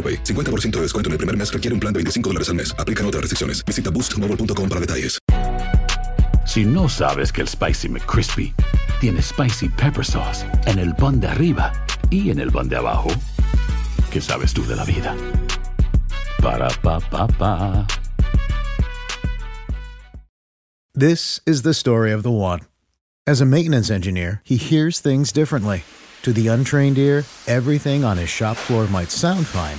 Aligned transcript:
AroPay. 0.00 0.24
50% 0.24 0.70
de 0.76 0.82
descuento 0.82 1.08
en 1.08 1.12
el 1.12 1.18
primer 1.18 1.36
mes 1.36 1.52
requiere 1.52 1.74
un 1.74 1.80
plan 1.80 1.92
de 1.92 1.98
25 1.98 2.30
dólares 2.30 2.48
al 2.48 2.54
mes. 2.54 2.74
Aplican 2.78 3.04
otras 3.04 3.20
restricciones. 3.20 3.62
Visita 3.66 3.90
boostmobile.com 3.90 4.68
para 4.68 4.80
detalles. 4.80 5.18
Si 6.46 6.64
no 6.64 6.88
sabes 6.88 7.30
que 7.32 7.42
el 7.42 7.48
Spicy 7.48 7.88
McCrispy 7.88 8.52
tiene 9.00 9.22
Spicy 9.22 9.68
Pepper 9.68 10.04
Sauce 10.04 10.44
en 10.66 10.78
el 10.80 10.94
pan 10.96 11.20
de 11.20 11.28
arriba 11.28 11.72
y 12.10 12.30
en 12.30 12.40
el 12.40 12.50
pan 12.50 12.68
de 12.68 12.76
abajo, 12.76 13.08
¿qué 14.10 14.20
sabes 14.20 14.52
tú 14.52 14.66
de 14.66 14.74
la 14.74 14.84
vida? 14.84 15.14
Para, 16.42 16.68
pa, 16.82 16.98
pa, 16.98 17.28
pa. 17.28 17.86
This 20.92 21.40
is 21.46 21.62
the 21.62 21.72
story 21.72 22.10
of 22.10 22.24
the 22.24 22.32
one. 22.32 22.62
As 23.28 23.40
a 23.40 23.46
maintenance 23.46 23.90
engineer, 23.90 24.42
he 24.44 24.56
hears 24.56 24.98
things 24.98 25.30
differently. 25.30 25.84
To 26.22 26.32
the 26.32 26.48
untrained 26.48 26.98
ear, 26.98 27.24
everything 27.46 28.04
on 28.04 28.16
his 28.16 28.28
shop 28.28 28.56
floor 28.56 28.88
might 28.88 29.10
sound 29.10 29.46
fine, 29.46 29.78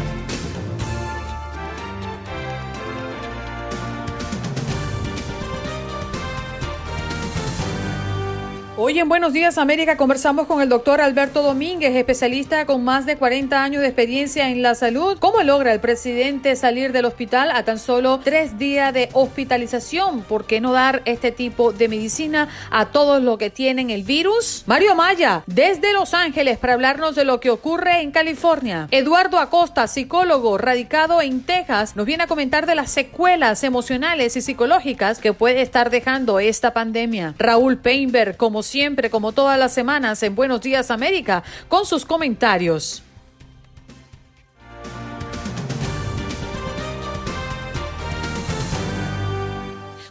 Hoy 8.83 8.97
en 8.97 9.07
Buenos 9.07 9.31
Días 9.31 9.59
América 9.59 9.95
conversamos 9.95 10.47
con 10.47 10.59
el 10.59 10.67
doctor 10.67 11.01
Alberto 11.01 11.43
Domínguez, 11.43 11.95
especialista 11.95 12.65
con 12.65 12.83
más 12.83 13.05
de 13.05 13.15
40 13.15 13.63
años 13.63 13.83
de 13.83 13.87
experiencia 13.89 14.49
en 14.49 14.63
la 14.63 14.73
salud. 14.73 15.19
¿Cómo 15.19 15.43
logra 15.43 15.71
el 15.71 15.79
presidente 15.79 16.55
salir 16.55 16.91
del 16.91 17.05
hospital 17.05 17.51
a 17.51 17.63
tan 17.63 17.77
solo 17.77 18.19
tres 18.23 18.57
días 18.57 18.91
de 18.91 19.09
hospitalización? 19.13 20.23
¿Por 20.23 20.47
qué 20.47 20.61
no 20.61 20.71
dar 20.71 21.03
este 21.05 21.31
tipo 21.31 21.71
de 21.71 21.89
medicina 21.89 22.49
a 22.71 22.87
todos 22.87 23.21
los 23.21 23.37
que 23.37 23.51
tienen 23.51 23.91
el 23.91 24.01
virus? 24.01 24.63
Mario 24.65 24.95
Maya, 24.95 25.43
desde 25.45 25.93
Los 25.93 26.15
Ángeles, 26.15 26.57
para 26.57 26.73
hablarnos 26.73 27.13
de 27.13 27.23
lo 27.23 27.39
que 27.39 27.51
ocurre 27.51 28.01
en 28.01 28.09
California. 28.09 28.87
Eduardo 28.89 29.37
Acosta, 29.37 29.85
psicólogo 29.85 30.57
radicado 30.57 31.21
en 31.21 31.43
Texas, 31.43 31.95
nos 31.95 32.07
viene 32.07 32.23
a 32.23 32.27
comentar 32.27 32.65
de 32.65 32.73
las 32.73 32.89
secuelas 32.89 33.63
emocionales 33.63 34.35
y 34.37 34.41
psicológicas 34.41 35.19
que 35.19 35.33
puede 35.33 35.61
estar 35.61 35.91
dejando 35.91 36.39
esta 36.39 36.73
pandemia. 36.73 37.35
Raúl 37.37 37.77
Peinberg, 37.77 38.37
como 38.37 38.63
siempre, 38.71 39.09
como 39.09 39.33
todas 39.33 39.59
las 39.59 39.73
semanas 39.73 40.23
en 40.23 40.33
Buenos 40.33 40.61
Días 40.61 40.91
América, 40.91 41.43
con 41.67 41.85
sus 41.85 42.05
comentarios. 42.05 43.03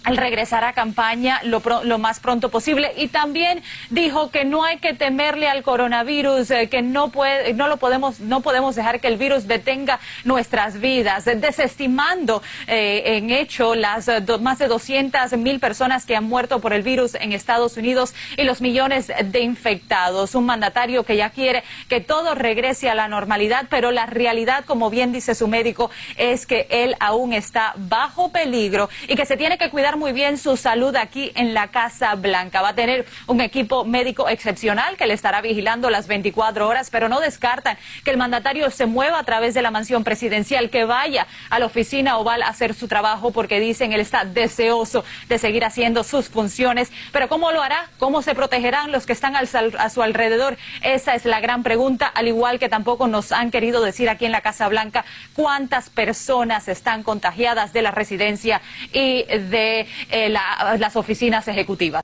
al 0.04 0.16
regresar 0.16 0.64
a 0.64 0.72
campaña 0.72 1.40
lo, 1.44 1.62
lo, 1.84 1.98
más 1.98 2.20
pronto 2.20 2.50
posible 2.50 2.92
y 2.96 3.08
también 3.08 3.62
dijo 3.90 4.30
que 4.30 4.44
no 4.44 4.64
hay 4.64 4.78
que 4.78 4.94
temerle 4.94 5.48
al 5.48 5.62
coronavirus, 5.62 6.50
eh, 6.50 6.68
que 6.68 6.82
no 6.82 7.08
puede, 7.08 7.52
no 7.54 7.68
lo 7.68 7.76
podemos, 7.76 8.20
no 8.20 8.40
podemos 8.40 8.76
dejar 8.76 9.00
que 9.00 9.08
el 9.08 9.16
virus 9.16 9.46
detenga 9.46 10.00
nuestras 10.24 10.80
vidas, 10.80 11.24
desestimando 11.24 12.42
eh, 12.66 13.16
en 13.16 13.30
hecho 13.30 13.74
las 13.74 14.08
eh, 14.08 14.22
más 14.40 14.58
de 14.58 14.68
200 14.68 15.32
mil 15.36 15.60
personas 15.60 16.06
que 16.06 16.16
han 16.16 16.24
muerto 16.24 16.60
por 16.60 16.72
el 16.72 16.82
virus 16.82 17.14
en 17.14 17.32
Estados 17.32 17.76
Unidos 17.76 18.14
y 18.36 18.44
los 18.44 18.60
millones 18.60 19.08
de 19.22 19.40
infectados. 19.40 20.34
Un 20.34 20.46
mandatario 20.46 21.04
que 21.04 21.16
ya 21.16 21.30
quiere 21.30 21.64
que 21.88 22.00
todo 22.00 22.34
regrese 22.34 22.88
a 22.88 22.94
la 22.94 23.08
normalidad, 23.08 23.66
pero 23.68 23.90
la 23.90 24.06
realidad, 24.06 24.64
como 24.64 24.90
bien 24.90 25.12
dice 25.12 25.34
su 25.34 25.48
médico, 25.48 25.90
es 26.16 26.46
que 26.46 26.66
él 26.70 26.96
aún 27.00 27.32
está 27.32 27.74
bajo 27.76 28.30
peligro 28.30 28.88
y 29.06 29.16
que 29.16 29.26
se 29.26 29.36
tiene 29.36 29.58
que 29.58 29.70
cuidar 29.70 29.87
muy 29.96 30.12
bien 30.12 30.38
su 30.38 30.56
salud 30.56 30.94
aquí 30.96 31.32
en 31.34 31.54
la 31.54 31.68
Casa 31.68 32.14
Blanca. 32.14 32.62
Va 32.62 32.70
a 32.70 32.74
tener 32.74 33.06
un 33.26 33.40
equipo 33.40 33.84
médico 33.84 34.28
excepcional 34.28 34.96
que 34.96 35.06
le 35.06 35.14
estará 35.14 35.40
vigilando 35.40 35.90
las 35.90 36.06
24 36.06 36.68
horas, 36.68 36.90
pero 36.90 37.08
no 37.08 37.20
descartan 37.20 37.78
que 38.04 38.10
el 38.10 38.16
mandatario 38.16 38.70
se 38.70 38.86
mueva 38.86 39.18
a 39.18 39.24
través 39.24 39.54
de 39.54 39.62
la 39.62 39.70
mansión 39.70 40.04
presidencial, 40.04 40.70
que 40.70 40.84
vaya 40.84 41.26
a 41.50 41.58
la 41.58 41.66
oficina 41.66 42.18
oval 42.18 42.42
a 42.42 42.48
hacer 42.48 42.74
su 42.74 42.88
trabajo, 42.88 43.30
porque 43.30 43.60
dicen 43.60 43.92
él 43.92 44.00
está 44.00 44.24
deseoso 44.24 45.04
de 45.28 45.38
seguir 45.38 45.64
haciendo 45.64 46.04
sus 46.04 46.28
funciones. 46.28 46.90
Pero 47.12 47.28
¿cómo 47.28 47.52
lo 47.52 47.62
hará? 47.62 47.88
¿Cómo 47.98 48.22
se 48.22 48.34
protegerán 48.34 48.92
los 48.92 49.06
que 49.06 49.12
están 49.12 49.34
a 49.36 49.90
su 49.90 50.02
alrededor? 50.02 50.56
Esa 50.82 51.14
es 51.14 51.24
la 51.24 51.40
gran 51.40 51.62
pregunta, 51.62 52.06
al 52.06 52.28
igual 52.28 52.58
que 52.58 52.68
tampoco 52.68 53.06
nos 53.06 53.32
han 53.32 53.50
querido 53.50 53.82
decir 53.82 54.08
aquí 54.08 54.26
en 54.26 54.32
la 54.32 54.40
Casa 54.40 54.68
Blanca 54.68 55.04
cuántas 55.34 55.90
personas 55.90 56.68
están 56.68 57.02
contagiadas 57.02 57.72
de 57.72 57.82
la 57.82 57.90
residencia 57.90 58.60
y 58.92 59.24
de 59.24 59.77
eh, 60.10 60.28
las 60.28 60.96
oficinas 60.96 61.46
ejecutivas. 61.48 62.02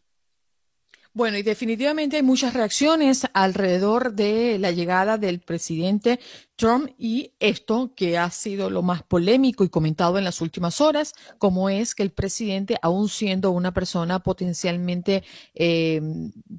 Bueno, 1.17 1.38
y 1.38 1.43
definitivamente 1.43 2.17
hay 2.17 2.25
muchas 2.25 2.55
reacciones 2.55 3.29
alrededor 3.35 4.15
de 4.15 4.59
la 4.59 4.73
llegada 4.73 5.17
del 5.17 5.38
presidente 5.38 6.19
Trump 6.56 6.90
y 6.98 7.32
esto 7.40 7.92
que 7.96 8.16
ha 8.16 8.30
sido 8.30 8.70
lo 8.70 8.82
más 8.82 9.02
polémico 9.02 9.64
y 9.64 9.68
comentado 9.68 10.18
en 10.18 10.24
las 10.24 10.40
últimas 10.40 10.80
horas, 10.80 11.12
como 11.38 11.68
es 11.68 11.94
que 11.94 12.02
el 12.02 12.12
presidente, 12.12 12.76
aún 12.82 13.08
siendo 13.08 13.50
una 13.50 13.72
persona 13.72 14.20
potencialmente 14.20 15.24
eh, 15.54 16.00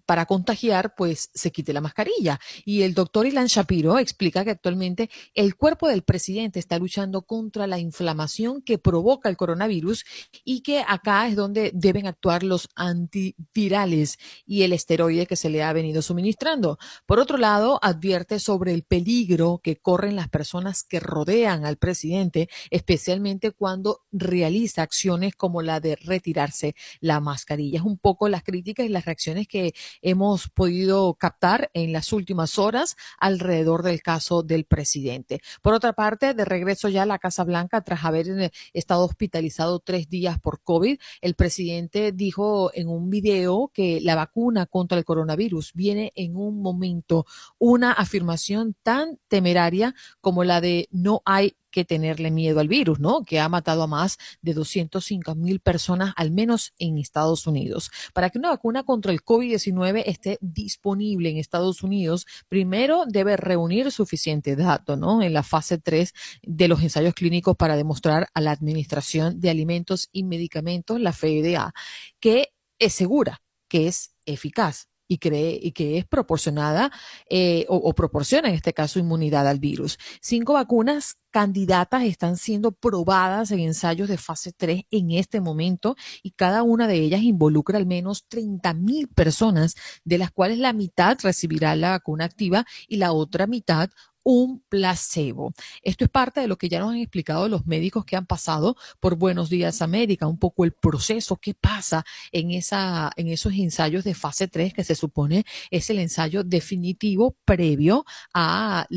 para 0.05 0.25
contagiar, 0.25 0.95
pues 0.95 1.29
se 1.33 1.51
quite 1.51 1.73
la 1.73 1.81
mascarilla. 1.81 2.39
Y 2.65 2.81
el 2.81 2.93
doctor 2.93 3.25
Ilan 3.25 3.47
Shapiro 3.47 3.97
explica 3.97 4.43
que 4.43 4.51
actualmente 4.51 5.09
el 5.33 5.55
cuerpo 5.55 5.87
del 5.87 6.03
presidente 6.03 6.59
está 6.59 6.77
luchando 6.77 7.21
contra 7.21 7.67
la 7.67 7.79
inflamación 7.79 8.61
que 8.61 8.77
provoca 8.77 9.29
el 9.29 9.37
coronavirus 9.37 10.05
y 10.43 10.61
que 10.61 10.83
acá 10.87 11.27
es 11.27 11.35
donde 11.35 11.71
deben 11.73 12.07
actuar 12.07 12.43
los 12.43 12.69
antivirales 12.75 14.17
y 14.45 14.63
el 14.63 14.73
esteroide 14.73 15.25
que 15.25 15.35
se 15.35 15.49
le 15.49 15.63
ha 15.63 15.73
venido 15.73 16.01
suministrando. 16.01 16.77
Por 17.05 17.19
otro 17.19 17.37
lado, 17.37 17.79
advierte 17.81 18.39
sobre 18.39 18.73
el 18.73 18.83
peligro 18.83 19.61
que 19.63 19.77
corren 19.85 20.15
las 20.15 20.29
personas 20.29 20.83
que 20.83 20.99
rodean 20.99 21.63
al 21.63 21.77
presidente, 21.77 22.49
especialmente 22.71 23.51
cuando 23.51 24.01
realiza 24.11 24.81
acciones 24.81 25.35
como 25.35 25.61
la 25.61 25.79
de 25.79 25.95
retirarse 25.95 26.73
la 27.01 27.19
mascarilla. 27.19 27.77
Es 27.77 27.85
un 27.85 27.99
poco 27.99 28.27
las 28.27 28.41
críticas 28.41 28.87
y 28.87 28.89
las 28.89 29.05
reacciones 29.05 29.47
que 29.47 29.75
hemos 30.01 30.49
podido 30.49 31.13
captar 31.13 31.69
en 31.75 31.93
las 31.93 32.13
últimas 32.13 32.57
horas 32.57 32.95
alrededor 33.19 33.83
del 33.83 34.01
caso 34.01 34.41
del 34.41 34.65
presidente. 34.65 35.39
Por 35.61 35.75
otra 35.75 35.93
parte, 35.93 36.33
de 36.33 36.45
regreso 36.45 36.89
ya 36.89 37.03
a 37.03 37.05
la 37.05 37.19
Casa 37.19 37.43
Blanca 37.43 37.81
tras 37.81 38.05
haber 38.05 38.27
eh, 38.27 38.51
estado 38.73 39.05
hospitalizado 39.05 39.81
tres 39.81 40.09
días 40.09 40.39
por 40.39 40.63
COVID, 40.63 40.97
el 41.21 41.35
presidente 41.35 42.11
dijo 42.11 42.71
en 42.73 42.87
un 42.87 43.11
video 43.11 43.69
que 43.71 44.01
la 44.01 44.15
vacuna 44.15 44.65
contra 44.65 44.97
el 44.97 45.05
coronavirus 45.05 45.73
viene 45.75 46.11
en 46.15 46.37
un 46.37 46.59
momento, 46.63 47.27
una 47.59 47.91
afirmación 47.91 48.75
tan 48.81 49.19
temeraria 49.27 49.74
como 50.21 50.43
la 50.43 50.61
de 50.61 50.87
no 50.91 51.21
hay 51.25 51.55
que 51.75 51.83
tenerle 51.83 52.31
miedo 52.31 52.61
al 52.61 52.69
virus, 52.69 53.01
¿no? 53.01 53.23
Que 53.23 53.41
ha 53.41 53.49
matado 53.49 53.83
a 53.83 53.87
más 53.87 54.17
de 54.41 54.53
205 54.53 55.35
mil 55.35 55.59
personas, 55.59 56.13
al 56.15 56.31
menos 56.31 56.73
en 56.79 56.97
Estados 56.97 57.47
Unidos. 57.47 57.91
Para 58.13 58.29
que 58.29 58.37
una 58.39 58.49
vacuna 58.49 58.83
contra 58.83 59.11
el 59.11 59.21
COVID-19 59.21 60.03
esté 60.05 60.37
disponible 60.39 61.29
en 61.29 61.37
Estados 61.37 61.83
Unidos, 61.83 62.27
primero 62.47 63.03
debe 63.05 63.35
reunir 63.35 63.91
suficiente 63.91 64.55
dato, 64.55 64.95
¿no? 64.95 65.21
En 65.21 65.33
la 65.33 65.43
fase 65.43 65.77
3 65.77 66.13
de 66.43 66.67
los 66.69 66.81
ensayos 66.81 67.13
clínicos 67.13 67.57
para 67.57 67.75
demostrar 67.75 68.29
a 68.33 68.39
la 68.39 68.51
Administración 68.51 69.41
de 69.41 69.49
Alimentos 69.49 70.07
y 70.13 70.23
Medicamentos, 70.23 71.01
la 71.01 71.11
FDA, 71.11 71.73
que 72.21 72.53
es 72.79 72.93
segura, 72.93 73.41
que 73.67 73.87
es 73.87 74.13
eficaz 74.25 74.87
y, 75.07 75.17
cree, 75.17 75.59
y 75.61 75.71
que 75.71 75.97
es 75.97 76.05
proporcionada 76.05 76.91
eh, 77.29 77.65
o, 77.69 77.77
o, 77.77 77.93
proporciona 77.93 78.49
en 78.49 78.55
este 78.55 78.73
caso 78.73 78.99
inmunidad 78.99 79.47
al 79.47 79.59
virus. 79.59 79.97
Cinco 80.21 80.53
vacunas 80.53 81.17
candidatas 81.31 82.03
están 82.03 82.37
siendo 82.37 82.71
probadas 82.71 83.51
en 83.51 83.59
ensayos 83.59 84.07
de 84.07 84.17
fase 84.17 84.53
3 84.53 84.83
en 84.89 85.11
este 85.11 85.41
momento 85.41 85.97
y 86.23 86.31
cada 86.31 86.63
una 86.63 86.87
de 86.87 86.95
ellas 86.95 87.23
involucra 87.23 87.77
al 87.77 87.85
menos 87.85 88.25
30 88.29 88.73
mil 88.73 89.09
personas, 89.09 89.75
de 90.05 90.17
las 90.17 90.31
cuales 90.31 90.59
la 90.59 90.71
mitad 90.71 91.17
recibirá 91.21 91.75
la 91.75 91.91
vacuna 91.91 92.23
activa 92.23 92.65
y 92.87 92.97
la 92.97 93.11
otra 93.11 93.47
mitad 93.47 93.89
un 94.25 94.63
placebo. 94.67 95.53
Esto 95.83 96.03
es 96.03 96.09
parte 96.09 96.41
de 96.41 96.47
lo 96.47 96.57
que 96.57 96.67
ya 96.67 96.79
nos 96.79 96.89
han 96.89 96.97
explicado 96.97 97.47
los 97.47 97.67
médicos 97.67 98.05
que 98.05 98.15
han 98.15 98.25
pasado 98.25 98.75
por 98.99 99.15
Buenos 99.17 99.49
Días 99.49 99.83
América, 99.83 100.25
un 100.25 100.39
poco 100.39 100.65
el 100.65 100.71
proceso, 100.73 101.37
qué 101.37 101.53
pasa 101.53 102.03
en, 102.31 102.49
esa, 102.49 103.11
en 103.17 103.27
esos 103.27 103.53
ensayos 103.53 104.03
de 104.03 104.15
fase 104.15 104.47
3 104.47 104.73
que 104.73 104.83
se 104.83 104.95
supone 104.95 105.45
es 105.69 105.91
el 105.91 105.99
ensayo 105.99 106.43
definitivo 106.43 107.37
previo 107.45 108.03
al 108.33 108.87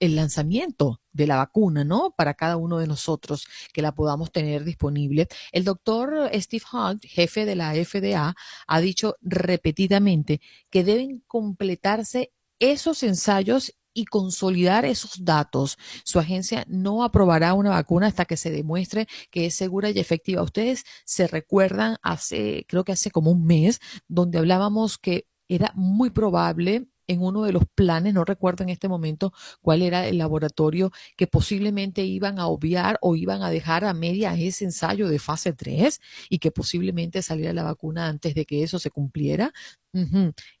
lanzamiento 0.00 1.02
de 1.12 1.26
la 1.26 1.36
vacuna, 1.36 1.84
¿no? 1.84 2.14
Para 2.16 2.32
cada 2.32 2.56
uno 2.56 2.78
de 2.78 2.86
nosotros 2.86 3.46
que 3.74 3.82
la 3.82 3.92
podamos 3.92 4.32
tener 4.32 4.64
disponible. 4.64 5.28
El 5.52 5.64
doctor 5.64 6.30
Steve 6.32 6.64
Hunt, 6.72 7.04
jefe 7.04 7.44
de 7.44 7.56
la 7.56 7.74
FDA, 7.74 8.34
ha 8.66 8.80
dicho 8.80 9.16
repetidamente 9.20 10.40
que 10.70 10.82
deben 10.82 11.22
completarse 11.26 12.32
esos 12.58 13.02
ensayos 13.02 13.74
y 13.98 14.04
consolidar 14.04 14.84
esos 14.84 15.24
datos. 15.24 15.76
Su 16.04 16.20
agencia 16.20 16.64
no 16.68 17.02
aprobará 17.02 17.54
una 17.54 17.70
vacuna 17.70 18.06
hasta 18.06 18.24
que 18.26 18.36
se 18.36 18.50
demuestre 18.50 19.08
que 19.30 19.46
es 19.46 19.54
segura 19.54 19.90
y 19.90 19.98
efectiva. 19.98 20.42
Ustedes 20.42 20.84
se 21.04 21.26
recuerdan 21.26 21.96
hace, 22.02 22.64
creo 22.68 22.84
que 22.84 22.92
hace 22.92 23.10
como 23.10 23.32
un 23.32 23.44
mes, 23.44 23.80
donde 24.06 24.38
hablábamos 24.38 24.98
que 24.98 25.26
era 25.48 25.72
muy 25.74 26.10
probable 26.10 26.86
en 27.08 27.22
uno 27.22 27.42
de 27.42 27.52
los 27.52 27.64
planes, 27.74 28.14
no 28.14 28.24
recuerdo 28.24 28.62
en 28.62 28.70
este 28.70 28.88
momento 28.88 29.32
cuál 29.60 29.82
era 29.82 30.06
el 30.06 30.18
laboratorio, 30.18 30.92
que 31.16 31.26
posiblemente 31.26 32.04
iban 32.04 32.38
a 32.38 32.46
obviar 32.46 32.98
o 33.02 33.16
iban 33.16 33.42
a 33.42 33.50
dejar 33.50 33.84
a 33.84 33.94
media 33.94 34.34
ese 34.34 34.64
ensayo 34.64 35.08
de 35.08 35.18
fase 35.18 35.52
3 35.52 36.00
y 36.28 36.38
que 36.38 36.52
posiblemente 36.52 37.22
saliera 37.22 37.52
la 37.52 37.64
vacuna 37.64 38.06
antes 38.06 38.34
de 38.34 38.44
que 38.44 38.62
eso 38.62 38.78
se 38.78 38.90
cumpliera. 38.90 39.52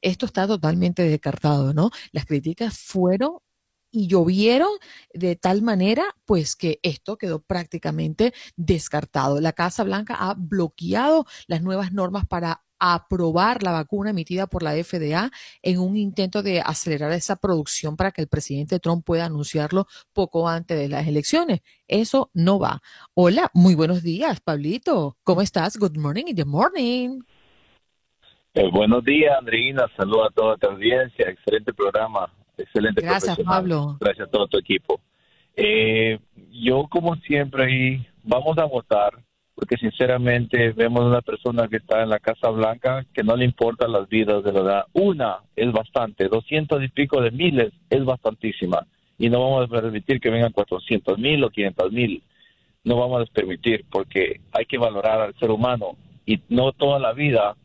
Esto 0.02 0.26
está 0.26 0.46
totalmente 0.48 1.02
descartado, 1.02 1.72
¿no? 1.72 1.90
Las 2.10 2.24
críticas 2.26 2.76
fueron 2.76 3.38
y 3.90 4.06
llovieron 4.08 4.68
de 5.14 5.36
tal 5.36 5.62
manera, 5.62 6.04
pues 6.26 6.56
que 6.56 6.80
esto 6.82 7.16
quedó 7.16 7.40
prácticamente 7.40 8.34
descartado. 8.56 9.40
La 9.40 9.52
Casa 9.52 9.84
Blanca 9.84 10.16
ha 10.18 10.34
bloqueado 10.34 11.24
las 11.46 11.62
nuevas 11.62 11.92
normas 11.92 12.26
para 12.26 12.64
aprobar 12.78 13.62
la 13.62 13.72
vacuna 13.72 14.10
emitida 14.10 14.46
por 14.46 14.62
la 14.62 14.72
FDA 14.72 15.30
en 15.62 15.78
un 15.80 15.96
intento 15.96 16.42
de 16.42 16.60
acelerar 16.60 17.12
esa 17.12 17.36
producción 17.36 17.96
para 17.96 18.12
que 18.12 18.20
el 18.20 18.28
presidente 18.28 18.80
Trump 18.80 19.04
pueda 19.04 19.26
anunciarlo 19.26 19.86
poco 20.12 20.48
antes 20.48 20.78
de 20.78 20.88
las 20.88 21.06
elecciones. 21.06 21.60
Eso 21.86 22.30
no 22.34 22.58
va. 22.58 22.80
Hola, 23.14 23.50
muy 23.54 23.74
buenos 23.74 24.02
días, 24.02 24.40
Pablito. 24.40 25.16
¿Cómo 25.24 25.42
estás? 25.42 25.76
Good 25.76 25.96
morning 25.96 26.24
y 26.26 26.34
good 26.34 26.46
morning. 26.46 27.20
Eh, 28.54 28.68
buenos 28.72 29.04
días, 29.04 29.36
Andreina. 29.38 29.86
Saludos 29.96 30.28
a 30.30 30.34
toda 30.34 30.56
tu 30.56 30.68
audiencia. 30.68 31.28
Excelente 31.28 31.72
programa 31.72 32.32
excelente 32.62 33.00
Gracias, 33.00 33.38
Pablo. 33.38 33.96
Gracias 34.00 34.28
a 34.28 34.30
todo 34.30 34.46
tu 34.48 34.58
equipo. 34.58 35.00
Eh, 35.56 36.18
yo, 36.50 36.86
como 36.90 37.16
siempre, 37.16 38.06
vamos 38.22 38.58
a 38.58 38.64
votar 38.64 39.12
porque 39.58 39.76
sinceramente 39.76 40.70
vemos 40.70 41.04
una 41.04 41.20
persona 41.20 41.66
que 41.66 41.78
está 41.78 42.04
en 42.04 42.10
la 42.10 42.20
Casa 42.20 42.48
Blanca 42.48 43.04
que 43.12 43.24
no 43.24 43.34
le 43.34 43.44
importan 43.44 43.90
las 43.90 44.08
vidas 44.08 44.44
de 44.44 44.52
la. 44.52 44.86
Una 44.92 45.38
es 45.56 45.72
bastante, 45.72 46.28
doscientos 46.28 46.80
y 46.80 46.86
pico 46.86 47.20
de 47.20 47.32
miles 47.32 47.72
es 47.90 48.04
bastantísima. 48.04 48.86
Y 49.18 49.28
no 49.28 49.40
vamos 49.40 49.64
a 49.64 49.80
permitir 49.80 50.20
que 50.20 50.30
vengan 50.30 50.52
cuatrocientos 50.52 51.18
mil 51.18 51.42
o 51.42 51.50
quinientos 51.50 51.90
mil. 51.90 52.22
No 52.84 52.98
vamos 52.98 53.28
a 53.28 53.32
permitir 53.32 53.84
porque 53.90 54.40
hay 54.52 54.64
que 54.64 54.78
valorar 54.78 55.22
al 55.22 55.34
ser 55.40 55.50
humano 55.50 55.96
y 56.24 56.38
no 56.50 56.70
toda 56.70 57.00
la 57.00 57.12
vida 57.12 57.56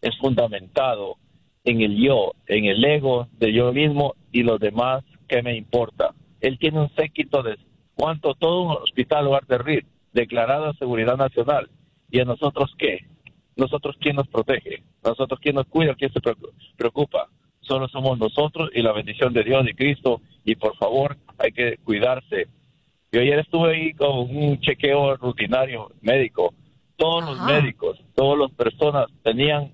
es 0.00 0.16
fundamentado 0.16 1.18
en 1.64 1.82
el 1.82 2.02
yo, 2.02 2.32
en 2.46 2.64
el 2.64 2.82
ego 2.82 3.28
de 3.32 3.52
yo 3.52 3.74
mismo 3.74 4.14
y 4.32 4.42
los 4.42 4.58
demás 4.58 5.04
que 5.28 5.42
me 5.42 5.54
importa. 5.54 6.14
Él 6.40 6.58
tiene 6.58 6.80
un 6.80 6.90
séquito 6.94 7.42
de 7.42 7.58
cuánto 7.92 8.32
todo 8.32 8.62
un 8.62 8.70
hospital 8.82 9.26
lugar 9.26 9.46
de 9.46 9.58
RIR 9.58 9.91
declarada 10.12 10.72
seguridad 10.74 11.16
nacional. 11.16 11.68
¿Y 12.10 12.20
a 12.20 12.24
nosotros 12.24 12.74
qué? 12.78 13.06
Nosotros 13.56 13.96
quién 14.00 14.16
nos 14.16 14.28
protege, 14.28 14.82
nosotros 15.04 15.38
quién 15.40 15.56
nos 15.56 15.66
cuida, 15.66 15.94
quién 15.94 16.12
se 16.12 16.20
preocupa. 16.76 17.28
Solo 17.60 17.88
somos 17.88 18.18
nosotros 18.18 18.70
y 18.74 18.82
la 18.82 18.92
bendición 18.92 19.32
de 19.32 19.44
Dios 19.44 19.64
y 19.68 19.74
Cristo. 19.74 20.20
Y 20.44 20.56
por 20.56 20.76
favor, 20.76 21.16
hay 21.38 21.52
que 21.52 21.76
cuidarse. 21.84 22.48
Yo 23.12 23.20
ayer 23.20 23.38
estuve 23.38 23.74
ahí 23.74 23.92
con 23.94 24.34
un 24.34 24.58
chequeo 24.60 25.16
rutinario 25.16 25.92
médico. 26.00 26.54
Todos 26.96 27.24
los 27.24 27.40
médicos, 27.46 27.98
todas 28.14 28.38
las 28.38 28.50
personas 28.52 29.06
tenían 29.22 29.72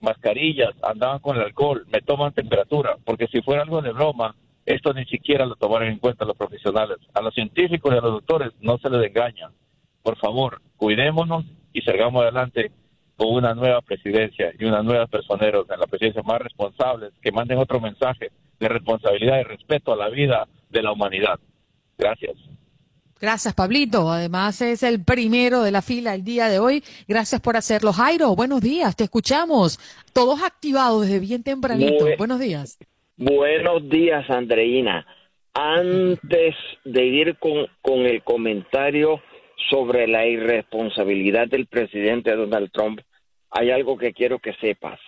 mascarillas, 0.00 0.74
andaban 0.82 1.18
con 1.20 1.36
el 1.36 1.42
alcohol, 1.42 1.86
me 1.92 2.00
toman 2.00 2.32
temperatura, 2.32 2.96
porque 3.04 3.26
si 3.28 3.42
fuera 3.42 3.62
algo 3.62 3.82
de 3.82 3.92
broma, 3.92 4.34
esto 4.74 4.92
ni 4.92 5.04
siquiera 5.06 5.46
lo 5.46 5.56
tomaron 5.56 5.88
en 5.88 5.98
cuenta 5.98 6.24
los 6.24 6.36
profesionales. 6.36 6.98
A 7.14 7.20
los 7.20 7.34
científicos 7.34 7.92
y 7.94 7.98
a 7.98 8.00
los 8.00 8.12
doctores 8.12 8.52
no 8.60 8.78
se 8.78 8.90
les 8.90 9.08
engaña. 9.08 9.50
Por 10.02 10.16
favor, 10.18 10.60
cuidémonos 10.76 11.44
y 11.72 11.82
salgamos 11.82 12.22
adelante 12.22 12.70
con 13.16 13.34
una 13.34 13.54
nueva 13.54 13.80
presidencia 13.82 14.52
y 14.58 14.64
unas 14.64 14.84
nuevas 14.84 15.08
personeros 15.10 15.66
en 15.70 15.78
la 15.78 15.86
presidencia 15.86 16.22
más 16.22 16.40
responsables 16.40 17.12
que 17.20 17.32
manden 17.32 17.58
otro 17.58 17.80
mensaje 17.80 18.30
de 18.58 18.68
responsabilidad 18.68 19.40
y 19.40 19.44
respeto 19.44 19.92
a 19.92 19.96
la 19.96 20.08
vida 20.08 20.48
de 20.70 20.82
la 20.82 20.92
humanidad. 20.92 21.38
Gracias. 21.98 22.36
Gracias, 23.20 23.52
Pablito. 23.52 24.10
Además, 24.10 24.62
es 24.62 24.82
el 24.82 25.04
primero 25.04 25.62
de 25.62 25.70
la 25.70 25.82
fila 25.82 26.14
el 26.14 26.24
día 26.24 26.48
de 26.48 26.58
hoy. 26.58 26.82
Gracias 27.06 27.40
por 27.42 27.56
hacerlo. 27.56 27.92
Jairo, 27.92 28.34
buenos 28.34 28.62
días. 28.62 28.96
Te 28.96 29.04
escuchamos. 29.04 29.78
Todos 30.14 30.42
activados 30.42 31.02
desde 31.02 31.20
bien 31.20 31.42
tempranito. 31.42 32.06
buenos 32.16 32.40
días. 32.40 32.78
Buenos 33.22 33.86
días, 33.90 34.30
Andreina. 34.30 35.06
Antes 35.52 36.54
de 36.86 37.04
ir 37.04 37.36
con, 37.36 37.66
con 37.82 38.06
el 38.06 38.22
comentario 38.22 39.20
sobre 39.68 40.08
la 40.08 40.26
irresponsabilidad 40.26 41.46
del 41.46 41.66
presidente 41.66 42.34
Donald 42.34 42.70
Trump, 42.72 43.02
hay 43.50 43.72
algo 43.72 43.98
que 43.98 44.14
quiero 44.14 44.38
que 44.38 44.54
sepas. 44.54 44.98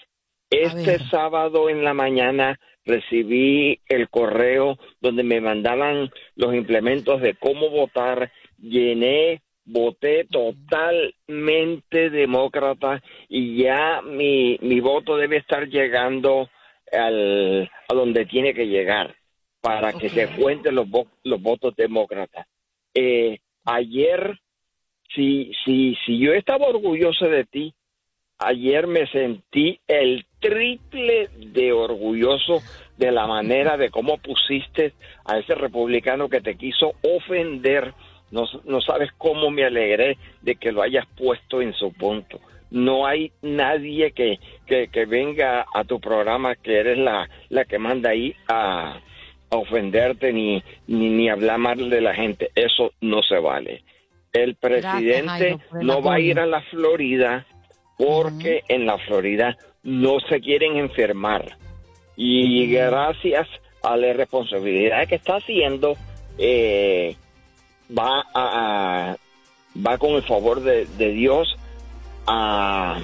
Este 0.50 0.98
sábado 1.08 1.70
en 1.70 1.84
la 1.84 1.94
mañana 1.94 2.60
recibí 2.84 3.80
el 3.88 4.10
correo 4.10 4.76
donde 5.00 5.22
me 5.22 5.40
mandaban 5.40 6.10
los 6.36 6.54
implementos 6.54 7.22
de 7.22 7.32
cómo 7.32 7.70
votar, 7.70 8.30
llené, 8.58 9.40
voté 9.64 10.26
totalmente 10.26 12.10
demócrata 12.10 13.02
y 13.30 13.62
ya 13.62 14.02
mi, 14.02 14.58
mi 14.60 14.80
voto 14.80 15.16
debe 15.16 15.38
estar 15.38 15.66
llegando 15.66 16.50
al, 16.92 17.70
a 17.92 17.94
donde 17.94 18.26
tiene 18.26 18.54
que 18.54 18.66
llegar 18.66 19.14
para 19.60 19.92
que 19.92 20.08
se 20.08 20.28
cuenten 20.28 20.74
los, 20.74 20.88
los 21.22 21.40
votos 21.40 21.74
demócratas. 21.76 22.46
Eh, 22.94 23.38
ayer, 23.64 24.38
si, 25.14 25.52
si, 25.64 25.96
si 26.04 26.18
yo 26.18 26.32
estaba 26.32 26.66
orgulloso 26.66 27.26
de 27.26 27.44
ti, 27.44 27.74
ayer 28.38 28.86
me 28.88 29.06
sentí 29.06 29.78
el 29.86 30.26
triple 30.40 31.28
de 31.36 31.72
orgulloso 31.72 32.60
de 32.96 33.12
la 33.12 33.26
manera 33.26 33.76
de 33.76 33.90
cómo 33.90 34.18
pusiste 34.18 34.94
a 35.24 35.38
ese 35.38 35.54
republicano 35.54 36.28
que 36.28 36.40
te 36.40 36.56
quiso 36.56 36.94
ofender. 37.02 37.94
No, 38.32 38.46
no 38.64 38.80
sabes 38.80 39.10
cómo 39.16 39.50
me 39.50 39.64
alegré 39.64 40.18
de 40.40 40.56
que 40.56 40.72
lo 40.72 40.82
hayas 40.82 41.06
puesto 41.16 41.62
en 41.62 41.72
su 41.74 41.92
punto 41.92 42.40
no 42.72 43.06
hay 43.06 43.32
nadie 43.42 44.12
que, 44.12 44.38
que, 44.66 45.04
venga 45.04 45.66
a 45.72 45.84
tu 45.84 46.00
programa 46.00 46.56
que 46.56 46.80
eres 46.80 46.98
la, 46.98 47.28
la 47.50 47.64
que 47.64 47.78
manda 47.78 48.10
ahí 48.10 48.34
a, 48.48 48.98
ofenderte 49.50 50.32
ni, 50.32 50.62
ni, 50.86 51.28
hablar 51.28 51.58
mal 51.58 51.90
de 51.90 52.00
la 52.00 52.14
gente. 52.14 52.50
Eso 52.54 52.92
no 53.02 53.22
se 53.22 53.38
vale. 53.38 53.84
El 54.32 54.54
presidente 54.54 55.58
no 55.82 56.00
va 56.00 56.14
a 56.14 56.20
ir 56.20 56.40
a 56.40 56.46
la 56.46 56.62
Florida 56.62 57.46
porque 57.98 58.62
en 58.68 58.86
la 58.86 58.96
Florida 58.96 59.58
no 59.82 60.20
se 60.20 60.40
quieren 60.40 60.78
enfermar. 60.78 61.58
Y 62.16 62.66
gracias 62.72 63.46
a 63.82 63.98
la 63.98 64.14
responsabilidad 64.14 65.06
que 65.06 65.16
está 65.16 65.36
haciendo, 65.36 65.96
eh, 66.38 67.14
va 67.90 68.24
a, 68.34 69.16
va 69.86 69.98
con 69.98 70.12
el 70.12 70.22
favor 70.22 70.62
de, 70.62 70.86
de 70.86 71.10
Dios 71.10 71.58
a, 72.26 73.00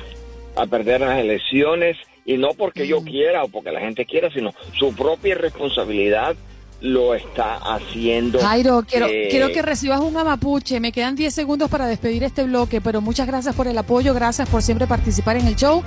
perder 0.71 1.01
las 1.01 1.19
elecciones 1.19 1.97
y 2.25 2.37
no 2.37 2.49
porque 2.55 2.87
yo 2.87 3.01
mm. 3.01 3.05
quiera 3.05 3.45
o 3.45 3.49
porque 3.49 3.71
la 3.71 3.81
gente 3.81 4.05
quiera, 4.05 4.31
sino 4.31 4.53
su 4.77 4.95
propia 4.95 5.35
responsabilidad 5.35 6.37
lo 6.81 7.15
está 7.15 7.57
haciendo. 7.57 8.39
Jairo, 8.41 8.85
quiero, 8.89 9.07
quiero 9.07 9.49
que 9.49 9.63
recibas 9.63 10.01
un 10.01 10.17
amapuche. 10.17 10.81
Me 10.81 10.93
quedan 10.93 11.17
10 11.17 11.35
segundos 11.35 11.71
para 11.71 11.87
despedir 11.87 12.23
este 12.23 12.45
bloque, 12.45 12.81
pero 12.81 13.01
muchas 13.01 13.27
gracias 13.27 13.55
por 13.55 13.67
el 13.67 13.77
apoyo, 13.79 14.15
gracias 14.15 14.49
por 14.49 14.63
siempre 14.63 14.87
participar 14.87 15.37
en 15.37 15.47
el 15.47 15.57
show. 15.57 15.83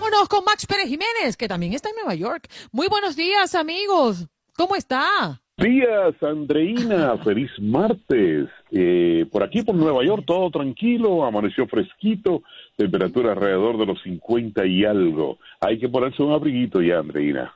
Vámonos 0.00 0.28
con 0.28 0.44
Max 0.44 0.66
Pérez 0.66 0.88
Jiménez, 0.88 1.36
que 1.36 1.48
también 1.48 1.72
está 1.72 1.88
en 1.90 1.96
Nueva 1.96 2.14
York. 2.14 2.48
Muy 2.72 2.88
buenos 2.88 3.14
días, 3.16 3.54
amigos. 3.54 4.26
¿Cómo 4.56 4.76
está? 4.76 5.43
Días, 5.56 6.14
Andreina. 6.22 7.16
Feliz 7.24 7.50
martes. 7.60 8.48
Eh, 8.70 9.26
por 9.30 9.42
aquí, 9.42 9.62
por 9.62 9.74
Nueva 9.74 10.04
York, 10.04 10.24
todo 10.26 10.50
tranquilo, 10.50 11.24
amaneció 11.24 11.66
fresquito, 11.66 12.42
temperatura 12.76 13.32
alrededor 13.32 13.78
de 13.78 13.86
los 13.86 14.02
50 14.02 14.66
y 14.66 14.84
algo. 14.84 15.38
Hay 15.60 15.78
que 15.78 15.88
ponerse 15.88 16.22
un 16.22 16.32
abriguito 16.32 16.80
ya, 16.82 16.98
Andreina. 16.98 17.52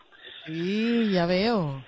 Sí, 0.46 1.10
ya 1.12 1.26
veo. 1.26 1.82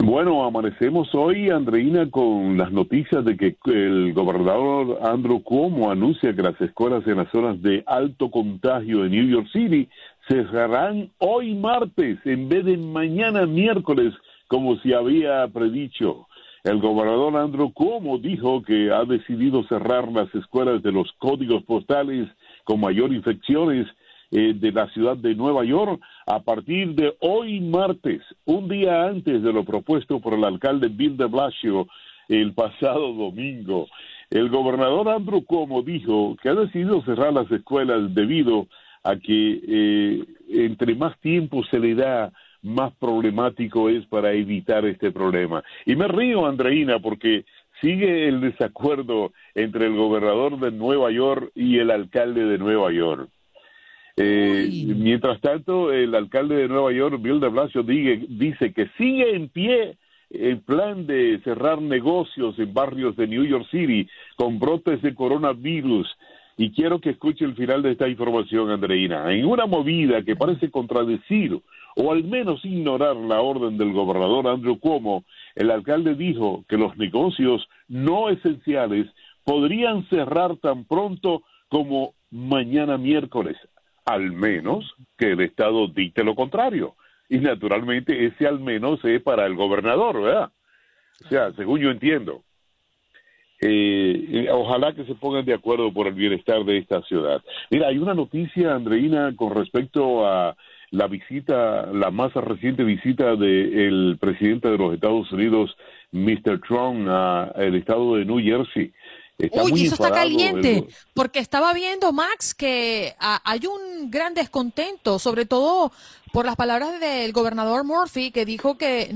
Bueno, 0.00 0.44
amanecemos 0.44 1.08
hoy, 1.14 1.48
Andreina, 1.50 2.10
con 2.10 2.58
las 2.58 2.70
noticias 2.70 3.24
de 3.24 3.36
que 3.36 3.56
el 3.64 4.12
gobernador 4.12 4.98
Andrew 5.02 5.42
Cuomo 5.42 5.90
anuncia 5.90 6.34
que 6.34 6.42
las 6.42 6.60
escuelas 6.60 7.06
en 7.06 7.16
las 7.16 7.30
zonas 7.30 7.62
de 7.62 7.82
alto 7.86 8.30
contagio 8.30 9.02
de 9.02 9.08
New 9.08 9.28
York 9.28 9.46
City 9.52 9.88
cerrarán 10.28 11.10
hoy 11.18 11.54
martes 11.54 12.18
en 12.24 12.48
vez 12.48 12.64
de 12.64 12.76
mañana 12.76 13.46
miércoles 13.46 14.12
como 14.48 14.76
se 14.78 14.94
había 14.94 15.46
predicho. 15.48 16.26
El 16.64 16.80
gobernador 16.80 17.36
Andrew 17.36 17.72
Cuomo 17.72 18.18
dijo 18.18 18.62
que 18.62 18.90
ha 18.90 19.04
decidido 19.04 19.64
cerrar 19.64 20.10
las 20.10 20.34
escuelas 20.34 20.82
de 20.82 20.92
los 20.92 21.12
códigos 21.18 21.62
postales 21.64 22.28
con 22.64 22.80
mayor 22.80 23.12
infecciones 23.12 23.86
eh, 24.30 24.54
de 24.54 24.72
la 24.72 24.88
ciudad 24.88 25.16
de 25.16 25.34
Nueva 25.34 25.64
York 25.64 26.00
a 26.26 26.40
partir 26.40 26.94
de 26.94 27.14
hoy 27.20 27.60
martes, 27.60 28.22
un 28.46 28.68
día 28.68 29.04
antes 29.04 29.42
de 29.42 29.52
lo 29.52 29.64
propuesto 29.64 30.20
por 30.20 30.34
el 30.34 30.44
alcalde 30.44 30.88
Bill 30.88 31.16
de 31.16 31.26
Blasio 31.26 31.86
el 32.28 32.54
pasado 32.54 33.12
domingo. 33.12 33.86
El 34.30 34.48
gobernador 34.48 35.10
Andrew 35.10 35.44
Cuomo 35.44 35.82
dijo 35.82 36.36
que 36.42 36.48
ha 36.48 36.54
decidido 36.54 37.02
cerrar 37.04 37.32
las 37.32 37.50
escuelas 37.50 38.14
debido 38.14 38.66
a 39.02 39.16
que 39.16 39.60
eh, 39.68 40.24
entre 40.48 40.94
más 40.94 41.18
tiempo 41.20 41.62
se 41.70 41.78
le 41.78 41.94
da 41.94 42.32
más 42.64 42.92
problemático 42.94 43.88
es 43.88 44.04
para 44.06 44.32
evitar 44.32 44.84
este 44.86 45.12
problema. 45.12 45.62
Y 45.86 45.94
me 45.94 46.08
río, 46.08 46.46
Andreina, 46.46 46.98
porque 46.98 47.44
sigue 47.80 48.26
el 48.28 48.40
desacuerdo 48.40 49.32
entre 49.54 49.86
el 49.86 49.94
gobernador 49.94 50.58
de 50.58 50.72
Nueva 50.72 51.10
York 51.10 51.50
y 51.54 51.78
el 51.78 51.90
alcalde 51.90 52.44
de 52.44 52.58
Nueva 52.58 52.90
York. 52.92 53.28
Eh, 54.16 54.68
mientras 54.96 55.40
tanto, 55.40 55.92
el 55.92 56.14
alcalde 56.14 56.56
de 56.56 56.68
Nueva 56.68 56.92
York, 56.92 57.20
Bill 57.20 57.40
de 57.40 57.48
Blasio, 57.48 57.82
dice 57.82 58.72
que 58.72 58.88
sigue 58.96 59.34
en 59.34 59.48
pie 59.48 59.96
el 60.30 60.60
plan 60.60 61.06
de 61.06 61.40
cerrar 61.44 61.82
negocios 61.82 62.58
en 62.58 62.72
barrios 62.72 63.16
de 63.16 63.26
New 63.26 63.44
York 63.44 63.66
City 63.70 64.08
con 64.36 64.58
brotes 64.58 65.02
de 65.02 65.14
coronavirus. 65.14 66.08
Y 66.56 66.70
quiero 66.70 67.00
que 67.00 67.10
escuche 67.10 67.44
el 67.44 67.56
final 67.56 67.82
de 67.82 67.92
esta 67.92 68.08
información, 68.08 68.70
Andreina. 68.70 69.32
En 69.32 69.44
una 69.44 69.66
movida 69.66 70.22
que 70.22 70.36
parece 70.36 70.70
contradecir 70.70 71.60
o 71.96 72.12
al 72.12 72.24
menos 72.24 72.64
ignorar 72.64 73.16
la 73.16 73.40
orden 73.40 73.78
del 73.78 73.92
gobernador 73.92 74.48
Andrew 74.48 74.78
Cuomo, 74.78 75.24
el 75.54 75.70
alcalde 75.70 76.14
dijo 76.14 76.64
que 76.68 76.76
los 76.76 76.96
negocios 76.96 77.68
no 77.88 78.30
esenciales 78.30 79.06
podrían 79.44 80.08
cerrar 80.08 80.56
tan 80.56 80.84
pronto 80.84 81.42
como 81.68 82.14
mañana 82.30 82.98
miércoles. 82.98 83.56
al 84.06 84.32
menos 84.32 84.94
que 85.16 85.32
el 85.32 85.40
Estado 85.40 85.88
dicte 85.88 86.24
lo 86.24 86.34
contrario. 86.34 86.94
Y 87.30 87.38
naturalmente 87.38 88.26
ese 88.26 88.46
al 88.46 88.60
menos 88.60 89.02
es 89.04 89.22
para 89.22 89.46
el 89.46 89.54
gobernador, 89.54 90.20
¿verdad? 90.20 90.50
O 91.24 91.28
sea, 91.28 91.52
según 91.52 91.80
yo 91.80 91.90
entiendo. 91.90 92.42
Eh, 93.62 94.46
ojalá 94.52 94.94
que 94.94 95.04
se 95.04 95.14
pongan 95.14 95.46
de 95.46 95.54
acuerdo 95.54 95.90
por 95.90 96.06
el 96.06 96.12
bienestar 96.12 96.64
de 96.64 96.76
esta 96.76 97.00
ciudad. 97.02 97.42
Mira, 97.70 97.88
hay 97.88 97.96
una 97.96 98.12
noticia, 98.12 98.74
Andreina, 98.74 99.34
con 99.36 99.54
respecto 99.54 100.26
a 100.26 100.54
la 100.94 101.08
visita, 101.08 101.86
la 101.86 102.12
más 102.12 102.32
reciente 102.34 102.84
visita 102.84 103.34
del 103.34 104.16
presidente 104.20 104.68
de 104.68 104.78
los 104.78 104.94
Estados 104.94 105.30
Unidos, 105.32 105.76
Mr. 106.12 106.60
Trump, 106.60 107.08
al 107.08 107.74
estado 107.74 108.14
de 108.14 108.24
New 108.24 108.38
Jersey. 108.38 108.92
Uy, 109.50 109.86
eso 109.86 109.94
está 109.94 110.12
caliente, 110.12 110.86
porque 111.12 111.40
estaba 111.40 111.74
viendo, 111.74 112.12
Max, 112.12 112.54
que 112.54 113.12
hay 113.18 113.66
un 113.66 114.08
gran 114.08 114.34
descontento, 114.34 115.18
sobre 115.18 115.46
todo 115.46 115.90
por 116.32 116.46
las 116.46 116.54
palabras 116.54 117.00
del 117.00 117.32
gobernador 117.32 117.82
Murphy, 117.82 118.30
que 118.30 118.44
dijo 118.44 118.78
que, 118.78 119.10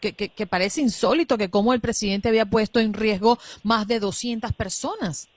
que, 0.00 0.46
parece 0.48 0.80
insólito 0.80 1.38
que 1.38 1.48
como 1.48 1.72
el 1.72 1.80
presidente 1.80 2.28
había 2.28 2.46
puesto 2.46 2.80
en 2.80 2.92
riesgo 2.92 3.38
más 3.62 3.86
de 3.86 4.00
200 4.00 4.52
personas. 4.52 5.28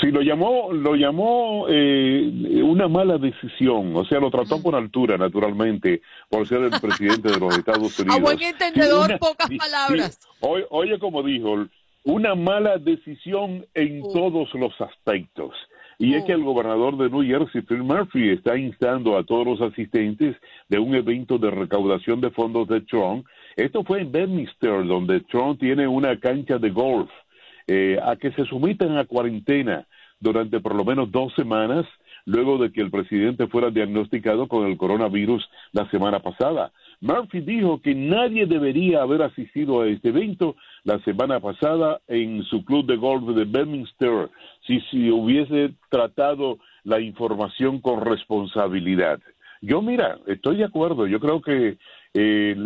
Sí, 0.00 0.10
lo 0.10 0.22
llamó, 0.22 0.72
lo 0.72 0.94
llamó 0.96 1.66
eh, 1.68 2.62
una 2.62 2.88
mala 2.88 3.18
decisión, 3.18 3.94
o 3.94 4.04
sea, 4.04 4.18
lo 4.18 4.30
trató 4.30 4.62
con 4.62 4.74
altura, 4.74 5.16
naturalmente, 5.16 6.02
por 6.28 6.48
ser 6.48 6.62
el 6.62 6.70
presidente 6.80 7.30
de 7.30 7.38
los 7.38 7.56
Estados 7.58 7.98
Unidos. 7.98 8.18
A 8.18 8.20
buen 8.20 8.42
entendedor, 8.42 9.18
pocas 9.18 9.48
palabras. 9.56 10.18
oye, 10.40 10.64
oye, 10.70 10.98
como 10.98 11.22
dijo, 11.22 11.66
una 12.04 12.34
mala 12.34 12.78
decisión 12.78 13.66
en 13.74 14.02
todos 14.12 14.52
los 14.54 14.78
aspectos. 14.80 15.54
Y 15.98 16.14
es 16.14 16.24
que 16.24 16.32
el 16.32 16.42
gobernador 16.42 16.96
de 16.96 17.08
New 17.08 17.22
Jersey, 17.22 17.62
Phil 17.62 17.84
Murphy, 17.84 18.30
está 18.30 18.56
instando 18.58 19.16
a 19.16 19.24
todos 19.24 19.46
los 19.46 19.60
asistentes 19.60 20.36
de 20.68 20.78
un 20.78 20.94
evento 20.94 21.38
de 21.38 21.50
recaudación 21.50 22.20
de 22.20 22.30
fondos 22.30 22.66
de 22.66 22.80
Trump. 22.80 23.26
Esto 23.56 23.84
fue 23.84 24.00
en 24.00 24.10
Bedminster, 24.10 24.84
donde 24.86 25.20
Trump 25.20 25.60
tiene 25.60 25.86
una 25.86 26.18
cancha 26.18 26.58
de 26.58 26.70
golf 26.70 27.10
eh, 27.66 27.98
a 28.02 28.16
que 28.16 28.32
se 28.32 28.44
sometan 28.46 28.96
a 28.98 29.04
cuarentena 29.04 29.86
durante 30.20 30.60
por 30.60 30.74
lo 30.74 30.84
menos 30.84 31.10
dos 31.10 31.32
semanas 31.34 31.86
luego 32.26 32.58
de 32.58 32.72
que 32.72 32.80
el 32.80 32.90
presidente 32.90 33.46
fuera 33.48 33.70
diagnosticado 33.70 34.48
con 34.48 34.66
el 34.66 34.76
coronavirus 34.76 35.48
la 35.72 35.88
semana 35.90 36.20
pasada. 36.20 36.72
Murphy 37.00 37.40
dijo 37.40 37.82
que 37.82 37.94
nadie 37.94 38.46
debería 38.46 39.02
haber 39.02 39.22
asistido 39.22 39.82
a 39.82 39.88
este 39.88 40.08
evento 40.08 40.56
la 40.84 40.98
semana 41.00 41.40
pasada 41.40 42.00
en 42.08 42.42
su 42.44 42.64
club 42.64 42.86
de 42.86 42.96
golf 42.96 43.36
de 43.36 43.44
Bedminster 43.44 44.30
si, 44.66 44.80
si 44.90 45.10
hubiese 45.10 45.74
tratado 45.90 46.58
la 46.84 47.00
información 47.00 47.80
con 47.80 48.00
responsabilidad. 48.00 49.20
Yo, 49.60 49.82
mira, 49.82 50.18
estoy 50.26 50.56
de 50.56 50.64
acuerdo. 50.64 51.06
Yo 51.06 51.20
creo 51.20 51.40
que 51.40 51.78
eh, 52.14 52.56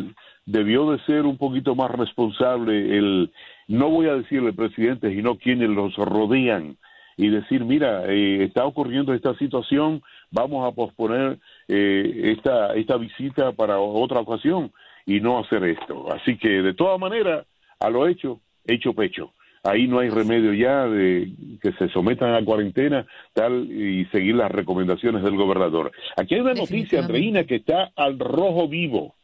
debió 0.46 0.90
de 0.90 0.98
ser 1.04 1.26
un 1.26 1.36
poquito 1.36 1.74
más 1.74 1.90
responsable 1.90 2.96
el, 2.96 3.30
no 3.68 3.90
voy 3.90 4.08
a 4.08 4.14
decirle 4.14 4.52
presidente, 4.52 5.10
sino 5.10 5.36
quienes 5.36 5.68
los 5.68 5.94
rodean 5.96 6.76
y 7.16 7.28
decir, 7.28 7.64
mira, 7.64 8.04
eh, 8.06 8.44
está 8.44 8.64
ocurriendo 8.64 9.12
esta 9.12 9.34
situación, 9.34 10.02
vamos 10.30 10.66
a 10.66 10.74
posponer 10.74 11.38
eh, 11.66 12.32
esta, 12.36 12.74
esta 12.74 12.96
visita 12.96 13.52
para 13.52 13.78
otra 13.78 14.20
ocasión 14.20 14.72
y 15.04 15.20
no 15.20 15.38
hacer 15.38 15.64
esto. 15.64 16.12
Así 16.12 16.38
que, 16.38 16.48
de 16.62 16.74
todas 16.74 16.98
maneras, 16.98 17.44
a 17.80 17.90
lo 17.90 18.06
hecho, 18.06 18.40
hecho 18.64 18.94
pecho. 18.94 19.32
Ahí 19.64 19.88
no 19.88 19.98
hay 19.98 20.08
remedio 20.08 20.52
ya 20.52 20.86
de 20.86 21.32
que 21.60 21.72
se 21.72 21.88
sometan 21.88 22.34
a 22.34 22.44
cuarentena 22.44 23.04
tal 23.32 23.70
y 23.70 24.04
seguir 24.06 24.36
las 24.36 24.50
recomendaciones 24.50 25.22
del 25.22 25.36
gobernador. 25.36 25.90
Aquí 26.16 26.36
hay 26.36 26.40
una 26.40 26.54
noticia, 26.54 27.00
Andreina, 27.00 27.44
que 27.44 27.56
está 27.56 27.90
al 27.96 28.18
rojo 28.18 28.68
vivo. 28.68 29.16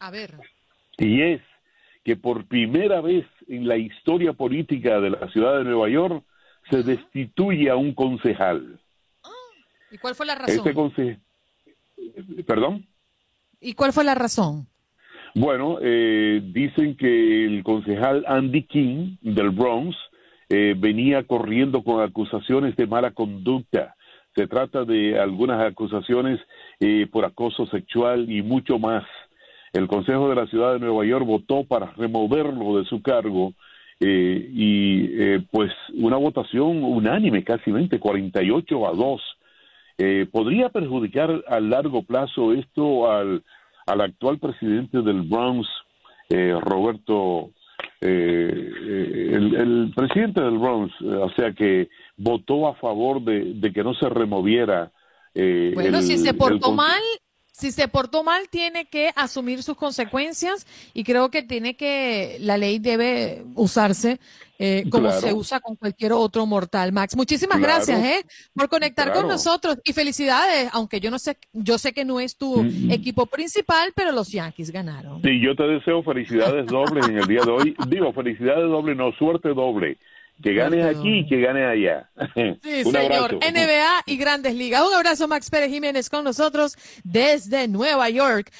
A 0.00 0.10
ver. 0.10 0.34
Y 0.98 1.22
es 1.22 1.40
que 2.04 2.16
por 2.16 2.44
primera 2.46 3.00
vez 3.00 3.24
en 3.48 3.66
la 3.66 3.76
historia 3.76 4.32
política 4.32 5.00
de 5.00 5.10
la 5.10 5.28
ciudad 5.30 5.58
de 5.58 5.64
Nueva 5.64 5.88
York 5.88 6.24
se 6.70 6.82
destituye 6.82 7.70
a 7.70 7.76
un 7.76 7.94
concejal. 7.94 8.78
¿Y 9.90 9.98
cuál 9.98 10.14
fue 10.14 10.26
la 10.26 10.34
razón? 10.34 10.68
Este 10.68 11.18
¿Perdón? 12.46 12.86
¿Y 13.60 13.72
cuál 13.74 13.92
fue 13.92 14.04
la 14.04 14.14
razón? 14.14 14.66
Bueno, 15.34 15.78
eh, 15.80 16.40
dicen 16.42 16.96
que 16.96 17.44
el 17.44 17.62
concejal 17.62 18.24
Andy 18.26 18.64
King 18.64 19.16
del 19.20 19.50
Bronx 19.50 19.96
eh, 20.48 20.74
venía 20.76 21.24
corriendo 21.24 21.82
con 21.82 22.02
acusaciones 22.02 22.76
de 22.76 22.86
mala 22.86 23.12
conducta. 23.12 23.94
Se 24.34 24.46
trata 24.46 24.84
de 24.84 25.18
algunas 25.18 25.60
acusaciones 25.64 26.40
eh, 26.80 27.06
por 27.10 27.24
acoso 27.24 27.66
sexual 27.66 28.30
y 28.30 28.42
mucho 28.42 28.78
más. 28.78 29.04
El 29.78 29.86
Consejo 29.86 30.28
de 30.28 30.34
la 30.34 30.46
Ciudad 30.48 30.72
de 30.72 30.80
Nueva 30.80 31.04
York 31.04 31.24
votó 31.24 31.62
para 31.62 31.92
removerlo 31.92 32.78
de 32.78 32.84
su 32.86 33.00
cargo 33.00 33.52
eh, 34.00 34.50
y 34.52 35.06
eh, 35.20 35.40
pues 35.52 35.70
una 35.94 36.16
votación 36.16 36.82
unánime, 36.82 37.44
casi 37.44 37.70
48 37.98 38.88
a 38.88 38.92
2. 38.92 39.22
Eh, 39.98 40.26
¿Podría 40.30 40.68
perjudicar 40.68 41.44
a 41.46 41.60
largo 41.60 42.02
plazo 42.02 42.52
esto 42.54 43.10
al, 43.10 43.44
al 43.86 44.00
actual 44.00 44.38
presidente 44.38 45.00
del 45.02 45.22
Bronx, 45.22 45.68
Roberto, 46.30 47.52
el, 48.00 49.54
el, 49.54 49.92
presidente 49.96 50.42
del 50.42 50.58
Bronx, 50.58 50.92
o 51.00 51.30
sea 51.30 51.52
que 51.52 51.88
votó 52.18 52.68
a 52.68 52.74
favor 52.74 53.22
de, 53.22 53.54
de 53.54 53.72
que 53.72 53.82
no 53.82 53.94
se 53.94 54.08
removiera? 54.10 54.92
bueno, 55.34 56.02
si 56.02 56.18
se 56.18 56.34
portó 56.34 56.72
mal, 56.72 57.00
si 57.58 57.72
se 57.72 57.88
portó 57.88 58.22
mal, 58.22 58.48
tiene 58.48 58.86
que 58.86 59.10
asumir 59.16 59.64
sus 59.64 59.76
consecuencias 59.76 60.64
y 60.94 61.02
creo 61.02 61.28
que 61.30 61.42
tiene 61.42 61.74
que, 61.74 62.38
la 62.40 62.56
ley 62.56 62.78
debe 62.78 63.44
usarse 63.56 64.20
eh, 64.60 64.84
como 64.90 65.12
se 65.12 65.32
usa 65.32 65.60
con 65.60 65.76
cualquier 65.76 66.12
otro 66.12 66.44
mortal. 66.46 66.92
Max, 66.92 67.16
muchísimas 67.16 67.60
gracias 67.60 68.00
eh, 68.02 68.24
por 68.54 68.68
conectar 68.68 69.12
con 69.12 69.26
nosotros 69.26 69.78
y 69.84 69.92
felicidades, 69.92 70.68
aunque 70.72 71.00
yo 71.00 71.10
no 71.10 71.18
sé, 71.18 71.36
yo 71.52 71.78
sé 71.78 71.92
que 71.92 72.04
no 72.04 72.20
es 72.20 72.36
tu 72.36 72.64
equipo 72.90 73.26
principal, 73.26 73.92
pero 73.94 74.12
los 74.12 74.30
Yankees 74.30 74.70
ganaron. 74.70 75.22
Sí, 75.22 75.40
yo 75.40 75.54
te 75.56 75.64
deseo 75.64 76.02
felicidades 76.02 76.66
dobles 76.66 77.08
en 77.08 77.18
el 77.18 77.26
día 77.26 77.40
de 77.44 77.50
hoy. 77.50 77.76
Digo, 77.88 78.12
felicidades 78.12 78.68
dobles, 78.68 78.96
no, 78.96 79.12
suerte 79.12 79.48
doble 79.48 79.98
que 80.42 80.54
gane 80.54 80.84
aquí 80.84 81.18
y 81.18 81.26
que 81.26 81.40
gane 81.40 81.64
allá. 81.64 82.10
Sí, 82.62 82.84
señor. 82.90 83.34
NBA 83.34 84.02
y 84.06 84.16
Grandes 84.16 84.54
Ligas. 84.54 84.82
Un 84.86 84.94
abrazo, 84.94 85.28
Max 85.28 85.50
Pérez 85.50 85.70
Jiménez, 85.70 86.08
con 86.08 86.24
nosotros 86.24 86.76
desde 87.04 87.68
Nueva 87.68 88.08
York. 88.10 88.50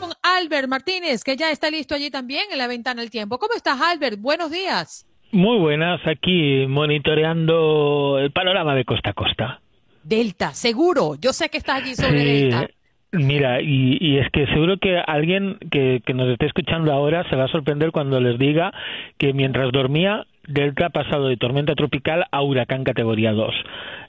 Con 0.00 0.10
Albert 0.22 0.68
Martínez, 0.68 1.22
que 1.22 1.36
ya 1.36 1.50
está 1.50 1.70
listo 1.70 1.94
allí 1.94 2.10
también 2.10 2.44
en 2.50 2.58
la 2.58 2.66
ventana 2.66 3.00
del 3.00 3.10
tiempo. 3.10 3.38
¿Cómo 3.38 3.54
estás, 3.54 3.80
Albert? 3.80 4.20
Buenos 4.20 4.50
días. 4.50 5.06
Muy 5.32 5.58
buenas, 5.58 6.00
aquí 6.06 6.64
monitoreando 6.68 8.18
el 8.20 8.30
panorama 8.32 8.74
de 8.74 8.84
costa 8.84 9.10
a 9.10 9.12
costa. 9.14 9.60
Delta, 10.04 10.52
seguro. 10.54 11.14
Yo 11.16 11.32
sé 11.32 11.48
que 11.48 11.58
estás 11.58 11.82
allí 11.82 11.94
sobre 11.96 12.24
Delta. 12.24 12.68
Mira, 13.14 13.60
y, 13.60 14.18
es 14.18 14.28
que 14.30 14.46
seguro 14.48 14.76
que 14.78 14.98
alguien 14.98 15.58
que, 15.70 16.02
nos 16.14 16.28
esté 16.28 16.46
escuchando 16.46 16.92
ahora 16.92 17.24
se 17.30 17.36
va 17.36 17.44
a 17.44 17.48
sorprender 17.48 17.92
cuando 17.92 18.20
les 18.20 18.38
diga 18.38 18.72
que 19.18 19.32
mientras 19.32 19.70
dormía, 19.70 20.26
Delta 20.48 20.86
ha 20.86 20.90
pasado 20.90 21.28
de 21.28 21.36
tormenta 21.36 21.74
tropical 21.74 22.26
a 22.30 22.42
huracán 22.42 22.82
categoría 22.82 23.32
2. 23.32 23.54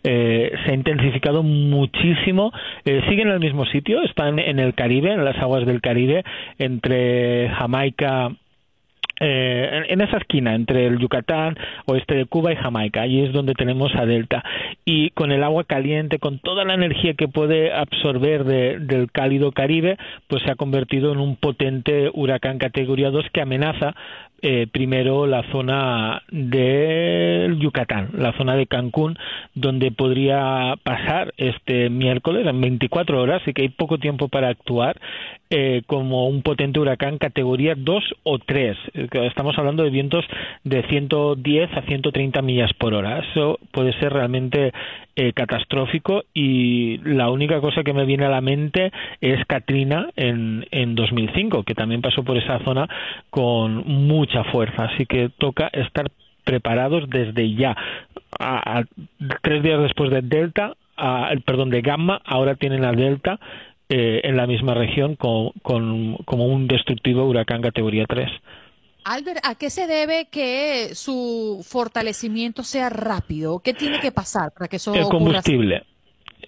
Eh, 0.04 0.52
se 0.66 0.72
ha 0.72 0.74
intensificado 0.74 1.44
muchísimo. 1.44 2.52
Eh, 2.84 3.02
siguen 3.08 3.28
en 3.28 3.36
el 3.36 3.40
mismo 3.40 3.66
sitio, 3.68 4.02
están 4.02 4.40
en 4.40 4.60
el 4.60 4.74
Caribe, 4.74 5.14
en 5.14 5.24
las 5.24 5.38
aguas 5.38 5.66
del 5.66 5.82
Caribe, 5.82 6.24
entre 6.58 7.50
Jamaica 7.50 8.32
eh, 9.20 9.86
en, 9.88 10.02
esa 10.02 10.18
esquina 10.18 10.56
entre 10.56 10.88
el 10.88 11.00
Yucatán, 11.00 11.56
oeste 11.86 12.16
de 12.16 12.26
Cuba 12.26 12.52
y 12.52 12.56
Jamaica. 12.56 13.02
Allí 13.02 13.22
es 13.22 13.34
donde 13.34 13.54
tenemos 13.54 13.94
a 13.96 14.06
Delta. 14.06 14.44
Y 14.84 15.12
con 15.12 15.32
el 15.32 15.44
agua 15.44 15.64
caliente, 15.64 16.20
con 16.20 16.40
toda 16.40 16.66
la 16.66 16.74
energía 16.74 17.14
que 17.14 17.28
puede 17.28 17.74
absorber 17.74 18.44
del 18.44 19.12
cálido 19.12 19.52
Caribe, 19.52 19.98
pues 20.28 20.44
se 20.44 20.52
ha 20.52 20.56
convertido 20.56 21.14
en 21.14 21.20
un 21.20 21.36
potente 21.36 22.10
huracán 22.14 22.58
categoría 22.58 23.12
2 23.12 23.26
que 23.32 23.42
amenaza 23.42 23.96
eh, 24.48 24.68
primero 24.72 25.26
la 25.26 25.42
zona 25.52 26.22
del 26.30 27.58
Yucatán, 27.58 28.12
la 28.14 28.32
zona 28.34 28.56
de 28.56 28.68
Cancún, 28.68 29.18
donde 29.56 29.90
podría 29.90 30.76
pasar 30.84 31.34
este 31.38 31.90
miércoles 31.90 32.46
en 32.46 32.62
24 32.62 33.20
horas, 33.20 33.42
así 33.42 33.54
que 33.54 33.64
hay 33.64 33.70
poco 33.70 33.98
tiempo 33.98 34.28
para 34.28 34.50
actuar, 34.50 35.02
eh, 35.50 35.82
como 35.88 36.28
un 36.28 36.44
potente 36.44 36.80
huracán 36.80 37.18
categoría 37.18 37.74
2 37.76 38.04
o 38.24 38.38
3. 38.38 38.78
Estamos 38.94 39.58
hablando 39.58 39.84
de 39.84 39.90
vientos 39.90 40.26
de 40.64 40.84
110 40.90 41.78
a 41.78 41.82
130 41.82 42.42
millas 42.42 42.74
por 42.74 42.94
hora. 42.94 43.20
Eso 43.20 43.60
puede 43.72 43.94
ser 44.00 44.14
realmente 44.14 44.74
eh, 45.16 45.34
catastrófico 45.34 46.24
y 46.34 46.98
la 46.98 47.30
única 47.30 47.62
cosa 47.62 47.84
que 47.84 47.94
me 47.94 48.06
viene 48.06 48.26
a 48.26 48.30
la 48.30 48.42
mente 48.42 48.92
es 49.22 49.46
Katrina 49.46 50.10
en, 50.16 50.68
en 50.72 50.94
2005, 50.94 51.64
que 51.64 51.74
también 51.74 52.02
pasó 52.02 52.24
por 52.24 52.38
esa 52.38 52.60
zona 52.66 52.90
con 53.30 53.88
mucha 53.88 54.35
fuerza. 54.44 54.86
Así 54.86 55.06
que 55.06 55.30
toca 55.38 55.68
estar 55.68 56.12
preparados 56.44 57.10
desde 57.10 57.54
ya. 57.56 57.76
A, 58.40 58.84
tres 59.42 59.64
días 59.64 59.82
después 59.82 60.12
de 60.12 60.22
Delta, 60.22 60.76
perdón, 61.46 61.70
de 61.70 61.82
Gamma, 61.82 62.22
ahora 62.26 62.56
tienen 62.56 62.84
a 62.86 62.92
Delta 62.92 63.40
eh, 63.90 64.22
en 64.24 64.36
la 64.36 64.48
misma 64.48 64.74
región 64.74 65.16
con, 65.16 65.52
como 65.62 66.46
un 66.48 66.68
destructivo 66.68 67.26
huracán 67.26 67.62
categoría 67.62 68.06
3. 68.08 68.30
Albert, 69.06 69.40
¿a 69.44 69.54
qué 69.54 69.70
se 69.70 69.86
debe 69.86 70.26
que 70.32 70.96
su 70.96 71.64
fortalecimiento 71.64 72.64
sea 72.64 72.90
rápido? 72.90 73.60
¿Qué 73.60 73.74
tiene 73.76 74.00
que 74.00 74.12
pasar 74.12 74.52
para 74.52 74.68
que 74.68 74.78
eso 74.78 74.96
El 74.96 75.04
combustible. 75.04 75.84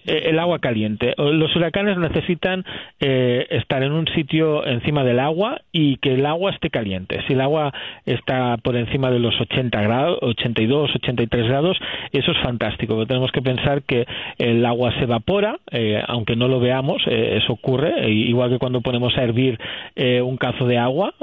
El 0.06 0.38
agua 0.38 0.58
caliente. 0.58 1.14
Los 1.16 1.54
huracanes 1.54 1.98
necesitan 1.98 2.64
eh, 3.00 3.46
estar 3.50 3.82
en 3.82 3.92
un 3.92 4.06
sitio 4.08 4.66
encima 4.66 5.04
del 5.04 5.20
agua 5.20 5.60
y 5.72 5.96
que 5.96 6.14
el 6.14 6.26
agua 6.26 6.50
esté 6.50 6.70
caliente. 6.70 7.20
Si 7.26 7.34
el 7.34 7.40
agua 7.40 7.72
está 8.06 8.56
por 8.58 8.76
encima 8.76 9.10
de 9.10 9.18
los 9.18 9.38
80 9.40 9.80
grados, 9.82 10.18
82, 10.22 10.94
83 10.96 11.46
grados, 11.46 11.78
eso 12.12 12.32
es 12.32 12.38
fantástico. 12.38 13.06
tenemos 13.06 13.32
que 13.32 13.42
pensar 13.42 13.82
que 13.82 14.06
el 14.38 14.64
agua 14.64 14.92
se 14.98 15.04
evapora, 15.04 15.58
eh, 15.70 16.02
aunque 16.06 16.36
no 16.36 16.48
lo 16.48 16.60
veamos, 16.60 17.02
eso 17.06 17.52
ocurre. 17.52 18.10
igual 18.10 18.50
que 18.50 18.58
cuando 18.58 18.80
ponemos 18.80 19.16
a 19.16 19.22
hervir 19.22 19.58
un 19.96 20.36
cazo 20.36 20.66
de 20.66 20.78
agua, 20.78 21.14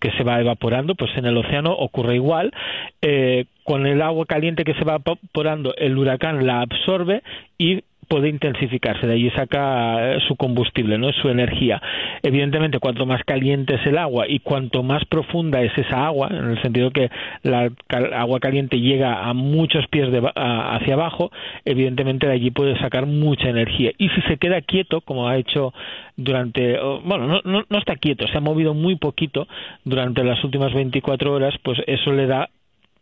que 0.00 0.10
se 0.12 0.24
va 0.24 0.40
evaporando, 0.40 0.94
pues 0.94 1.10
en 1.16 1.26
el 1.26 1.36
océano 1.36 1.72
ocurre 1.72 2.14
igual. 2.14 2.52
con 3.64 3.86
el 3.86 4.02
agua 4.02 4.26
caliente 4.26 4.64
que 4.64 4.74
se 4.74 4.84
va 4.84 4.96
evaporando, 4.96 5.74
el 5.76 5.96
huracán 5.96 6.46
la 6.46 6.60
absorbe 6.60 7.22
y 7.56 7.82
puede 8.10 8.28
intensificarse, 8.28 9.06
de 9.06 9.14
allí 9.14 9.30
saca 9.30 10.14
eh, 10.14 10.18
su 10.26 10.34
combustible, 10.34 10.98
no 10.98 11.12
su 11.12 11.28
energía. 11.28 11.80
Evidentemente, 12.22 12.80
cuanto 12.80 13.06
más 13.06 13.22
caliente 13.22 13.76
es 13.76 13.86
el 13.86 13.96
agua 13.96 14.26
y 14.28 14.40
cuanto 14.40 14.82
más 14.82 15.04
profunda 15.04 15.62
es 15.62 15.70
esa 15.78 16.06
agua, 16.06 16.26
en 16.28 16.50
el 16.50 16.60
sentido 16.60 16.90
que 16.90 17.08
la 17.44 17.70
agua 18.16 18.40
caliente 18.40 18.80
llega 18.80 19.28
a 19.28 19.32
muchos 19.32 19.86
pies 19.86 20.10
de, 20.10 20.28
hacia 20.34 20.94
abajo, 20.94 21.30
evidentemente 21.64 22.26
de 22.26 22.32
allí 22.32 22.50
puede 22.50 22.76
sacar 22.80 23.06
mucha 23.06 23.48
energía. 23.48 23.92
Y 23.96 24.08
si 24.08 24.20
se 24.22 24.38
queda 24.38 24.60
quieto, 24.60 25.02
como 25.02 25.28
ha 25.28 25.36
hecho 25.36 25.72
durante, 26.16 26.80
bueno, 27.04 27.28
no, 27.28 27.40
no, 27.44 27.64
no 27.68 27.78
está 27.78 27.94
quieto, 27.94 28.26
se 28.26 28.36
ha 28.36 28.40
movido 28.40 28.74
muy 28.74 28.96
poquito 28.96 29.46
durante 29.84 30.24
las 30.24 30.42
últimas 30.42 30.74
24 30.74 31.32
horas, 31.32 31.54
pues 31.62 31.78
eso 31.86 32.12
le 32.12 32.26
da 32.26 32.50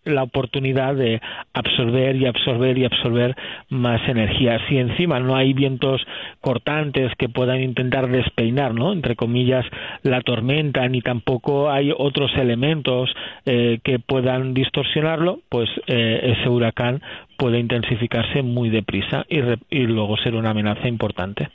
la 0.09 0.23
oportunidad 0.23 0.94
de 0.94 1.21
absorber 1.53 2.16
y 2.16 2.27
absorber 2.27 2.79
y 2.79 2.85
absorber 2.85 3.37
más 3.68 4.01
energía. 4.09 4.59
Si 4.68 4.79
encima 4.79 5.21
no 5.21 5.37
hay 5.37 5.53
vientos 5.53 6.01
cortantes 6.40 7.12
que 7.18 7.29
puedan 7.29 7.61
intentar 7.62 8.09
despeinar, 8.09 8.75
¿no? 8.75 8.92
Entre 8.92 9.16
comillas, 9.16 9.64
la 10.03 10.21
tormenta, 10.21 10.87
ni 10.88 11.01
tampoco 11.01 11.71
hay 11.71 11.92
otros 11.97 12.31
elementos 12.37 13.11
eh, 13.47 13.79
que 13.83 13.99
puedan 13.99 14.55
distorsionarlo, 14.55 15.40
pues 15.49 15.68
eh, 15.87 16.35
ese 16.37 16.49
huracán 16.49 17.03
puede 17.37 17.59
intensificarse 17.59 18.42
muy 18.42 18.68
deprisa 18.68 19.25
y, 19.29 19.38
y 19.71 19.87
luego 19.87 20.16
ser 20.16 20.35
una 20.35 20.51
amenaza 20.51 20.88
importante. 20.88 21.49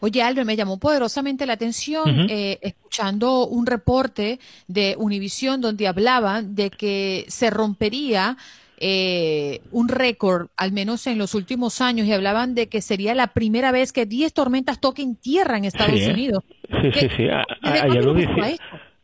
Oye, 0.00 0.22
Albert, 0.22 0.46
me 0.46 0.56
llamó 0.56 0.78
poderosamente 0.78 1.46
la 1.46 1.54
atención 1.54 2.26
eh, 2.28 2.58
escuchando 2.62 3.46
un 3.46 3.66
reporte 3.66 4.38
de 4.66 4.94
Univisión 4.98 5.60
donde 5.60 5.88
hablaban 5.88 6.54
de 6.54 6.70
que 6.70 7.24
se 7.28 7.50
rompería 7.50 8.36
eh, 8.78 9.62
un 9.70 9.88
récord, 9.88 10.48
al 10.56 10.72
menos 10.72 11.06
en 11.06 11.16
los 11.16 11.34
últimos 11.34 11.80
años, 11.80 12.06
y 12.06 12.12
hablaban 12.12 12.54
de 12.54 12.68
que 12.68 12.82
sería 12.82 13.14
la 13.14 13.28
primera 13.28 13.72
vez 13.72 13.92
que 13.92 14.04
10 14.04 14.34
tormentas 14.34 14.80
toquen 14.80 15.16
tierra 15.16 15.56
en 15.56 15.64
Estados 15.64 16.00
¿eh? 16.00 16.10
Unidos. 16.12 16.44
Sí, 16.82 16.92
sí, 16.92 17.08
sí. 17.16 17.24
ayer, 17.62 18.04
lo 18.04 18.14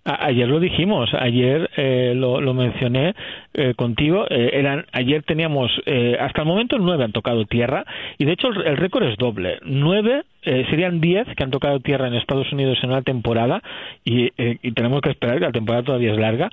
ayer 0.05 0.49
lo 0.49 0.61
dijimos, 0.61 1.11
ayer 1.15 1.71
lo, 2.15 2.41
lo, 2.41 2.55
mencioné 2.55 3.15
eh, 3.55 3.75
contigo. 3.75 4.27
Eh, 4.31 4.51
eran 4.55 4.87
ayer 4.93 5.23
teníamos 5.23 5.71
eh, 5.87 6.17
hasta 6.19 6.43
el 6.43 6.49
momento 6.49 6.79
nueve 6.79 7.05
han 7.05 7.13
tocado 7.13 7.45
tierra 7.45 7.85
y 8.19 8.25
de 8.25 8.33
hecho 8.33 8.49
el, 8.49 8.77
récord 8.77 9.05
es 9.05 9.17
doble. 9.17 9.59
Nueve 9.63 10.23
serían 10.43 11.01
diez 11.01 11.29
que 11.37 11.45
han 11.45 11.53
tocado 11.53 11.79
tierra 11.79 12.09
en 12.09 12.15
Estados 12.15 12.53
Unidos 12.53 12.79
en 12.83 12.91
una 12.91 13.03
temporada 13.03 13.63
y, 14.05 14.33
y 14.37 14.73
tenemos 14.73 15.01
que 15.01 15.11
esperar 15.11 15.39
que 15.39 15.45
la 15.45 15.53
temporada 15.53 15.85
todavía 15.85 16.13
es 16.13 16.19
larga. 16.19 16.51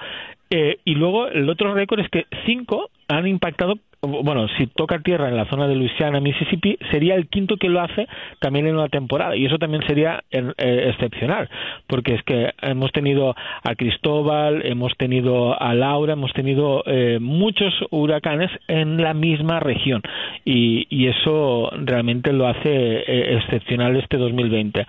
y 0.51 0.93
luego 0.93 1.27
el 1.27 1.49
otro 1.49 1.73
récord 1.73 1.99
es 1.99 2.09
que 2.09 2.27
cinco 2.45 2.91
han 3.07 3.25
impactado 3.25 3.79
bueno, 4.01 4.47
si 4.57 4.67
toca 4.67 4.99
tierra 4.99 5.29
en 5.29 5.35
la 5.35 5.45
zona 5.45 5.67
de 5.67 5.75
Luisiana, 5.75 6.19
Mississippi, 6.19 6.77
sería 6.91 7.15
el 7.15 7.27
quinto 7.27 7.57
que 7.57 7.69
lo 7.69 7.81
hace 7.81 8.07
también 8.39 8.67
en 8.67 8.75
una 8.75 8.87
temporada. 8.87 9.35
Y 9.35 9.45
eso 9.45 9.57
también 9.57 9.83
sería 9.87 10.23
excepcional, 10.31 11.49
porque 11.87 12.15
es 12.15 12.23
que 12.23 12.51
hemos 12.61 12.91
tenido 12.91 13.35
a 13.63 13.75
Cristóbal, 13.75 14.65
hemos 14.65 14.95
tenido 14.97 15.61
a 15.61 15.73
Laura, 15.73 16.13
hemos 16.13 16.33
tenido 16.33 16.83
eh, 16.85 17.19
muchos 17.19 17.73
huracanes 17.91 18.51
en 18.67 19.01
la 19.01 19.13
misma 19.13 19.59
región 19.59 20.01
y, 20.45 20.87
eso 21.09 21.71
realmente 21.85 22.31
lo 22.33 22.47
hace 22.47 22.69
eh, 22.69 23.37
excepcional 23.37 23.95
este 23.95 24.17
2020. 24.17 24.85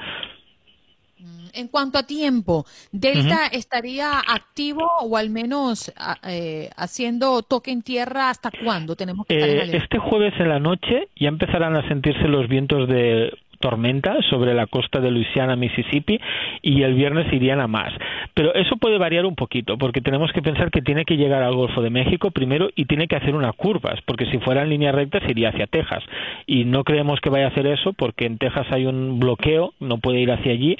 En 1.54 1.68
cuanto 1.68 1.98
a 1.98 2.04
tiempo, 2.04 2.64
¿Delta 2.92 3.46
estaría 3.46 4.18
activo 4.18 4.88
o 5.02 5.16
al 5.16 5.30
menos 5.30 5.92
eh, 6.26 6.70
haciendo 6.76 7.42
toque 7.42 7.70
en 7.70 7.82
tierra 7.82 8.30
hasta 8.30 8.50
cuándo 8.64 8.96
tenemos 8.96 9.26
que 9.26 9.36
estar 9.36 9.74
Este 9.74 9.98
jueves 9.98 10.34
en 10.38 10.48
la 10.48 10.58
noche 10.58 11.08
ya 11.16 11.28
empezarán 11.28 11.76
a 11.76 11.86
sentirse 11.88 12.28
los 12.28 12.48
vientos 12.48 12.88
de 12.88 13.32
tormenta 13.60 14.16
sobre 14.30 14.54
la 14.54 14.66
costa 14.66 15.00
de 15.00 15.10
Luisiana, 15.10 15.54
Mississippi, 15.54 16.20
y 16.62 16.82
el 16.82 16.94
viernes 16.94 17.32
irían 17.32 17.60
a 17.60 17.66
más. 17.66 17.92
Pero 18.34 18.54
eso 18.54 18.76
puede 18.76 18.98
variar 18.98 19.26
un 19.26 19.36
poquito, 19.36 19.78
porque 19.78 20.00
tenemos 20.00 20.32
que 20.32 20.42
pensar 20.42 20.70
que 20.70 20.82
tiene 20.82 21.04
que 21.04 21.16
llegar 21.16 21.42
al 21.42 21.54
Golfo 21.54 21.82
de 21.82 21.90
México 21.90 22.30
primero 22.30 22.70
y 22.74 22.86
tiene 22.86 23.06
que 23.06 23.16
hacer 23.16 23.34
unas 23.34 23.54
curvas, 23.54 24.00
porque 24.06 24.26
si 24.26 24.38
fuera 24.38 24.62
en 24.62 24.70
línea 24.70 24.92
recta 24.92 25.20
iría 25.28 25.50
hacia 25.50 25.66
Texas. 25.66 26.02
Y 26.46 26.64
no 26.64 26.84
creemos 26.84 27.20
que 27.20 27.30
vaya 27.30 27.46
a 27.46 27.48
hacer 27.48 27.66
eso, 27.66 27.92
porque 27.92 28.26
en 28.26 28.38
Texas 28.38 28.66
hay 28.70 28.86
un 28.86 29.20
bloqueo, 29.20 29.74
no 29.78 29.98
puede 29.98 30.20
ir 30.20 30.32
hacia 30.32 30.52
allí, 30.52 30.76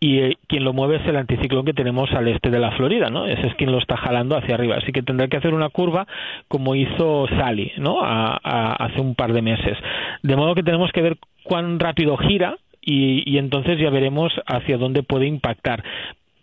y 0.00 0.18
eh, 0.18 0.36
quien 0.46 0.64
lo 0.64 0.72
mueve 0.72 0.96
es 0.96 1.06
el 1.06 1.16
anticiclón 1.16 1.64
que 1.64 1.72
tenemos 1.72 2.12
al 2.12 2.28
este 2.28 2.50
de 2.50 2.60
la 2.60 2.70
Florida, 2.72 3.10
¿no? 3.10 3.26
Ese 3.26 3.48
es 3.48 3.54
quien 3.54 3.72
lo 3.72 3.78
está 3.78 3.96
jalando 3.96 4.36
hacia 4.36 4.54
arriba. 4.54 4.76
Así 4.76 4.92
que 4.92 5.02
tendrá 5.02 5.26
que 5.28 5.36
hacer 5.36 5.54
una 5.54 5.70
curva 5.70 6.06
como 6.46 6.74
hizo 6.74 7.26
Sally, 7.28 7.72
¿no? 7.78 7.98
hace 8.02 9.00
un 9.00 9.14
par 9.14 9.32
de 9.32 9.42
meses. 9.42 9.76
De 10.22 10.36
modo 10.36 10.54
que 10.54 10.62
tenemos 10.62 10.92
que 10.92 11.02
ver 11.02 11.16
cuán 11.48 11.80
rápido 11.80 12.16
gira 12.18 12.58
y, 12.80 13.22
y, 13.30 13.38
entonces 13.38 13.78
ya 13.78 13.90
veremos 13.90 14.32
hacia 14.46 14.76
dónde 14.76 15.02
puede 15.02 15.26
impactar. 15.26 15.82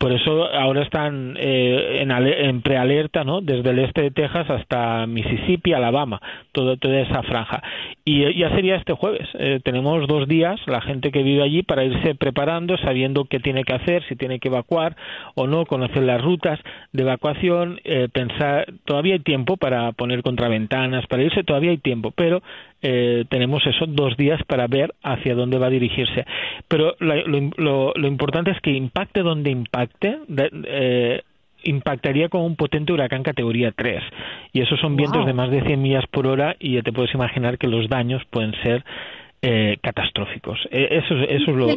Por 0.06 0.14
eso 0.14 0.54
ahora 0.54 0.84
están 0.84 1.36
eh, 1.36 2.02
en, 2.04 2.12
en, 2.12 2.62
prealerta, 2.62 3.24
¿no? 3.24 3.42
Desde 3.42 3.72
el 3.72 3.80
este 3.80 4.04
de 4.04 4.12
Texas 4.12 4.48
hasta 4.52 5.08
Mississippi, 5.08 5.74
Alabama, 5.74 6.22
todo, 6.52 6.78
toda 6.78 7.00
esa 7.00 7.24
franja. 7.24 7.64
Y 8.04 8.22
ya 8.38 8.52
sería 8.52 8.76
este 8.76 8.94
jueves. 8.94 9.28
Eh, 9.34 9.62
tenemos 9.64 10.08
dos 10.08 10.28
días, 10.28 10.60
la 10.68 10.82
gente 10.82 11.10
que 11.10 11.24
vive 11.24 11.42
allí, 11.42 11.64
para 11.64 11.86
irse 11.86 12.14
preparando, 12.14 12.78
sabiendo 12.78 13.26
qué 13.26 13.40
tiene 13.40 13.64
que 13.64 13.74
hacer, 13.74 14.04
si 14.08 14.16
tiene 14.16 14.38
que 14.38 14.50
evacuar 14.50 14.96
o 15.34 15.48
no, 15.48 15.66
conocer 15.66 16.04
las 16.04 16.22
rutas 16.22 16.60
de 16.94 17.02
evacuación, 17.02 17.80
eh, 17.84 18.08
pensar. 18.14 18.68
Todavía 18.86 19.16
hay 19.16 19.22
tiempo 19.22 19.58
para 19.58 19.92
poner 19.94 20.22
contraventanas, 20.22 21.08
para 21.08 21.24
irse, 21.24 21.44
todavía 21.44 21.72
hay 21.72 21.80
tiempo, 21.80 22.12
pero 22.12 22.44
eh, 22.88 23.26
tenemos 23.30 23.66
eso, 23.66 23.86
dos 23.88 24.16
días 24.16 24.40
para 24.46 24.68
ver 24.68 24.94
hacia 25.02 25.34
dónde 25.34 25.58
va 25.58 25.66
a 25.66 25.72
dirigirse. 25.72 26.24
Pero 26.68 26.96
lo, 27.00 27.94
lo, 27.96 28.08
importante 28.08 28.52
es 28.52 28.62
que 28.62 28.70
impacte 28.70 29.22
donde 29.24 29.50
impacte, 29.50 29.95
eh, 30.02 31.22
impactaría 31.64 32.30
con 32.30 32.42
un 32.42 32.56
potente 32.56 32.94
huracán 32.94 33.24
categoría 33.24 33.72
3. 33.72 34.04
Y 34.54 34.62
esos 34.62 34.80
son 34.80 34.96
vientos 34.96 35.26
de 35.26 35.34
más 35.34 35.50
de 35.50 35.62
100 35.62 35.82
millas 35.82 36.06
por 36.12 36.28
hora 36.28 36.56
y 36.60 36.76
ya 36.76 36.82
te 36.82 36.94
puedes 36.94 37.14
imaginar 37.14 37.58
que 37.58 37.68
los 37.68 37.90
daños 37.90 38.24
pueden 38.30 38.54
ser 38.64 38.84
eh, 39.42 39.78
catastróficos. 39.82 40.60
eso, 40.72 41.16
eso 41.16 41.52
es 41.52 41.58
lo, 41.58 41.68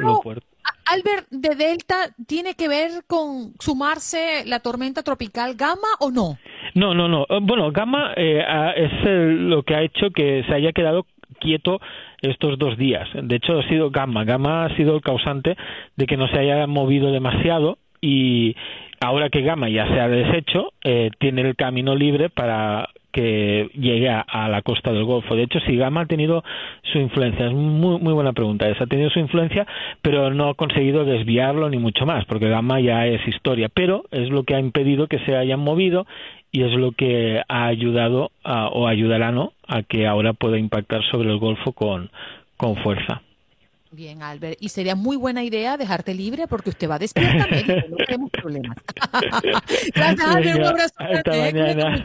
lo 0.00 0.22
fuerte. 0.22 0.46
Albert, 0.86 1.28
de 1.30 1.54
Delta, 1.54 2.14
¿tiene 2.26 2.54
que 2.54 2.68
ver 2.68 2.90
con 3.06 3.52
sumarse 3.58 4.44
la 4.46 4.60
tormenta 4.60 5.02
tropical 5.02 5.54
Gamma 5.54 5.88
o 6.00 6.10
no? 6.10 6.38
No, 6.74 6.94
no, 6.94 7.08
no. 7.08 7.26
Bueno, 7.42 7.70
Gamma 7.72 8.12
eh, 8.16 8.42
es 8.76 8.90
lo 9.04 9.62
que 9.62 9.74
ha 9.74 9.82
hecho 9.82 10.10
que 10.10 10.44
se 10.48 10.54
haya 10.54 10.72
quedado 10.72 11.06
quieto 11.40 11.80
estos 12.22 12.58
dos 12.58 12.76
días. 12.76 13.08
De 13.14 13.36
hecho, 13.36 13.58
ha 13.58 13.68
sido 13.68 13.90
Gamma. 13.90 14.24
Gamma 14.24 14.64
ha 14.64 14.76
sido 14.76 14.94
el 14.94 15.02
causante 15.02 15.56
de 15.96 16.06
que 16.06 16.16
no 16.16 16.28
se 16.28 16.38
haya 16.38 16.66
movido 16.66 17.12
demasiado 17.12 17.78
y 18.00 18.56
ahora 19.00 19.28
que 19.30 19.42
Gamma 19.42 19.68
ya 19.68 19.86
se 19.86 20.00
ha 20.00 20.08
deshecho, 20.08 20.72
eh, 20.82 21.10
tiene 21.18 21.42
el 21.42 21.56
camino 21.56 21.94
libre 21.94 22.30
para 22.30 22.88
que 23.18 23.68
llegue 23.74 24.08
a, 24.08 24.48
la 24.48 24.62
costa 24.62 24.92
del 24.92 25.02
Golfo. 25.02 25.34
De 25.34 25.42
hecho, 25.42 25.58
si 25.66 25.76
Gama 25.76 26.02
ha 26.02 26.06
tenido 26.06 26.44
su 26.92 26.98
influencia, 26.98 27.46
es 27.46 27.52
muy, 27.52 27.98
muy 27.98 28.12
buena 28.12 28.32
pregunta 28.32 28.68
esa, 28.68 28.84
ha 28.84 28.86
tenido 28.86 29.10
su 29.10 29.18
influencia, 29.18 29.66
pero 30.02 30.32
no 30.32 30.50
ha 30.50 30.54
conseguido 30.54 31.04
desviarlo 31.04 31.68
ni 31.68 31.78
mucho 31.78 32.06
más, 32.06 32.24
porque 32.26 32.48
Gama 32.48 32.78
ya 32.80 33.06
es 33.06 33.26
historia, 33.26 33.68
pero 33.74 34.04
es 34.12 34.30
lo 34.30 34.44
que 34.44 34.54
ha 34.54 34.60
impedido 34.60 35.08
que 35.08 35.18
se 35.26 35.34
hayan 35.34 35.58
movido 35.58 36.06
y 36.52 36.62
es 36.62 36.70
lo 36.74 36.92
que 36.92 37.42
ha 37.48 37.66
ayudado 37.66 38.30
o 38.44 38.86
ayudará 38.86 39.32
¿no? 39.32 39.52
a 39.66 39.82
que 39.82 40.06
ahora 40.06 40.32
pueda 40.32 40.56
impactar 40.56 41.02
sobre 41.10 41.28
el 41.28 41.38
Golfo 41.38 41.72
con, 41.72 42.10
con 42.56 42.76
fuerza. 42.76 43.22
Bien, 43.90 44.22
Albert. 44.22 44.58
Y 44.60 44.68
sería 44.68 44.94
muy 44.94 45.16
buena 45.16 45.42
idea 45.42 45.76
dejarte 45.76 46.14
libre 46.14 46.46
porque 46.46 46.70
usted 46.70 46.88
va 46.88 47.00
despierta, 47.00 47.48
no 47.88 47.96
tenemos 47.96 48.30
problemas. 48.30 48.76
Gracias, 49.94 50.28
Albert. 50.28 50.58
Un 50.60 50.66
abrazo. 50.66 50.94
Hasta 50.98 51.30
mañana. 51.32 52.04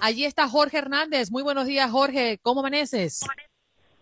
Allí 0.00 0.24
está 0.24 0.48
Jorge 0.48 0.78
Hernández. 0.78 1.30
Muy 1.30 1.42
buenos 1.42 1.66
días, 1.66 1.90
Jorge. 1.90 2.38
¿Cómo 2.42 2.60
amaneces? 2.60 3.20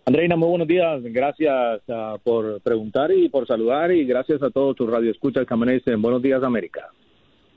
Andreina, 0.06 0.36
muy 0.36 0.48
buenos 0.48 0.68
días. 0.68 1.00
Gracias 1.02 1.80
ah, 1.88 2.16
por 2.22 2.60
preguntar 2.60 3.10
y 3.12 3.28
por 3.28 3.46
saludar 3.46 3.90
y 3.92 4.04
gracias 4.04 4.42
a 4.42 4.50
todos 4.50 4.76
tus 4.76 4.90
radioescuchas 4.90 5.46
que 5.46 5.54
amanecen. 5.54 6.02
Buenos 6.02 6.20
días, 6.20 6.42
América. 6.42 6.90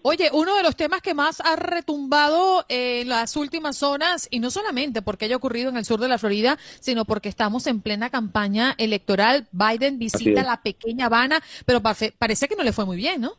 Oye, 0.03 0.29
uno 0.31 0.55
de 0.55 0.63
los 0.63 0.77
temas 0.77 1.01
que 1.01 1.13
más 1.13 1.41
ha 1.41 1.57
retumbado 1.57 2.63
en 2.69 3.09
las 3.09 3.35
últimas 3.35 3.83
horas, 3.83 4.29
y 4.31 4.39
no 4.39 4.49
solamente 4.51 5.01
porque 5.01 5.25
haya 5.25 5.35
ocurrido 5.35 5.69
en 5.69 5.75
el 5.75 5.83
sur 5.83 5.99
de 5.99 6.07
la 6.07 6.17
Florida, 6.17 6.57
sino 6.79 7.03
porque 7.03 7.27
estamos 7.27 7.67
en 7.67 7.81
plena 7.81 8.09
campaña 8.09 8.73
electoral. 8.77 9.47
Biden 9.51 9.99
visita 9.99 10.43
la 10.43 10.61
pequeña 10.61 11.07
Habana, 11.07 11.43
pero 11.65 11.81
parece 11.81 12.47
que 12.47 12.55
no 12.55 12.63
le 12.63 12.71
fue 12.71 12.85
muy 12.85 12.95
bien, 12.95 13.19
¿no? 13.19 13.33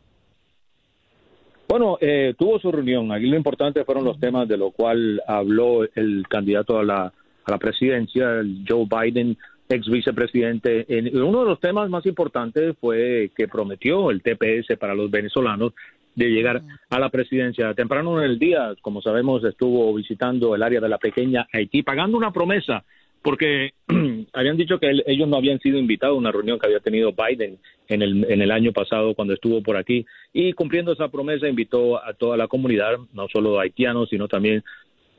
Bueno, 1.69 1.99
eh, 2.01 2.33
tuvo 2.37 2.59
su 2.59 2.71
reunión. 2.71 3.11
Aquí 3.11 3.27
lo 3.27 3.37
importante 3.37 3.85
fueron 3.85 4.03
los 4.03 4.19
temas 4.19 4.47
de 4.47 4.57
lo 4.57 4.71
cual 4.71 5.21
habló 5.27 5.83
el 5.93 6.25
candidato 6.27 6.79
a 6.79 6.83
la, 6.83 7.03
a 7.03 7.51
la 7.51 7.57
presidencia, 7.59 8.41
Joe 8.67 8.87
Biden, 8.89 9.37
ex 9.69 9.87
vicepresidente. 9.87 10.85
En- 10.89 11.15
uno 11.21 11.41
de 11.41 11.45
los 11.45 11.59
temas 11.59 11.87
más 11.87 12.07
importantes 12.07 12.75
fue 12.81 13.29
que 13.37 13.47
prometió 13.47 14.09
el 14.09 14.23
TPS 14.23 14.77
para 14.79 14.95
los 14.95 15.11
venezolanos 15.11 15.73
de 16.15 16.29
llegar 16.31 16.63
a 16.89 16.99
la 16.99 17.09
presidencia. 17.09 17.71
Temprano 17.75 18.17
en 18.19 18.31
el 18.31 18.39
día, 18.39 18.73
como 18.81 18.99
sabemos, 19.03 19.43
estuvo 19.43 19.93
visitando 19.93 20.55
el 20.55 20.63
área 20.63 20.81
de 20.81 20.89
la 20.89 20.97
pequeña 20.97 21.47
Haití, 21.53 21.83
pagando 21.83 22.17
una 22.17 22.31
promesa, 22.33 22.83
porque 23.21 23.71
habían 24.33 24.57
dicho 24.57 24.79
que 24.79 24.91
ellos 25.05 25.27
no 25.27 25.37
habían 25.37 25.59
sido 25.59 25.77
invitados 25.77 26.15
a 26.15 26.19
una 26.19 26.31
reunión 26.31 26.59
que 26.59 26.67
había 26.67 26.79
tenido 26.79 27.13
Biden 27.13 27.57
en 27.87 28.01
el, 28.01 28.25
en 28.29 28.41
el 28.41 28.51
año 28.51 28.71
pasado 28.71 29.13
cuando 29.15 29.33
estuvo 29.33 29.61
por 29.61 29.77
aquí, 29.77 30.05
y 30.33 30.53
cumpliendo 30.53 30.93
esa 30.93 31.09
promesa 31.09 31.47
invitó 31.47 32.03
a 32.03 32.13
toda 32.13 32.37
la 32.37 32.47
comunidad, 32.47 32.97
no 33.13 33.27
solo 33.27 33.59
haitianos, 33.59 34.09
sino 34.09 34.27
también 34.27 34.63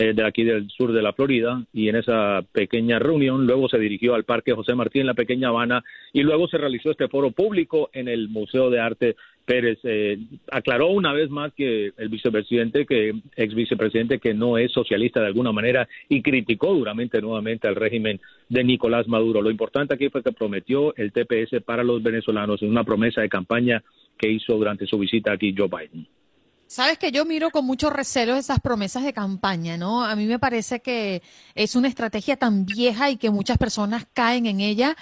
eh, 0.01 0.15
de 0.15 0.25
aquí 0.25 0.45
del 0.45 0.71
sur 0.71 0.95
de 0.95 1.03
la 1.03 1.13
Florida 1.13 1.63
y 1.75 1.91
en 1.91 1.97
esa 1.97 2.41
pequeña 2.53 2.99
reunión 2.99 3.47
luego 3.47 3.69
se 3.69 3.79
dirigió 3.79 4.15
al 4.15 4.25
Parque 4.25 4.55
José 4.55 4.75
Martí 4.75 4.99
en 4.99 5.07
la 5.07 5.13
pequeña 5.13 5.49
Habana 5.49 5.85
y 6.15 6.23
luego 6.23 6.49
se 6.49 6.57
realizó 6.57 6.91
este 6.91 7.09
foro 7.09 7.33
público 7.33 7.91
en 7.93 8.09
el 8.09 8.31
Museo 8.31 8.71
de 8.71 8.81
Arte 8.81 9.17
Pérez. 9.45 9.79
Eh, 9.83 10.17
aclaró 10.51 10.87
una 10.87 11.13
vez 11.13 11.29
más 11.29 11.53
que 11.53 11.93
el 11.99 12.09
vicepresidente, 12.09 12.87
que 12.87 13.13
ex 13.37 13.55
vicepresidente 13.55 14.21
que 14.21 14.33
no 14.33 14.57
es 14.57 14.73
socialista 14.73 15.21
de 15.21 15.27
alguna 15.27 15.53
manera 15.53 15.87
y 16.09 16.23
criticó 16.23 16.73
duramente 16.73 17.21
nuevamente 17.21 17.69
al 17.69 17.77
régimen 17.77 18.21
de 18.49 18.65
Nicolás 18.65 19.07
Maduro. 19.07 19.43
Lo 19.43 19.51
importante 19.51 19.93
aquí 19.93 20.09
fue 20.09 20.23
que 20.23 20.33
prometió 20.33 20.97
el 20.97 21.13
TPS 21.13 21.63
para 21.63 21.85
los 21.85 22.03
venezolanos 22.03 22.63
en 22.63 22.71
una 22.71 22.85
promesa 22.85 23.21
de 23.21 23.29
campaña 23.29 23.83
que 24.17 24.31
hizo 24.31 24.55
durante 24.55 24.87
su 24.87 24.99
visita 24.99 25.35
aquí 25.35 25.55
Joe 25.55 25.69
Biden. 25.69 26.07
Sabes 26.71 26.99
que 26.99 27.11
yo 27.11 27.25
miro 27.25 27.51
con 27.51 27.67
mucho 27.67 27.91
recelo 27.91 28.37
esas 28.37 28.61
promesas 28.61 29.03
de 29.03 29.13
campaña, 29.13 29.77
¿no? 29.77 30.05
A 30.05 30.15
mí 30.15 30.27
me 30.27 30.39
parece 30.39 30.81
que 30.81 31.21
es 31.57 31.75
una 31.75 31.89
estrategia 31.89 32.37
tan 32.37 32.65
vieja 32.65 33.11
y 33.11 33.17
que 33.17 33.31
muchas 33.31 33.59
personas 33.59 34.07
caen 34.13 34.47
en 34.47 34.61
ella. 34.61 34.97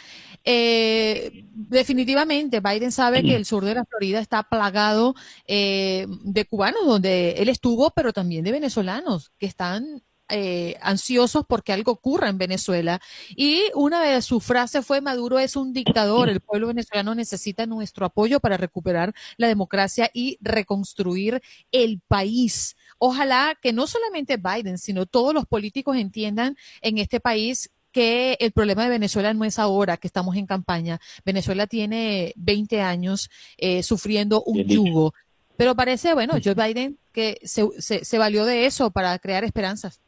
Eh, 0.45 1.45
definitivamente, 1.53 2.61
Biden 2.61 2.91
sabe 2.91 3.23
que 3.23 3.37
el 3.37 3.45
sur 3.45 3.67
de 3.67 3.75
la 3.75 3.85
Florida 3.85 4.19
está 4.19 4.45
plagado 4.45 5.15
eh, 5.47 6.07
de 6.09 6.47
cubanos, 6.47 6.87
donde 6.87 7.33
él 7.33 7.51
estuvo, 7.51 7.91
pero 7.91 8.15
también 8.15 8.45
de 8.45 8.53
venezolanos 8.53 9.31
que 9.39 9.45
están 9.45 10.03
eh, 10.29 10.77
ansiosos 10.83 11.45
porque 11.47 11.73
algo 11.73 11.93
ocurra 11.93 12.29
en 12.29 12.39
Venezuela. 12.39 13.01
Y 13.35 13.63
una 13.75 14.03
de 14.03 14.21
sus 14.23 14.45
frases 14.45 14.85
fue, 14.85 15.01
Maduro 15.01 15.39
es 15.39 15.57
un 15.57 15.73
dictador, 15.73 16.29
el 16.29 16.41
pueblo 16.41 16.69
venezolano 16.69 17.15
necesita 17.15 17.67
nuestro 17.67 18.07
apoyo 18.07 18.41
para 18.41 18.57
recuperar 18.57 19.15
la 19.37 19.49
democracia 19.49 20.11
y 20.13 20.39
reconstruir 20.41 21.41
el 21.73 22.01
país. 22.07 22.77
Ojalá 22.99 23.57
que 23.61 23.73
no 23.73 23.87
solamente 23.87 24.37
Biden, 24.37 24.79
sino 24.79 25.07
todos 25.07 25.33
los 25.33 25.47
políticos 25.47 25.97
entiendan 25.97 26.57
en 26.83 26.99
este 26.99 27.21
país 27.21 27.71
que 27.93 28.37
el 28.41 28.53
problema 28.53 28.85
de 28.85 28.91
Venezuela 28.91 29.33
no 29.35 29.45
es 29.45 29.59
ahora 29.59 29.97
que 29.97 30.07
estamos 30.07 30.37
en 30.37 30.47
campaña. 30.47 31.01
Venezuela 31.25 31.67
tiene 31.67 32.33
20 32.37 32.83
años 32.83 33.31
eh, 33.57 33.83
sufriendo 33.83 34.43
un 34.43 34.63
yugo. 34.65 35.15
Pero 35.57 35.75
parece, 35.75 36.15
bueno, 36.15 36.35
Joe 36.43 36.55
Biden 36.55 36.99
que 37.13 37.41
se, 37.43 37.67
se, 37.79 38.05
se 38.05 38.19
valió 38.19 38.45
de 38.45 38.67
eso 38.67 38.91
para 38.91 39.19
crear 39.19 39.43
esperanzas. 39.43 40.01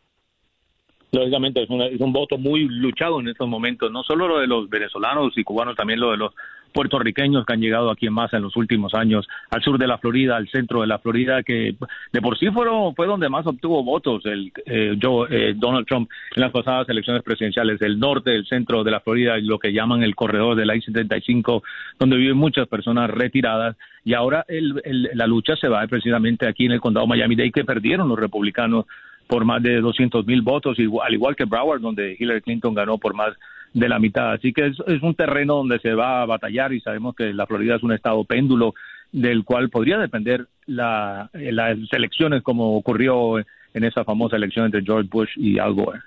Lógicamente 1.13 1.63
es, 1.63 1.71
una- 1.71 1.87
es 1.87 2.01
un 2.01 2.13
voto 2.13 2.39
muy 2.39 2.69
luchado 2.69 3.21
en 3.21 3.29
estos 3.29 3.49
momentos, 3.49 3.91
no 3.91 4.03
solo 4.05 4.29
lo 4.29 4.39
de 4.39 4.47
los 4.47 4.69
venezolanos 4.71 5.37
y 5.37 5.43
cubanos, 5.45 5.77
también 5.77 5.99
lo 6.01 6.13
de 6.13 6.17
los 6.19 6.33
puertorriqueños 6.73 7.45
que 7.45 7.53
han 7.53 7.61
llegado 7.61 7.91
aquí 7.91 8.07
en 8.07 8.13
masa 8.13 8.37
en 8.37 8.45
los 8.45 8.55
últimos 8.57 8.95
años, 8.95 9.27
al 9.51 9.61
sur 9.61 9.77
de 9.77 9.89
la 9.89 9.99
Florida, 9.99 10.37
al 10.37 10.49
centro 10.49 10.83
de 10.83 10.87
la 10.87 11.01
Florida, 11.01 11.43
que 11.43 11.75
de 12.13 12.21
por 12.21 12.39
sí 12.39 12.49
fueron, 12.51 12.95
fue 12.95 13.09
donde 13.09 13.29
más 13.29 13.45
obtuvo 13.45 13.83
votos 13.83 14.25
el 14.25 14.53
eh, 14.67 14.97
Joe- 15.03 15.27
eh, 15.31 15.55
Donald 15.57 15.85
Trump 15.89 16.09
en 16.37 16.43
las 16.43 16.53
pasadas 16.53 16.89
elecciones 16.89 17.25
presidenciales, 17.25 17.83
el 17.83 17.99
norte, 17.99 18.33
el 18.37 18.47
centro 18.47 18.85
de 18.85 18.93
la 18.93 19.01
Florida, 19.01 19.37
lo 19.39 19.59
que 19.59 19.73
llaman 19.73 20.05
el 20.05 20.15
corredor 20.15 20.55
de 20.55 20.65
la 20.65 20.77
I-75, 20.77 21.63
donde 21.99 22.17
viven 22.17 22.37
muchas 22.37 22.69
personas 22.69 23.11
retiradas, 23.11 23.77
y 24.05 24.15
ahora 24.15 24.45
el- 24.47 24.81
el- 24.85 25.11
la 25.15 25.27
lucha 25.27 25.57
se 25.57 25.67
va 25.69 25.85
precisamente 25.89 26.47
aquí 26.47 26.67
en 26.67 26.73
el 26.73 26.81
condado 26.81 27.07
Miami-Dade, 27.09 27.51
que 27.51 27.65
perdieron 27.65 28.09
los 28.09 28.19
republicanos 28.19 28.87
por 29.31 29.45
más 29.45 29.63
de 29.63 29.81
200 29.81 30.27
mil 30.27 30.43
votos, 30.43 30.77
al 30.79 31.15
igual 31.15 31.37
que 31.37 31.45
Broward, 31.45 31.81
donde 31.81 32.17
Hillary 32.19 32.43
Clinton 32.43 32.75
ganó 32.75 32.99
por 32.99 33.15
más 33.15 33.33
de 33.73 33.89
la 33.89 34.01
mitad. 34.01 34.33
Así 34.33 34.53
que 34.53 34.67
es, 34.67 34.77
es 34.89 35.03
un 35.03 35.15
terreno 35.15 35.55
donde 35.55 35.79
se 35.79 35.95
va 35.95 36.21
a 36.21 36.27
batallar 36.27 36.73
y 36.73 36.81
sabemos 36.81 37.15
que 37.15 37.33
la 37.33 37.47
Florida 37.47 37.77
es 37.77 37.83
un 37.85 37.93
estado 37.93 38.25
péndulo 38.25 38.75
del 39.13 39.45
cual 39.45 39.71
podría 39.71 39.99
depender 39.99 40.49
la, 40.67 41.31
eh, 41.33 41.53
las 41.53 41.79
elecciones 41.93 42.43
como 42.43 42.77
ocurrió 42.77 43.39
en 43.39 43.85
esa 43.85 44.05
famosa 44.05 44.35
elección 44.35 44.67
entre 44.67 44.83
George 44.83 45.09
Bush 45.11 45.31
y 45.37 45.61
Al 45.61 45.75
Gore. 45.75 46.01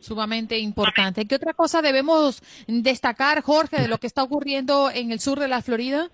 Sumamente 0.00 0.58
importante. 0.58 1.26
¿Qué 1.26 1.36
otra 1.36 1.54
cosa 1.54 1.80
debemos 1.80 2.42
destacar, 2.66 3.42
Jorge, 3.42 3.80
de 3.80 3.88
lo 3.88 3.98
que 3.98 4.06
está 4.06 4.22
ocurriendo 4.22 4.90
en 4.90 5.12
el 5.12 5.20
sur 5.20 5.38
de 5.38 5.48
la 5.48 5.62
Florida? 5.62 6.08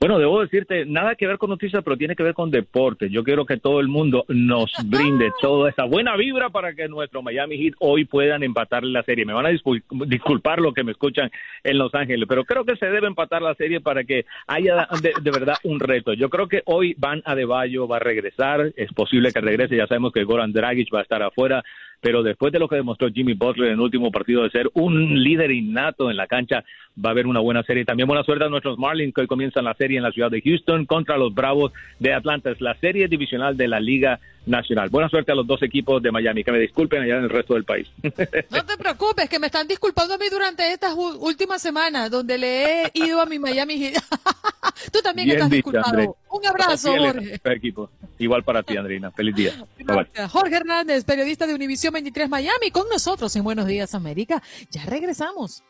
Bueno, 0.00 0.20
debo 0.20 0.40
decirte, 0.40 0.86
nada 0.86 1.16
que 1.16 1.26
ver 1.26 1.38
con 1.38 1.50
noticias, 1.50 1.82
pero 1.82 1.96
tiene 1.96 2.14
que 2.14 2.22
ver 2.22 2.32
con 2.32 2.52
deporte. 2.52 3.10
Yo 3.10 3.24
quiero 3.24 3.44
que 3.44 3.56
todo 3.56 3.80
el 3.80 3.88
mundo 3.88 4.24
nos 4.28 4.70
brinde 4.86 5.32
toda 5.40 5.70
esa 5.70 5.86
buena 5.86 6.16
vibra 6.16 6.50
para 6.50 6.72
que 6.72 6.86
nuestro 6.86 7.20
Miami 7.20 7.58
Heat 7.58 7.74
hoy 7.80 8.04
puedan 8.04 8.44
empatar 8.44 8.84
la 8.84 9.02
serie. 9.02 9.26
Me 9.26 9.32
van 9.32 9.46
a 9.46 9.50
discul- 9.50 9.82
disculpar 10.06 10.60
lo 10.60 10.72
que 10.72 10.84
me 10.84 10.92
escuchan 10.92 11.32
en 11.64 11.78
Los 11.78 11.92
Ángeles, 11.96 12.26
pero 12.28 12.44
creo 12.44 12.64
que 12.64 12.76
se 12.76 12.86
debe 12.86 13.08
empatar 13.08 13.42
la 13.42 13.56
serie 13.56 13.80
para 13.80 14.04
que 14.04 14.24
haya 14.46 14.86
de, 15.02 15.14
de 15.20 15.30
verdad 15.32 15.56
un 15.64 15.80
reto. 15.80 16.12
Yo 16.12 16.30
creo 16.30 16.46
que 16.46 16.62
hoy 16.66 16.94
Van 16.96 17.20
Adebayo 17.24 17.88
va 17.88 17.96
a 17.96 18.00
regresar, 18.00 18.72
es 18.76 18.92
posible 18.92 19.32
que 19.32 19.40
regrese, 19.40 19.76
ya 19.76 19.88
sabemos 19.88 20.12
que 20.12 20.22
Goran 20.22 20.52
Dragic 20.52 20.94
va 20.94 21.00
a 21.00 21.02
estar 21.02 21.24
afuera, 21.24 21.64
pero 22.00 22.22
después 22.22 22.52
de 22.52 22.58
lo 22.58 22.68
que 22.68 22.76
demostró 22.76 23.08
Jimmy 23.10 23.34
Butler 23.34 23.68
en 23.68 23.74
el 23.74 23.80
último 23.80 24.10
partido 24.10 24.42
de 24.42 24.50
ser 24.50 24.70
un 24.74 25.22
líder 25.22 25.50
innato 25.50 26.10
en 26.10 26.16
la 26.16 26.26
cancha, 26.26 26.64
va 27.04 27.10
a 27.10 27.12
haber 27.12 27.26
una 27.26 27.40
buena 27.40 27.62
serie. 27.62 27.84
También 27.84 28.06
buena 28.06 28.24
suerte 28.24 28.44
a 28.44 28.48
nuestros 28.48 28.78
Marlins 28.78 29.14
que 29.14 29.22
hoy 29.22 29.26
comienzan 29.26 29.64
la 29.64 29.74
serie 29.74 29.98
en 29.98 30.04
la 30.04 30.12
ciudad 30.12 30.30
de 30.30 30.40
Houston 30.40 30.86
contra 30.86 31.16
los 31.16 31.34
Bravos 31.34 31.72
de 31.98 32.12
Atlanta. 32.12 32.50
Es 32.50 32.60
la 32.60 32.74
serie 32.74 33.08
divisional 33.08 33.56
de 33.56 33.68
la 33.68 33.80
Liga 33.80 34.20
Nacional. 34.48 34.88
Buena 34.88 35.08
suerte 35.08 35.32
a 35.32 35.34
los 35.34 35.46
dos 35.46 35.62
equipos 35.62 36.02
de 36.02 36.10
Miami. 36.10 36.42
Que 36.42 36.52
me 36.52 36.58
disculpen 36.58 37.02
allá 37.02 37.18
en 37.18 37.24
el 37.24 37.30
resto 37.30 37.54
del 37.54 37.64
país. 37.64 37.88
No 38.50 38.64
te 38.64 38.76
preocupes, 38.76 39.28
que 39.28 39.38
me 39.38 39.46
están 39.46 39.68
disculpando 39.68 40.14
a 40.14 40.18
mí 40.18 40.26
durante 40.30 40.72
estas 40.72 40.94
últimas 40.94 41.60
semanas, 41.60 42.10
donde 42.10 42.38
le 42.38 42.82
he 42.84 42.90
ido 42.94 43.20
a 43.20 43.26
mi 43.26 43.38
Miami. 43.38 43.92
Tú 44.92 45.00
también 45.02 45.26
Bien 45.26 45.36
estás 45.38 45.50
dicho, 45.50 45.70
disculpado. 45.70 45.86
André. 45.88 46.10
Un 46.30 46.46
abrazo, 46.46 46.96
Jorge. 46.96 47.40
equipo. 47.44 47.90
Igual 48.18 48.42
para 48.44 48.62
ti, 48.62 48.76
Andreina. 48.76 49.10
Feliz 49.10 49.34
día. 49.34 49.52
Bye, 49.76 49.84
bye. 49.84 49.96
Gracias. 49.96 50.30
Jorge 50.32 50.56
Hernández, 50.56 51.04
periodista 51.04 51.46
de 51.46 51.54
Univisión 51.54 51.92
23 51.92 52.28
Miami, 52.28 52.70
con 52.70 52.88
nosotros 52.88 53.34
en 53.36 53.44
Buenos 53.44 53.66
Días 53.66 53.94
América. 53.94 54.42
Ya 54.70 54.84
regresamos. 54.86 55.62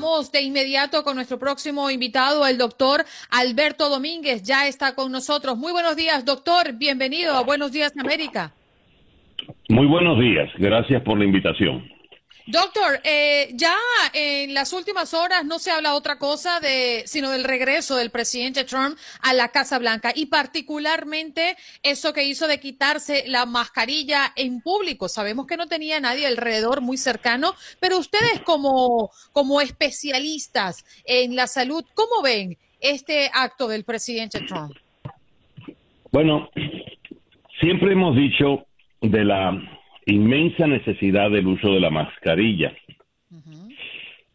Vamos 0.00 0.32
de 0.32 0.40
inmediato 0.40 1.04
con 1.04 1.14
nuestro 1.14 1.38
próximo 1.38 1.90
invitado, 1.90 2.46
el 2.46 2.56
doctor 2.56 3.04
Alberto 3.30 3.90
Domínguez. 3.90 4.42
Ya 4.42 4.66
está 4.66 4.94
con 4.94 5.12
nosotros. 5.12 5.58
Muy 5.58 5.72
buenos 5.72 5.94
días, 5.94 6.24
doctor. 6.24 6.72
Bienvenido 6.78 7.34
a 7.34 7.42
Buenos 7.42 7.70
Días 7.70 7.92
América. 7.98 8.54
Muy 9.68 9.86
buenos 9.86 10.18
días. 10.18 10.48
Gracias 10.56 11.02
por 11.02 11.18
la 11.18 11.26
invitación. 11.26 11.86
Doctor, 12.50 13.00
eh, 13.04 13.50
ya 13.54 13.76
en 14.12 14.54
las 14.54 14.72
últimas 14.72 15.14
horas 15.14 15.44
no 15.44 15.58
se 15.58 15.70
habla 15.70 15.94
otra 15.94 16.18
cosa 16.18 16.58
de, 16.58 17.04
sino 17.06 17.30
del 17.30 17.44
regreso 17.44 17.96
del 17.96 18.10
presidente 18.10 18.64
Trump 18.64 18.98
a 19.22 19.32
la 19.34 19.48
Casa 19.48 19.78
Blanca 19.78 20.12
y 20.14 20.26
particularmente 20.26 21.56
eso 21.82 22.12
que 22.12 22.24
hizo 22.24 22.48
de 22.48 22.58
quitarse 22.58 23.24
la 23.28 23.46
mascarilla 23.46 24.32
en 24.34 24.60
público. 24.62 25.08
Sabemos 25.08 25.46
que 25.46 25.56
no 25.56 25.68
tenía 25.68 26.00
nadie 26.00 26.26
alrededor 26.26 26.80
muy 26.80 26.96
cercano, 26.96 27.54
pero 27.78 27.98
ustedes 27.98 28.40
como, 28.40 29.10
como 29.32 29.60
especialistas 29.60 30.84
en 31.04 31.36
la 31.36 31.46
salud, 31.46 31.84
¿cómo 31.94 32.22
ven 32.22 32.58
este 32.80 33.30
acto 33.32 33.68
del 33.68 33.84
presidente 33.84 34.40
Trump? 34.40 34.74
Bueno, 36.10 36.50
siempre 37.60 37.92
hemos 37.92 38.16
dicho 38.16 38.66
de 39.00 39.24
la 39.24 39.79
inmensa 40.06 40.66
necesidad 40.66 41.30
del 41.30 41.46
uso 41.46 41.72
de 41.72 41.80
la 41.80 41.90
mascarilla. 41.90 42.74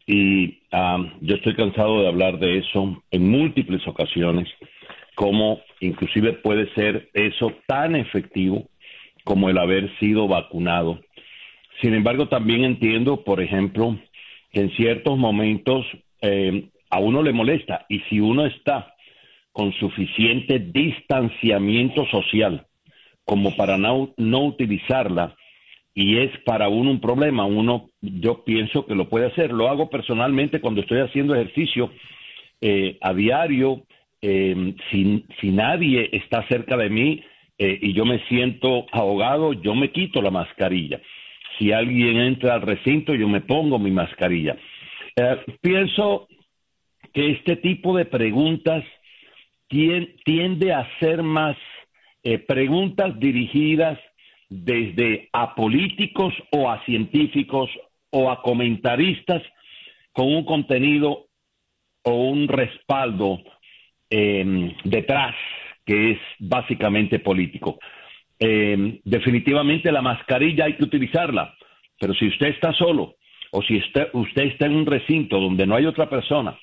Y 0.06 0.60
yo 1.20 1.34
estoy 1.34 1.54
cansado 1.54 2.02
de 2.02 2.08
hablar 2.08 2.38
de 2.38 2.58
eso 2.58 3.02
en 3.10 3.28
múltiples 3.28 3.86
ocasiones, 3.88 4.48
como 5.16 5.60
inclusive 5.80 6.34
puede 6.34 6.72
ser 6.74 7.10
eso 7.12 7.52
tan 7.66 7.96
efectivo 7.96 8.68
como 9.24 9.50
el 9.50 9.58
haber 9.58 9.90
sido 9.98 10.28
vacunado. 10.28 11.00
Sin 11.82 11.94
embargo, 11.94 12.28
también 12.28 12.64
entiendo, 12.64 13.24
por 13.24 13.40
ejemplo, 13.40 13.98
que 14.52 14.60
en 14.60 14.70
ciertos 14.76 15.18
momentos 15.18 15.84
eh, 16.22 16.68
a 16.90 17.00
uno 17.00 17.22
le 17.22 17.32
molesta 17.32 17.84
y 17.88 18.00
si 18.08 18.20
uno 18.20 18.46
está 18.46 18.94
con 19.52 19.72
suficiente 19.72 20.58
distanciamiento 20.58 22.06
social 22.06 22.66
como 23.24 23.56
para 23.56 23.76
no, 23.76 24.14
no 24.16 24.44
utilizarla, 24.44 25.34
y 25.98 26.18
es 26.18 26.30
para 26.44 26.68
uno 26.68 26.90
un 26.90 27.00
problema, 27.00 27.46
uno 27.46 27.88
yo 28.02 28.44
pienso 28.44 28.84
que 28.84 28.94
lo 28.94 29.08
puede 29.08 29.28
hacer. 29.28 29.50
Lo 29.50 29.70
hago 29.70 29.88
personalmente 29.88 30.60
cuando 30.60 30.82
estoy 30.82 31.00
haciendo 31.00 31.34
ejercicio 31.34 31.90
eh, 32.60 32.98
a 33.00 33.14
diario, 33.14 33.82
eh, 34.20 34.74
si, 34.90 35.24
si, 35.40 35.50
nadie 35.52 36.10
está 36.12 36.46
cerca 36.48 36.76
de 36.76 36.90
mí 36.90 37.24
eh, 37.56 37.78
y 37.80 37.94
yo 37.94 38.04
me 38.04 38.18
siento 38.26 38.84
ahogado, 38.92 39.54
yo 39.54 39.74
me 39.74 39.90
quito 39.90 40.20
la 40.20 40.30
mascarilla. 40.30 41.00
Si 41.58 41.72
alguien 41.72 42.18
entra 42.18 42.56
al 42.56 42.62
recinto, 42.62 43.14
yo 43.14 43.26
me 43.26 43.40
pongo 43.40 43.78
mi 43.78 43.90
mascarilla. 43.90 44.54
Eh, 45.16 45.38
pienso 45.62 46.28
que 47.14 47.30
este 47.30 47.56
tipo 47.56 47.96
de 47.96 48.04
preguntas 48.04 48.84
tiende 49.66 50.74
a 50.74 50.86
ser 51.00 51.22
más 51.22 51.56
preguntas 52.46 53.18
dirigidas 53.18 53.98
desde 54.48 55.28
a 55.32 55.54
políticos 55.54 56.34
o 56.52 56.70
a 56.70 56.84
científicos 56.84 57.70
o 58.10 58.30
a 58.30 58.42
comentaristas 58.42 59.42
con 60.12 60.26
un 60.26 60.44
contenido 60.44 61.26
o 62.04 62.12
un 62.30 62.48
respaldo 62.48 63.42
em, 64.08 64.72
detrás 64.84 65.34
que 65.84 66.12
es 66.12 66.18
básicamente 66.38 67.18
político. 67.18 67.78
Em, 68.38 69.00
definitivamente 69.04 69.90
la 69.90 70.02
mascarilla 70.02 70.66
hay 70.66 70.74
que 70.74 70.84
utilizarla, 70.84 71.54
pero 71.98 72.14
si 72.14 72.28
usted 72.28 72.48
está 72.48 72.72
solo 72.72 73.16
o 73.50 73.62
si 73.62 73.78
usted, 73.78 74.08
usted 74.12 74.42
está 74.44 74.66
en 74.66 74.76
un 74.76 74.86
recinto 74.86 75.40
donde 75.40 75.66
no 75.66 75.74
hay 75.74 75.86
otra 75.86 76.08
persona, 76.08 76.58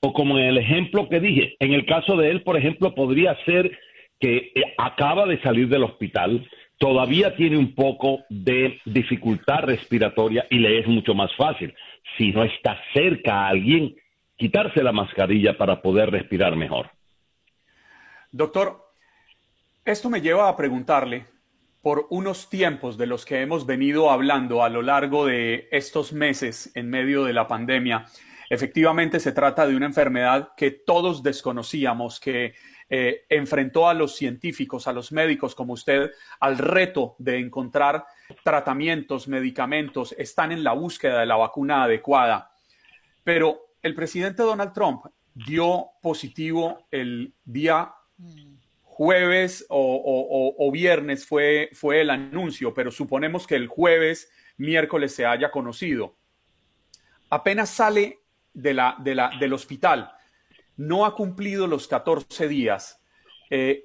o 0.00 0.12
como 0.12 0.38
en 0.38 0.44
el 0.46 0.58
ejemplo 0.58 1.08
que 1.08 1.20
dije, 1.20 1.56
en 1.58 1.72
el 1.72 1.84
caso 1.84 2.16
de 2.16 2.30
él, 2.30 2.42
por 2.42 2.56
ejemplo, 2.56 2.94
podría 2.94 3.36
ser 3.44 3.76
que 4.20 4.52
eh, 4.54 4.74
acaba 4.78 5.26
de 5.26 5.40
salir 5.42 5.68
del 5.68 5.84
hospital, 5.84 6.48
todavía 6.78 7.34
tiene 7.36 7.58
un 7.58 7.74
poco 7.74 8.24
de 8.28 8.80
dificultad 8.84 9.64
respiratoria 9.64 10.46
y 10.48 10.58
le 10.58 10.78
es 10.78 10.86
mucho 10.86 11.14
más 11.14 11.34
fácil, 11.36 11.74
si 12.16 12.30
no 12.30 12.44
está 12.44 12.78
cerca 12.94 13.42
a 13.42 13.48
alguien, 13.48 13.96
quitarse 14.36 14.82
la 14.82 14.92
mascarilla 14.92 15.58
para 15.58 15.82
poder 15.82 16.10
respirar 16.10 16.56
mejor. 16.56 16.90
Doctor, 18.30 18.92
esto 19.84 20.08
me 20.08 20.20
lleva 20.20 20.48
a 20.48 20.56
preguntarle 20.56 21.26
por 21.82 22.06
unos 22.10 22.48
tiempos 22.48 22.98
de 22.98 23.06
los 23.06 23.24
que 23.24 23.40
hemos 23.40 23.66
venido 23.66 24.10
hablando 24.10 24.62
a 24.62 24.68
lo 24.68 24.82
largo 24.82 25.26
de 25.26 25.68
estos 25.72 26.12
meses 26.12 26.70
en 26.74 26.90
medio 26.90 27.24
de 27.24 27.32
la 27.32 27.48
pandemia. 27.48 28.04
Efectivamente, 28.50 29.20
se 29.20 29.32
trata 29.32 29.66
de 29.66 29.76
una 29.76 29.86
enfermedad 29.86 30.50
que 30.56 30.70
todos 30.70 31.22
desconocíamos, 31.22 32.20
que 32.20 32.54
eh, 32.90 33.26
enfrentó 33.28 33.88
a 33.88 33.94
los 33.94 34.16
científicos, 34.16 34.88
a 34.88 34.92
los 34.92 35.12
médicos 35.12 35.54
como 35.54 35.74
usted, 35.74 36.10
al 36.40 36.56
reto 36.56 37.16
de 37.18 37.38
encontrar 37.38 38.06
tratamientos, 38.42 39.28
medicamentos, 39.28 40.14
están 40.16 40.52
en 40.52 40.64
la 40.64 40.72
búsqueda 40.72 41.20
de 41.20 41.26
la 41.26 41.36
vacuna 41.36 41.84
adecuada. 41.84 42.50
Pero 43.24 43.72
el 43.82 43.94
presidente 43.94 44.42
Donald 44.42 44.72
Trump 44.72 45.04
dio 45.34 45.90
positivo 46.02 46.86
el 46.90 47.34
día 47.44 47.92
jueves 48.82 49.64
o, 49.68 50.70
viernes 50.72 51.24
fue, 51.24 51.70
fue 51.72 52.00
el 52.00 52.10
anuncio, 52.10 52.74
pero 52.74 52.90
suponemos 52.90 53.46
que 53.46 53.54
el 53.54 53.68
jueves, 53.68 54.28
miércoles 54.56 55.14
se 55.14 55.24
haya 55.24 55.50
conocido. 55.50 56.16
Apenas 57.30 57.70
sale 57.70 58.18
de 58.52 58.74
la, 58.74 58.96
de 58.98 59.14
la, 59.14 59.30
del 59.38 59.52
hospital, 59.52 60.10
no 60.78 61.04
ha 61.04 61.14
cumplido 61.14 61.66
los 61.66 61.86
14 61.88 62.48
días. 62.48 63.02
Eh, 63.50 63.84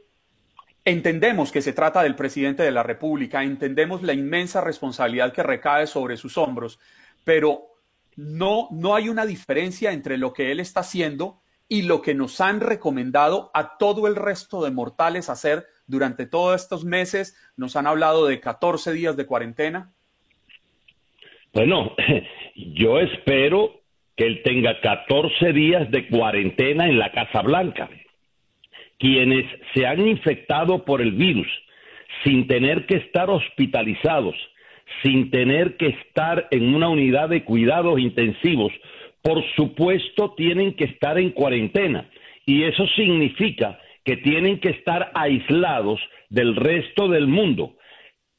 entendemos 0.86 1.52
que 1.52 1.62
se 1.62 1.74
trata 1.74 2.04
del 2.04 2.16
presidente 2.16 2.64
de 2.64 2.72
la 2.72 2.84
República, 2.84 3.44
entendemos 3.44 4.04
la 4.04 4.14
inmensa 4.14 4.62
responsabilidad 4.62 5.34
que 5.34 5.44
recae 5.44 5.88
sobre 5.88 6.16
sus 6.16 6.38
hombros, 6.38 6.80
pero 7.24 7.64
no, 8.16 8.70
no 8.72 8.96
hay 8.96 9.10
una 9.10 9.26
diferencia 9.26 9.92
entre 9.92 10.18
lo 10.18 10.34
que 10.34 10.52
él 10.52 10.60
está 10.60 10.82
haciendo 10.82 11.42
y 11.68 11.82
lo 11.82 12.02
que 12.02 12.14
nos 12.14 12.40
han 12.40 12.60
recomendado 12.60 13.50
a 13.54 13.78
todo 13.78 14.08
el 14.08 14.16
resto 14.16 14.64
de 14.64 14.72
mortales 14.72 15.30
hacer 15.30 15.66
durante 15.88 16.28
todos 16.28 16.62
estos 16.62 16.86
meses. 16.86 17.36
Nos 17.58 17.76
han 17.76 17.88
hablado 17.88 18.28
de 18.28 18.40
14 18.40 18.94
días 18.94 19.18
de 19.18 19.26
cuarentena. 19.26 19.92
Bueno, 21.54 21.96
yo 22.56 23.00
espero 23.00 23.83
que 24.16 24.26
él 24.26 24.42
tenga 24.44 24.80
14 24.80 25.54
días 25.54 25.90
de 25.90 26.08
cuarentena 26.08 26.88
en 26.88 27.00
la 27.00 27.12
Casa 27.12 27.42
Blanca. 27.42 27.90
Quienes 29.00 29.46
se 29.74 29.86
han 29.86 30.08
infectado 30.08 30.86
por 30.86 31.02
el 31.02 31.14
virus 31.14 31.48
sin 32.24 32.48
tener 32.48 32.86
que 32.86 32.98
estar 32.98 33.30
hospitalizados, 33.30 34.36
sin 35.02 35.32
tener 35.32 35.78
que 35.78 35.88
estar 35.88 36.48
en 36.52 36.76
una 36.76 36.90
unidad 36.90 37.30
de 37.30 37.44
cuidados 37.44 38.00
intensivos, 38.00 38.72
por 39.22 39.44
supuesto 39.56 40.34
tienen 40.36 40.76
que 40.76 40.86
estar 40.86 41.18
en 41.18 41.32
cuarentena. 41.32 42.10
Y 42.46 42.64
eso 42.64 42.86
significa 42.96 43.80
que 44.04 44.18
tienen 44.18 44.60
que 44.60 44.70
estar 44.70 45.12
aislados 45.16 46.00
del 46.30 46.56
resto 46.56 47.08
del 47.08 47.28
mundo. 47.28 47.78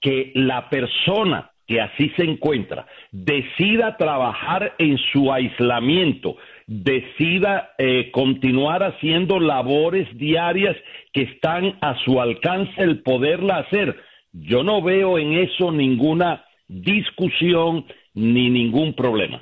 Que 0.00 0.32
la 0.34 0.68
persona 0.68 1.53
que 1.66 1.80
así 1.80 2.10
se 2.16 2.24
encuentra, 2.24 2.86
decida 3.10 3.96
trabajar 3.96 4.74
en 4.78 4.98
su 5.12 5.32
aislamiento, 5.32 6.36
decida 6.66 7.72
eh, 7.78 8.10
continuar 8.10 8.82
haciendo 8.82 9.40
labores 9.40 10.06
diarias 10.16 10.76
que 11.12 11.22
están 11.22 11.76
a 11.80 11.96
su 12.04 12.20
alcance 12.20 12.82
el 12.82 13.02
poderla 13.02 13.58
hacer. 13.58 13.96
Yo 14.32 14.62
no 14.62 14.82
veo 14.82 15.18
en 15.18 15.34
eso 15.34 15.72
ninguna 15.72 16.44
discusión 16.68 17.86
ni 18.14 18.50
ningún 18.50 18.94
problema. 18.94 19.40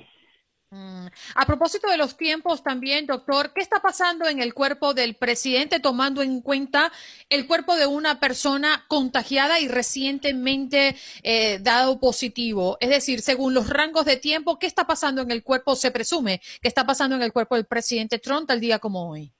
A 1.34 1.44
propósito 1.46 1.90
de 1.90 1.98
los 1.98 2.16
tiempos 2.16 2.62
también, 2.62 3.04
doctor, 3.06 3.52
¿qué 3.54 3.60
está 3.60 3.80
pasando 3.80 4.26
en 4.26 4.40
el 4.40 4.54
cuerpo 4.54 4.94
del 4.94 5.14
presidente 5.14 5.80
tomando 5.80 6.22
en 6.22 6.40
cuenta 6.40 6.90
el 7.28 7.46
cuerpo 7.46 7.76
de 7.76 7.86
una 7.86 8.18
persona 8.20 8.84
contagiada 8.88 9.60
y 9.60 9.68
recientemente 9.68 10.94
eh, 11.22 11.58
dado 11.60 12.00
positivo? 12.00 12.78
Es 12.80 12.88
decir, 12.88 13.20
según 13.20 13.52
los 13.52 13.68
rangos 13.68 14.06
de 14.06 14.16
tiempo, 14.16 14.58
¿qué 14.58 14.66
está 14.66 14.86
pasando 14.86 15.20
en 15.20 15.30
el 15.30 15.42
cuerpo? 15.42 15.74
Se 15.74 15.90
presume 15.90 16.40
que 16.62 16.68
está 16.68 16.86
pasando 16.86 17.16
en 17.16 17.22
el 17.22 17.32
cuerpo 17.32 17.56
del 17.56 17.66
presidente 17.66 18.18
Trump 18.18 18.48
tal 18.48 18.60
día 18.60 18.78
como 18.78 19.10
hoy. 19.10 19.30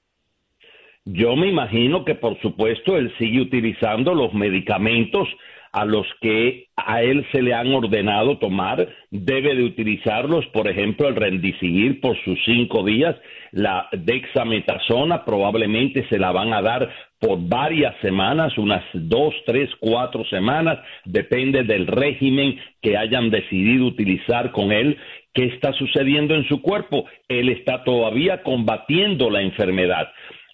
Yo 1.05 1.35
me 1.35 1.49
imagino 1.49 2.05
que, 2.05 2.15
por 2.15 2.41
supuesto, 2.43 2.97
él 2.97 3.13
sigue 3.19 3.41
utilizando 3.41 4.15
los 4.15 4.35
medicamentos 4.35 5.27
a 5.73 5.87
los 5.87 6.07
que 6.21 6.67
a 6.77 7.03
él 7.03 7.27
se 7.33 7.41
le 7.41 7.55
han 7.55 7.73
ordenado 7.73 8.39
tomar, 8.39 8.87
debe 9.11 9.55
de 9.55 9.65
utilizarlos, 9.65 10.47
por 10.49 10.69
ejemplo, 10.69 11.09
el 11.09 11.17
rendicivir 11.17 12.01
por 12.01 12.17
sus 12.25 12.39
cinco 12.45 12.85
días, 12.85 13.17
la 13.53 13.89
dexametasona 13.93 15.25
probablemente 15.25 16.07
se 16.11 16.19
la 16.19 16.31
van 16.31 16.53
a 16.53 16.61
dar 16.61 16.91
por 17.19 17.39
varias 17.49 17.95
semanas, 18.03 18.59
unas 18.59 18.85
dos, 18.93 19.35
tres, 19.47 19.71
cuatro 19.81 20.25
semanas, 20.27 20.79
depende 21.05 21.63
del 21.63 21.87
régimen 21.87 22.59
que 22.83 22.99
hayan 22.99 23.31
decidido 23.31 23.87
utilizar 23.87 24.53
con 24.53 24.73
él 24.73 24.99
qué 25.33 25.47
está 25.47 25.73
sucediendo 25.73 26.35
en 26.35 26.47
su 26.49 26.61
cuerpo. 26.61 27.07
Él 27.29 27.49
está 27.49 27.85
todavía 27.85 28.43
combatiendo 28.43 29.31
la 29.31 29.41
enfermedad 29.41 30.09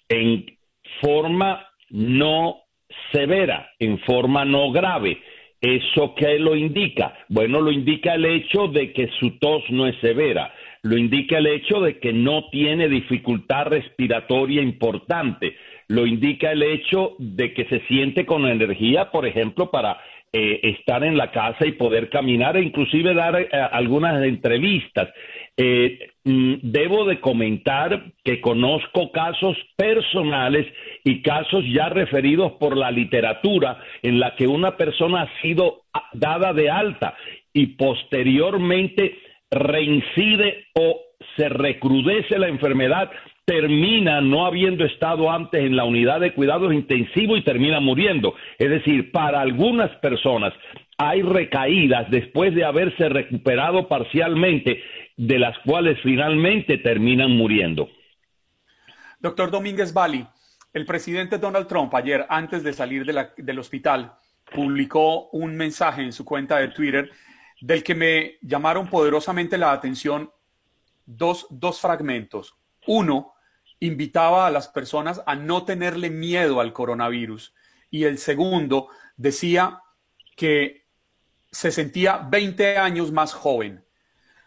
en 0.07 0.45
forma 1.01 1.65
no 1.89 2.57
severa, 3.11 3.71
en 3.79 3.99
forma 3.99 4.45
no 4.45 4.71
grave. 4.71 5.19
¿Eso 5.61 6.15
qué 6.15 6.39
lo 6.39 6.55
indica? 6.55 7.13
Bueno, 7.27 7.59
lo 7.59 7.71
indica 7.71 8.13
el 8.13 8.25
hecho 8.25 8.67
de 8.67 8.93
que 8.93 9.09
su 9.19 9.37
tos 9.39 9.63
no 9.69 9.87
es 9.87 9.95
severa, 9.99 10.53
lo 10.83 10.97
indica 10.97 11.37
el 11.37 11.47
hecho 11.47 11.81
de 11.81 11.99
que 11.99 12.13
no 12.13 12.49
tiene 12.49 12.87
dificultad 12.87 13.65
respiratoria 13.65 14.61
importante, 14.61 15.57
lo 15.89 16.05
indica 16.05 16.51
el 16.51 16.63
hecho 16.63 17.15
de 17.17 17.53
que 17.53 17.65
se 17.65 17.81
siente 17.87 18.25
con 18.25 18.47
energía, 18.47 19.11
por 19.11 19.25
ejemplo, 19.25 19.69
para 19.69 19.97
eh, 20.31 20.59
estar 20.61 21.03
en 21.03 21.17
la 21.17 21.31
casa 21.31 21.65
y 21.65 21.71
poder 21.71 22.09
caminar 22.09 22.55
e 22.55 22.61
inclusive 22.61 23.15
dar 23.15 23.35
eh, 23.41 23.49
algunas 23.71 24.23
entrevistas. 24.23 25.09
Eh, 25.57 26.11
mm, 26.23 26.53
debo 26.61 27.05
de 27.05 27.19
comentar 27.19 28.11
que 28.23 28.39
conozco 28.39 29.11
casos 29.11 29.57
personales 29.75 30.67
y 31.03 31.23
casos 31.23 31.63
ya 31.73 31.89
referidos 31.89 32.51
por 32.59 32.77
la 32.77 32.91
literatura 32.91 33.81
en 34.03 34.19
la 34.19 34.35
que 34.35 34.47
una 34.47 34.77
persona 34.77 35.23
ha 35.23 35.41
sido 35.41 35.81
ah, 35.93 36.09
dada 36.13 36.53
de 36.53 36.69
alta 36.69 37.15
y 37.51 37.75
posteriormente 37.75 39.17
reincide 39.49 40.65
o 40.75 41.01
se 41.35 41.49
recrudece 41.49 42.37
la 42.37 42.49
enfermedad 42.49 43.09
termina 43.49 44.21
no 44.21 44.45
habiendo 44.45 44.85
estado 44.85 45.31
antes 45.31 45.59
en 45.59 45.75
la 45.75 45.83
unidad 45.83 46.19
de 46.19 46.35
cuidados 46.35 46.71
intensivos 46.71 47.39
y 47.39 47.43
termina 47.43 47.79
muriendo. 47.79 48.35
Es 48.59 48.69
decir, 48.69 49.11
para 49.11 49.41
algunas 49.41 49.89
personas 49.97 50.53
hay 50.99 51.23
recaídas 51.23 52.11
después 52.11 52.53
de 52.53 52.63
haberse 52.63 53.09
recuperado 53.09 53.87
parcialmente, 53.87 54.83
de 55.17 55.39
las 55.39 55.57
cuales 55.65 55.97
finalmente 56.03 56.77
terminan 56.77 57.31
muriendo. 57.31 57.89
Doctor 59.19 59.49
Domínguez 59.49 59.93
Bali, 59.93 60.23
el 60.71 60.85
presidente 60.85 61.39
Donald 61.39 61.65
Trump 61.65 61.95
ayer, 61.95 62.27
antes 62.29 62.63
de 62.63 62.71
salir 62.71 63.03
del 63.03 63.57
hospital, 63.57 64.13
publicó 64.53 65.29
un 65.31 65.55
mensaje 65.55 66.03
en 66.03 66.13
su 66.13 66.23
cuenta 66.23 66.59
de 66.59 66.67
Twitter 66.67 67.09
del 67.61 67.83
que 67.83 67.95
me 67.95 68.37
llamaron 68.43 68.87
poderosamente 68.87 69.57
la 69.57 69.71
atención 69.71 70.29
dos, 71.03 71.47
dos 71.49 71.81
fragmentos. 71.81 72.55
Uno, 72.85 73.33
invitaba 73.79 74.47
a 74.47 74.51
las 74.51 74.67
personas 74.67 75.21
a 75.25 75.35
no 75.35 75.63
tenerle 75.65 76.09
miedo 76.09 76.59
al 76.59 76.73
coronavirus. 76.73 77.53
Y 77.89 78.03
el 78.03 78.17
segundo 78.17 78.89
decía 79.17 79.81
que 80.35 80.85
se 81.51 81.71
sentía 81.71 82.17
20 82.17 82.77
años 82.77 83.11
más 83.11 83.33
joven. 83.33 83.83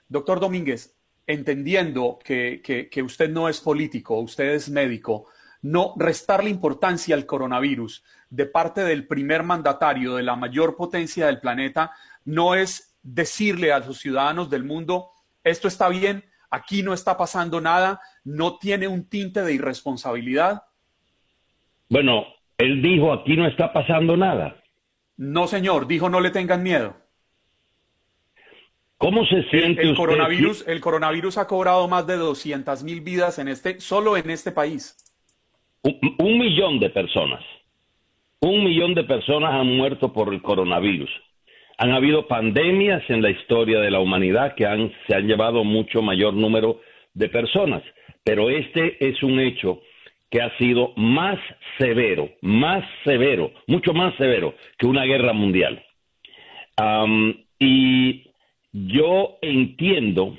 Doctor 0.09 0.41
Domínguez, 0.41 0.95
entendiendo 1.27 2.19
que, 2.23 2.61
que, 2.63 3.03
usted 3.03 3.31
no 3.31 3.49
es 3.49 3.61
político, 3.61 4.21
usted 4.21 4.51
es 4.51 4.69
médico, 4.69 5.27
no 5.63 5.95
restarle 5.97 6.51
importancia 6.51 7.15
al 7.15 7.27
coronavirus 7.27 8.05
de 8.31 8.47
parte 8.47 8.83
del 8.83 9.07
primer 9.07 9.43
mandatario 9.43 10.17
de 10.17 10.23
la 10.23 10.37
mayor 10.37 10.77
potencia 10.77 11.27
del 11.27 11.41
planeta 11.41 11.93
no 12.25 12.55
es 12.55 12.97
decirle 13.03 13.73
a 13.73 13.81
los 13.81 13.99
ciudadanos 13.99 14.51
del 14.51 14.65
mundo, 14.65 15.11
esto 15.45 15.69
está 15.69 15.89
bien, 15.89 16.25
aquí 16.53 16.83
no 16.83 16.93
está 16.93 17.17
pasando 17.17 17.61
nada, 17.61 18.01
no 18.25 18.59
tiene 18.59 18.87
un 18.87 19.09
tinte 19.09 19.43
de 19.43 19.55
irresponsabilidad? 19.55 20.63
Bueno, 21.89 22.27
él 22.59 22.83
dijo, 22.83 23.13
aquí 23.13 23.37
no 23.37 23.47
está 23.47 23.73
pasando 23.73 24.17
nada. 24.17 24.63
No, 25.17 25.47
señor, 25.47 25.87
dijo, 25.87 26.09
no 26.11 26.21
le 26.21 26.31
tengan 26.31 26.63
miedo. 26.63 26.95
¿Cómo 28.99 29.25
se 29.27 29.43
siente 29.51 29.83
el, 29.83 29.97
Coronavirus, 29.97 30.69
el 30.69 30.81
coronavirus 30.81 31.39
ha 31.39 31.49
cobrado 31.49 31.89
más 31.89 32.07
de 32.07 32.17
200 32.17 32.85
mil 32.85 33.01
vidas 33.01 33.39
en 33.39 33.49
este, 33.49 33.81
solo 33.81 34.17
en 34.17 34.31
este 34.31 34.53
país. 34.53 34.97
un 35.83 36.39
millón 36.39 36.79
de 36.79 36.91
personas. 36.91 37.43
Un 38.41 38.63
millón 38.63 38.95
de 38.95 39.05
personas 39.05 39.55
han 39.55 39.77
muerto 39.77 40.13
por 40.13 40.33
el 40.33 40.43
coronavirus. 40.43 41.11
Han 41.83 41.91
habido 41.91 42.29
pandemias 42.29 43.03
en 43.09 43.23
la 43.23 43.31
historia 43.31 43.81
de 43.81 43.91
la 43.91 43.99
humanidad 43.99 44.55
que 44.55 44.67
han, 44.67 44.93
se 45.09 45.17
han 45.17 45.27
llevado 45.27 45.65
mucho 45.65 46.01
mayor 46.01 46.33
número 46.33 46.81
de 47.13 47.29
personas, 47.29 47.83
pero 48.23 48.51
este 48.51 49.05
es 49.05 49.21
un 49.25 49.41
hecho 49.41 49.81
que 50.31 50.41
ha 50.41 50.57
sido 50.59 50.93
más 50.95 51.41
severo, 51.79 52.31
más 52.41 52.85
severo, 53.03 53.51
mucho 53.67 53.95
más 53.95 54.15
severo 54.15 54.55
que 54.79 54.87
una 54.87 55.03
guerra 55.03 55.33
mundial. 55.33 55.85
y 57.59 58.31
yo 58.71 59.39
entiendo 59.43 60.39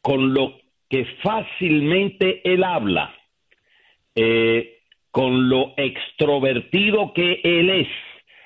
con 0.00 0.32
lo 0.32 0.54
que 0.88 1.04
fácilmente 1.22 2.40
él 2.50 2.64
habla, 2.64 3.14
eh, 4.14 4.78
con 5.10 5.50
lo 5.50 5.74
extrovertido 5.76 7.12
que 7.12 7.38
él 7.44 7.68
es, 7.68 7.88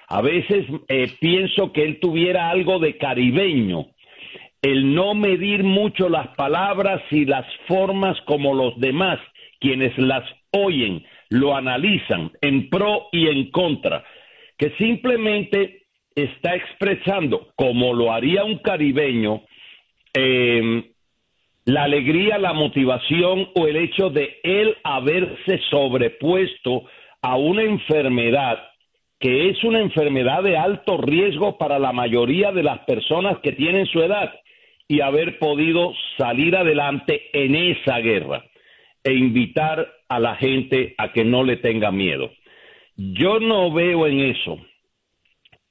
a 0.09 0.21
veces 0.23 0.67
eh, 0.89 1.11
pienso 1.21 1.73
que 1.73 1.83
él 1.83 1.99
tuviera 2.01 2.51
algo 2.51 2.79
de 2.79 2.97
caribeño, 2.97 3.87
el 4.63 4.95
no 4.95 5.15
medir 5.15 5.65
mucho 5.65 6.09
las 6.09 6.29
palabras 6.37 7.03
y 7.11 7.25
las 7.25 7.47
formas 7.67 8.17
como 8.23 8.55
los 8.55 8.79
demás, 8.79 9.19
quienes 9.61 9.97
las 9.99 10.25
oyen, 10.51 11.05
lo 11.29 11.57
analizan 11.57 12.31
en 12.41 12.69
pro 12.71 13.09
y 13.13 13.29
en 13.29 13.51
contra, 13.51 14.05
que 14.57 14.71
simplemente 14.79 15.83
está 16.15 16.55
expresando, 16.55 17.49
como 17.57 17.93
lo 17.93 18.13
haría 18.13 18.45
un 18.45 18.59
caribeño, 18.59 19.43
em, 20.15 20.85
la 21.65 21.83
alegría, 21.83 22.39
la 22.39 22.53
motivación 22.53 23.49
o 23.55 23.67
el 23.67 23.77
hecho 23.77 24.09
de 24.09 24.39
él 24.45 24.77
haberse 24.85 25.61
sobrepuesto 25.69 26.85
a 27.23 27.37
una 27.37 27.63
enfermedad 27.63 28.59
que 29.19 29.49
es 29.51 29.65
una 29.65 29.81
enfermedad 29.81 30.43
de 30.43 30.57
alto 30.57 30.99
riesgo 30.99 31.57
para 31.59 31.79
la 31.79 31.93
mayoría 31.93 32.53
de 32.53 32.63
las 32.63 32.81
personas 32.81 33.39
que 33.43 33.53
tienen 33.53 33.87
su 33.87 34.01
edad 34.03 34.33
y 34.89 35.01
haber 35.01 35.39
podido 35.39 35.93
salir 36.19 36.57
adelante 36.57 37.23
en 37.33 37.55
esa 37.55 37.99
guerra 37.99 38.45
e 39.03 39.15
invitar 39.15 39.89
a 40.09 40.21
la 40.21 40.37
gente 40.37 40.95
a 40.99 41.13
que 41.13 41.25
no 41.25 41.45
le 41.45 41.57
tenga 41.57 41.91
miedo. 41.91 42.31
Yo 42.97 43.41
no 43.41 43.73
veo 43.73 44.07
en 44.07 44.21
eso 44.21 44.59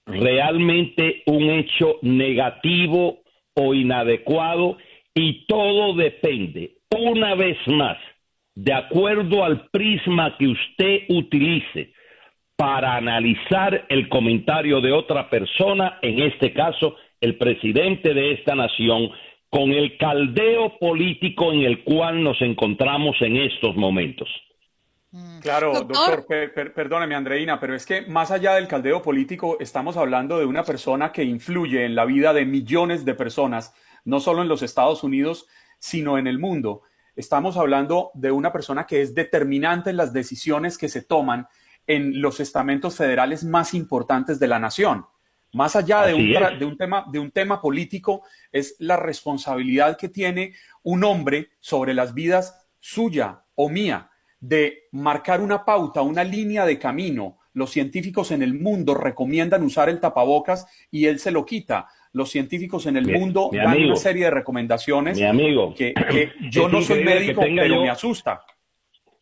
realmente 0.06 1.24
un 1.26 1.50
hecho 1.50 1.98
negativo 2.02 3.20
o 3.56 3.74
inadecuado 3.74 4.78
y 5.14 5.46
todo 5.48 5.96
depende, 5.96 6.76
una 6.91 7.36
vez 7.36 7.58
más, 7.68 7.98
de 8.54 8.74
acuerdo 8.74 9.43
al 9.43 9.68
prisma 9.70 10.36
que 10.38 10.48
usted 10.48 11.04
utilice 11.10 11.93
para 12.56 12.95
analizar 12.95 13.86
el 13.89 14.08
comentario 14.10 14.82
de 14.82 14.91
otra 14.91 15.30
persona, 15.30 15.99
en 16.01 16.22
este 16.22 16.53
caso 16.53 16.95
el 17.20 17.38
presidente 17.38 18.14
de 18.14 18.34
esta 18.34 18.56
nación, 18.56 19.10
con 19.49 19.72
el 19.72 19.97
caldeo 19.97 20.78
político 20.80 21.51
en 21.51 21.62
el 21.62 21.84
cual 21.84 22.24
nos 22.24 22.41
encontramos 22.41 23.16
en 23.22 23.38
estos 23.38 23.76
momentos. 23.76 24.30
Mm. 25.12 25.39
Claro, 25.39 25.72
doctor, 25.72 26.26
perdóneme 26.74 27.16
Andreina, 27.16 27.60
pero 27.60 27.74
es 27.74 27.86
que 27.86 28.01
más 28.01 28.32
allá 28.32 28.56
del 28.56 28.68
caldeo 28.68 29.01
político, 29.01 29.58
estamos 29.60 29.95
hablando 29.95 30.38
de 30.38 30.45
una 30.45 30.64
persona 30.64 31.12
que 31.12 31.24
influye 31.24 31.86
en 31.86 31.95
la 31.95 32.06
vida 32.06 32.34
de 32.34 32.45
millones 32.45 33.06
de 33.06 33.14
personas, 33.14 33.74
no 34.03 34.20
solo 34.20 34.41
en 34.41 34.49
los 34.49 34.62
Estados 34.62 35.03
Unidos, 35.03 35.47
sino 35.80 36.18
en 36.18 36.28
el 36.28 36.38
mundo. 36.38 36.82
Estamos 37.16 37.56
hablando 37.56 38.12
de 38.14 38.32
una 38.32 38.51
persona 38.51 38.86
que 38.86 39.01
es 39.01 39.16
determinante 39.16 39.89
en 39.89 39.97
las 39.97 40.12
decisiones 40.12 40.78
que 40.78 40.89
se 40.89 41.01
toman 41.01 41.47
en 41.88 42.22
los 42.22 42.40
estamentos 42.40 42.96
federales 42.96 43.44
más 43.44 43.74
importantes 43.74 44.40
de 44.40 44.48
la 44.48 44.60
nación. 44.60 45.06
Más 45.54 45.76
allá 45.78 46.06
de 46.06 46.14
un, 46.14 46.78
tema, 46.78 47.06
de 47.10 47.20
un 47.20 47.32
tema 47.32 47.62
político, 47.62 48.24
es 48.52 48.76
la 48.80 48.98
responsabilidad 48.98 49.98
que 49.98 50.10
tiene 50.10 50.54
un 50.84 51.04
hombre 51.06 51.52
sobre 51.62 51.94
las 51.94 52.14
vidas 52.14 52.68
suya 52.80 53.46
o 53.56 53.70
mía 53.70 54.10
de 54.40 54.84
marcar 54.92 55.42
una 55.42 55.64
pauta, 55.64 56.02
una 56.02 56.24
línea 56.24 56.66
de 56.66 56.78
camino. 56.78 57.40
Los 57.54 57.72
científicos 57.72 58.32
en 58.32 58.44
el 58.44 58.54
mundo 58.54 58.96
recomiendan 58.96 59.64
usar 59.64 59.88
el 59.88 60.02
tapabocas 60.02 60.68
y 60.92 61.06
él 61.06 61.20
se 61.20 61.32
lo 61.32 61.46
quita. 61.46 61.88
Los 62.12 62.32
científicos 62.32 62.86
en 62.86 62.98
el 62.98 63.12
mundo 63.18 63.50
dan 63.54 63.82
una 63.82 63.96
serie 63.96 64.26
de 64.26 64.32
recomendaciones 64.32 65.18
mi 65.18 65.24
amigo, 65.24 65.74
que, 65.74 65.94
yo 66.52 66.68
no 66.68 66.82
soy 66.82 67.04
médico, 67.04 67.42
pero 67.42 67.82
me 67.82 67.90
asusta. 67.90 68.42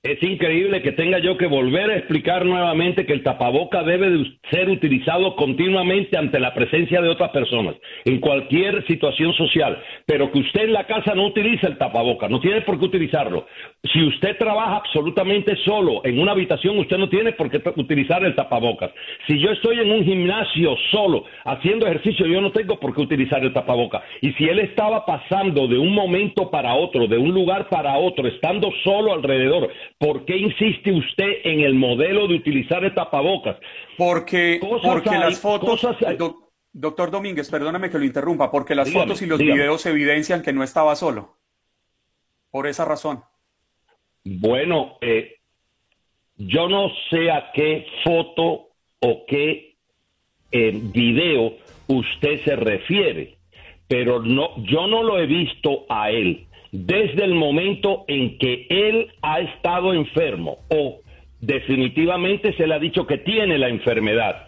Es 0.06 0.22
increíble 0.22 0.82
que 0.82 0.92
tenga 0.92 1.20
yo 1.20 1.38
que 1.38 1.48
volver 1.48 1.90
a 1.90 1.96
explicar 1.96 2.46
nuevamente 2.46 3.06
que 3.06 3.14
el 3.14 3.24
tapaboca 3.24 3.84
debe 3.84 4.10
de 4.10 4.38
ser 4.52 4.70
utilizado 4.70 5.34
continuamente 5.38 6.18
ante 6.18 6.42
la 6.42 6.54
presencia 6.54 7.02
de 7.02 7.08
otras 7.08 7.30
personas, 7.30 7.76
en 8.04 8.20
cualquier 8.20 8.86
situación 8.86 9.34
social, 9.36 9.82
pero 10.06 10.30
que 10.30 10.40
usted 10.40 10.64
en 10.64 10.74
la 10.74 10.86
casa 10.88 11.16
no 11.16 11.28
utiliza 11.28 11.68
el 11.68 11.78
tapaboca, 11.78 12.28
no 12.28 12.42
tiene 12.42 12.60
por 12.64 12.78
qué 12.78 12.88
utilizarlo. 12.88 13.48
Si 13.94 14.04
usted 14.04 14.38
trabaja 14.38 14.76
absolutamente 14.76 15.56
solo 15.64 16.02
en 16.04 16.20
una 16.20 16.34
habitación, 16.34 16.78
usted 16.80 16.98
no 16.98 17.08
tiene 17.08 17.32
por 17.32 17.50
qué 17.50 17.64
utilizar 17.78 18.26
el 18.26 18.36
tapabocas. 18.36 18.92
Si 19.26 19.40
yo 19.40 19.52
estoy 19.52 19.80
en 19.80 19.90
un 19.90 20.04
gimnasio 20.04 20.76
solo 20.92 21.24
haciendo 21.46 21.88
ejercicio, 21.88 22.28
yo 22.28 22.42
no 22.42 22.52
tengo 22.52 22.78
por 22.78 22.94
qué 22.94 23.04
utilizar 23.04 23.42
el 23.42 23.54
tapaboca. 23.54 24.04
Y 24.20 24.34
si 24.34 24.50
él 24.50 24.60
estaba 24.60 25.06
pasando 25.06 25.66
de 25.66 25.78
un 25.78 25.94
momento 25.94 26.52
para 26.52 26.74
otro, 26.74 27.08
de 27.08 27.18
un 27.18 27.34
lugar 27.34 27.70
para 27.70 27.96
otro, 27.96 28.28
estando 28.28 28.70
solo 28.84 29.14
alrededor, 29.14 29.72
¿por 29.98 30.26
qué 30.26 30.38
insiste 30.38 30.92
usted 30.92 31.42
en 31.44 31.62
el 31.62 31.76
modelo 31.76 32.28
de 32.28 32.36
utilizar 32.36 32.84
el 32.84 32.94
tapabocas? 32.94 33.58
Porque, 33.98 34.60
porque 34.62 35.18
las 35.18 35.40
fotos... 35.40 35.86
doctor 36.72 37.12
Domínguez, 37.12 37.50
perdóname 37.50 37.90
que 37.90 38.00
lo 38.00 38.06
interrumpa, 38.06 38.52
porque 38.52 38.76
las 38.76 38.92
fotos 38.92 39.22
y 39.22 39.26
los 39.26 39.40
videos 39.40 39.86
evidencian 39.86 40.42
que 40.42 40.54
no 40.54 40.64
estaba 40.64 40.96
solo. 40.96 41.38
Por 42.52 42.68
esa 42.68 42.86
razón. 42.86 43.24
Bueno, 44.24 44.98
eh, 45.02 45.38
yo 46.38 46.70
no 46.70 46.90
sé 47.10 47.32
a 47.32 47.52
qué 47.54 47.86
foto 48.04 48.70
o 49.00 49.26
qué 49.28 49.76
eh, 50.52 50.72
video 50.74 51.58
usted 51.88 52.44
se 52.44 52.56
refiere, 52.56 53.38
pero 53.88 54.22
no, 54.22 54.56
yo 54.64 54.88
no 54.88 55.04
lo 55.04 55.20
he 55.20 55.26
visto 55.26 55.86
a 55.90 56.10
él 56.12 56.48
desde 56.74 57.24
el 57.24 57.36
momento 57.36 58.04
en 58.08 58.40
que 58.40 58.66
él 58.68 59.12
ha 59.22 59.40
estado 59.42 59.94
enfermo 59.94 60.58
o 60.70 61.02
definitivamente 61.40 62.52
se 62.58 62.66
le 62.66 62.74
ha 62.74 62.80
dicho 62.80 63.06
que 63.06 63.20
tiene 63.20 63.60
la 63.60 63.70
enfermedad 63.70 64.48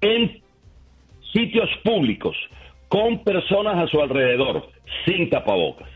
en 0.00 0.42
sitios 1.32 1.70
públicos 1.84 2.36
con 2.88 3.22
personas 3.22 3.78
a 3.78 3.86
su 3.86 4.00
alrededor 4.00 4.70
sin 5.06 5.30
tapabocas. 5.30 5.88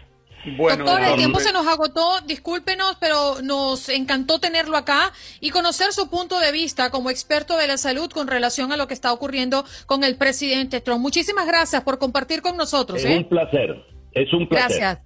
Doctor, 0.56 1.02
el 1.02 1.16
tiempo 1.16 1.40
se 1.40 1.52
nos 1.52 1.66
agotó, 1.66 2.20
discúlpenos, 2.24 2.96
pero 3.00 3.42
nos 3.42 3.88
encantó 3.88 4.38
tenerlo 4.38 4.76
acá 4.76 5.12
y 5.40 5.50
conocer 5.50 5.90
su 5.90 6.08
punto 6.08 6.38
de 6.38 6.52
vista 6.52 6.90
como 6.90 7.10
experto 7.10 7.56
de 7.56 7.66
la 7.66 7.76
salud 7.76 8.08
con 8.12 8.28
relación 8.28 8.70
a 8.70 8.76
lo 8.76 8.86
que 8.86 8.94
está 8.94 9.12
ocurriendo 9.12 9.64
con 9.86 10.04
el 10.04 10.16
presidente 10.16 10.80
Trump. 10.80 11.00
Muchísimas 11.00 11.48
gracias 11.48 11.82
por 11.82 11.98
compartir 11.98 12.40
con 12.40 12.56
nosotros. 12.56 13.00
Es 13.00 13.10
¿eh? 13.10 13.16
un 13.16 13.28
placer, 13.28 13.84
es 14.12 14.32
un 14.32 14.46
placer. 14.46 14.78
Gracias. 14.78 15.05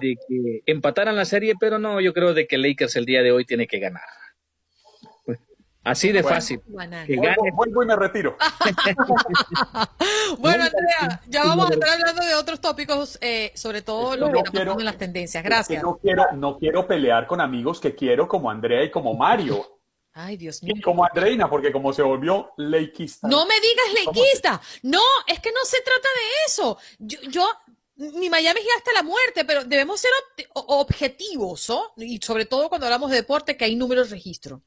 De 0.00 0.16
que 0.28 0.62
empataran 0.66 1.16
la 1.16 1.24
serie, 1.24 1.54
pero 1.58 1.78
no, 1.78 2.00
yo 2.00 2.12
creo 2.12 2.34
de 2.34 2.46
que 2.46 2.58
Lakers 2.58 2.96
el 2.96 3.04
día 3.04 3.22
de 3.22 3.32
hoy 3.32 3.44
tiene 3.44 3.66
que 3.66 3.78
ganar. 3.78 4.02
Así 5.88 6.12
de 6.12 6.22
fácil. 6.22 6.60
Que 7.06 7.16
gane. 7.16 7.50
Vuelvo, 7.54 7.82
y 7.82 7.86
me 7.86 7.96
retiro. 7.96 8.36
bueno, 10.38 10.64
Andrea, 10.64 11.22
ya 11.26 11.44
vamos 11.44 11.70
a 11.70 11.72
estar 11.72 11.88
hablando 11.88 12.26
de 12.26 12.34
otros 12.34 12.60
tópicos, 12.60 13.18
eh, 13.22 13.52
sobre 13.54 13.80
todo 13.80 14.14
lo 14.16 14.30
que 14.30 14.42
quiero, 14.50 14.78
en 14.78 14.84
las 14.84 14.98
tendencias. 14.98 15.42
Gracias. 15.42 15.82
No 15.82 15.96
quiero, 15.96 16.26
no 16.34 16.58
quiero 16.58 16.86
pelear 16.86 17.26
con 17.26 17.40
amigos 17.40 17.80
que 17.80 17.94
quiero 17.94 18.28
como 18.28 18.50
Andrea 18.50 18.84
y 18.84 18.90
como 18.90 19.14
Mario. 19.14 19.66
Ay, 20.12 20.36
Dios 20.36 20.62
mío. 20.62 20.74
Y 20.76 20.80
como 20.80 21.04
Andreina, 21.04 21.48
porque 21.48 21.72
como 21.72 21.92
se 21.92 22.02
volvió 22.02 22.52
leikista. 22.56 23.28
No 23.28 23.46
me 23.46 23.54
digas 23.54 24.04
leikista. 24.04 24.60
No, 24.82 25.00
es 25.26 25.40
que 25.40 25.52
no 25.52 25.64
se 25.64 25.80
trata 25.80 26.08
de 26.08 26.46
eso. 26.46 26.76
Yo, 26.98 27.18
yo 27.30 27.48
mi 27.98 28.30
Miami 28.30 28.60
es 28.60 28.66
hasta 28.76 28.92
la 28.92 29.02
muerte, 29.02 29.44
pero 29.44 29.64
debemos 29.64 30.00
ser 30.00 30.10
objetivos, 30.54 31.68
¿no? 31.68 31.92
Y 31.96 32.18
sobre 32.18 32.46
todo 32.46 32.68
cuando 32.68 32.86
hablamos 32.86 33.10
de 33.10 33.16
deporte, 33.16 33.56
que 33.56 33.64
hay 33.64 33.74
números 33.74 34.08
de 34.08 34.16
registro. 34.16 34.62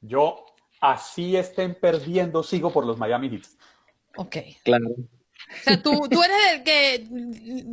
Yo, 0.00 0.44
así 0.80 1.36
estén 1.36 1.78
perdiendo, 1.78 2.42
sigo 2.42 2.72
por 2.72 2.84
los 2.84 2.98
Miami 2.98 3.30
Heat. 3.30 3.44
Ok. 4.16 4.36
Claro. 4.64 4.86
O 4.88 5.64
sea, 5.64 5.82
tú, 5.82 6.08
tú 6.10 6.22
eres 6.22 6.36
el 6.52 6.62
que 6.64 7.06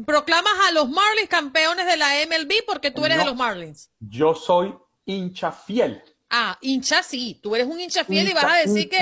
proclamas 0.06 0.54
a 0.68 0.72
los 0.72 0.90
Marlins 0.90 1.30
campeones 1.30 1.86
de 1.86 1.98
la 1.98 2.10
MLB 2.28 2.66
porque 2.66 2.92
tú 2.92 3.06
eres 3.06 3.18
de 3.18 3.26
los 3.26 3.36
Marlins. 3.36 3.92
Yo 4.00 4.36
soy 4.36 4.76
hincha 5.06 5.52
fiel. 5.52 6.04
Ah, 6.30 6.58
hincha 6.62 7.02
sí, 7.02 7.40
tú 7.42 7.56
eres 7.56 7.66
un 7.68 7.80
hincha 7.80 8.04
fiel 8.04 8.30
y 8.30 8.34
vas 8.34 8.46
a 8.46 8.58
decir 8.58 8.88
que 8.88 9.00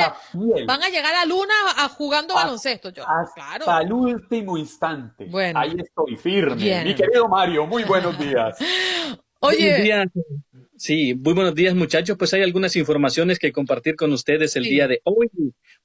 van 0.65 0.81
a 0.81 0.89
llegar 0.89 1.13
a 1.13 1.25
Luna 1.25 1.53
a, 1.75 1.89
jugando 1.89 2.35
baloncesto. 2.35 2.89
Yo. 2.89 3.03
Hasta 3.05 3.81
el 3.81 3.91
último 3.91 4.57
instante. 4.57 5.25
Bueno. 5.25 5.59
Ahí 5.59 5.75
estoy 5.77 6.15
firme. 6.15 6.83
Mi 6.83 6.95
querido 6.95 7.27
Mario, 7.27 7.65
muy 7.65 7.83
buenos 7.83 8.17
días. 8.17 8.57
Oye, 9.39 10.09
Sí, 10.77 11.15
muy 11.15 11.33
buenos 11.33 11.55
días 11.55 11.73
muchachos. 11.73 12.17
Pues 12.17 12.33
hay 12.35 12.43
algunas 12.43 12.75
informaciones 12.75 13.39
que 13.39 13.51
compartir 13.51 13.95
con 13.95 14.13
ustedes 14.13 14.55
el 14.55 14.63
día 14.63 14.87
de 14.87 15.01
hoy. 15.03 15.29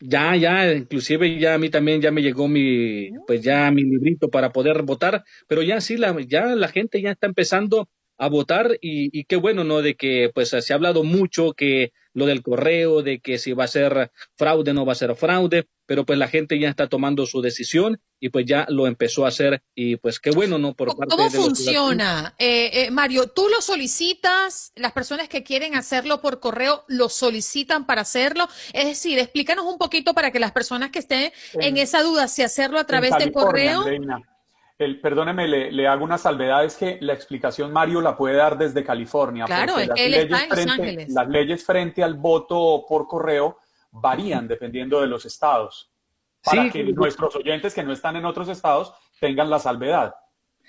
Ya, 0.00 0.36
ya, 0.36 0.72
inclusive 0.72 1.38
ya 1.40 1.54
a 1.54 1.58
mí 1.58 1.70
también 1.70 2.00
ya 2.00 2.12
me 2.12 2.22
llegó 2.22 2.46
mi, 2.46 3.10
pues 3.26 3.42
ya 3.42 3.70
mi 3.72 3.82
librito 3.82 4.28
para 4.28 4.52
poder 4.52 4.82
votar, 4.82 5.24
pero 5.48 5.62
ya 5.62 5.80
sí, 5.80 5.96
la, 5.96 6.16
ya 6.20 6.46
la 6.54 6.68
gente 6.68 7.02
ya 7.02 7.10
está 7.10 7.26
empezando 7.26 7.88
a 8.16 8.28
votar 8.28 8.78
y, 8.80 9.18
y 9.18 9.24
qué 9.24 9.36
bueno, 9.36 9.64
¿no? 9.64 9.82
De 9.82 9.96
que 9.96 10.30
pues 10.32 10.50
se 10.50 10.72
ha 10.72 10.76
hablado 10.76 11.02
mucho 11.02 11.52
que 11.52 11.92
lo 12.12 12.26
del 12.26 12.42
correo, 12.42 13.02
de 13.02 13.20
que 13.20 13.38
si 13.38 13.52
va 13.52 13.64
a 13.64 13.68
ser 13.68 14.12
fraude, 14.36 14.72
no 14.72 14.86
va 14.86 14.92
a 14.92 14.96
ser 14.96 15.14
fraude, 15.16 15.66
pero 15.88 16.04
pues 16.04 16.18
la 16.18 16.28
gente 16.28 16.58
ya 16.58 16.68
está 16.68 16.86
tomando 16.86 17.24
su 17.24 17.40
decisión 17.40 17.98
y 18.20 18.28
pues 18.28 18.44
ya 18.44 18.66
lo 18.68 18.86
empezó 18.86 19.24
a 19.24 19.28
hacer 19.28 19.62
y 19.74 19.96
pues 19.96 20.20
qué 20.20 20.30
bueno, 20.30 20.58
¿no? 20.58 20.74
Por 20.74 20.94
parte 20.94 21.16
¿Cómo 21.16 21.30
funciona? 21.30 22.34
Eh, 22.38 22.70
eh, 22.74 22.90
Mario, 22.90 23.28
¿tú 23.28 23.48
lo 23.48 23.62
solicitas? 23.62 24.70
¿Las 24.76 24.92
personas 24.92 25.30
que 25.30 25.42
quieren 25.42 25.74
hacerlo 25.76 26.20
por 26.20 26.40
correo 26.40 26.84
lo 26.88 27.08
solicitan 27.08 27.86
para 27.86 28.02
hacerlo? 28.02 28.48
Es 28.74 28.84
decir, 28.84 29.18
explícanos 29.18 29.64
un 29.64 29.78
poquito 29.78 30.12
para 30.12 30.30
que 30.30 30.38
las 30.38 30.52
personas 30.52 30.90
que 30.90 30.98
estén 30.98 31.32
en, 31.54 31.78
esa 31.78 32.02
duda 32.02 32.28
si 32.28 32.42
hacerlo 32.42 32.78
a 32.78 32.84
través 32.84 33.16
del 33.16 33.32
correo. 33.32 33.86
El, 34.78 35.00
perdóneme, 35.00 35.48
le, 35.48 35.88
hago 35.88 36.04
una 36.04 36.18
salvedad, 36.18 36.66
es 36.66 36.76
que 36.76 36.98
la 37.00 37.14
explicación 37.14 37.72
Mario 37.72 38.02
la 38.02 38.14
puede 38.14 38.36
dar 38.36 38.58
desde 38.58 38.84
California. 38.84 39.46
Claro, 39.46 39.78
él 39.78 40.14
está 40.14 40.44
en 40.44 40.48
Los 40.50 40.66
Ángeles. 40.66 41.08
Las 41.14 41.28
leyes 41.28 41.64
frente 41.64 42.04
al 42.04 42.14
voto 42.14 42.84
por 42.86 43.08
correo 43.08 43.58
varían 44.00 44.48
dependiendo 44.48 45.00
de 45.00 45.06
los 45.06 45.24
estados, 45.24 45.90
para 46.42 46.70
que 46.70 46.84
nuestros 46.84 47.36
oyentes 47.36 47.74
que 47.74 47.82
no 47.82 47.92
están 47.92 48.16
en 48.16 48.24
otros 48.24 48.48
estados 48.48 48.92
tengan 49.20 49.50
la 49.50 49.58
salvedad. 49.58 50.14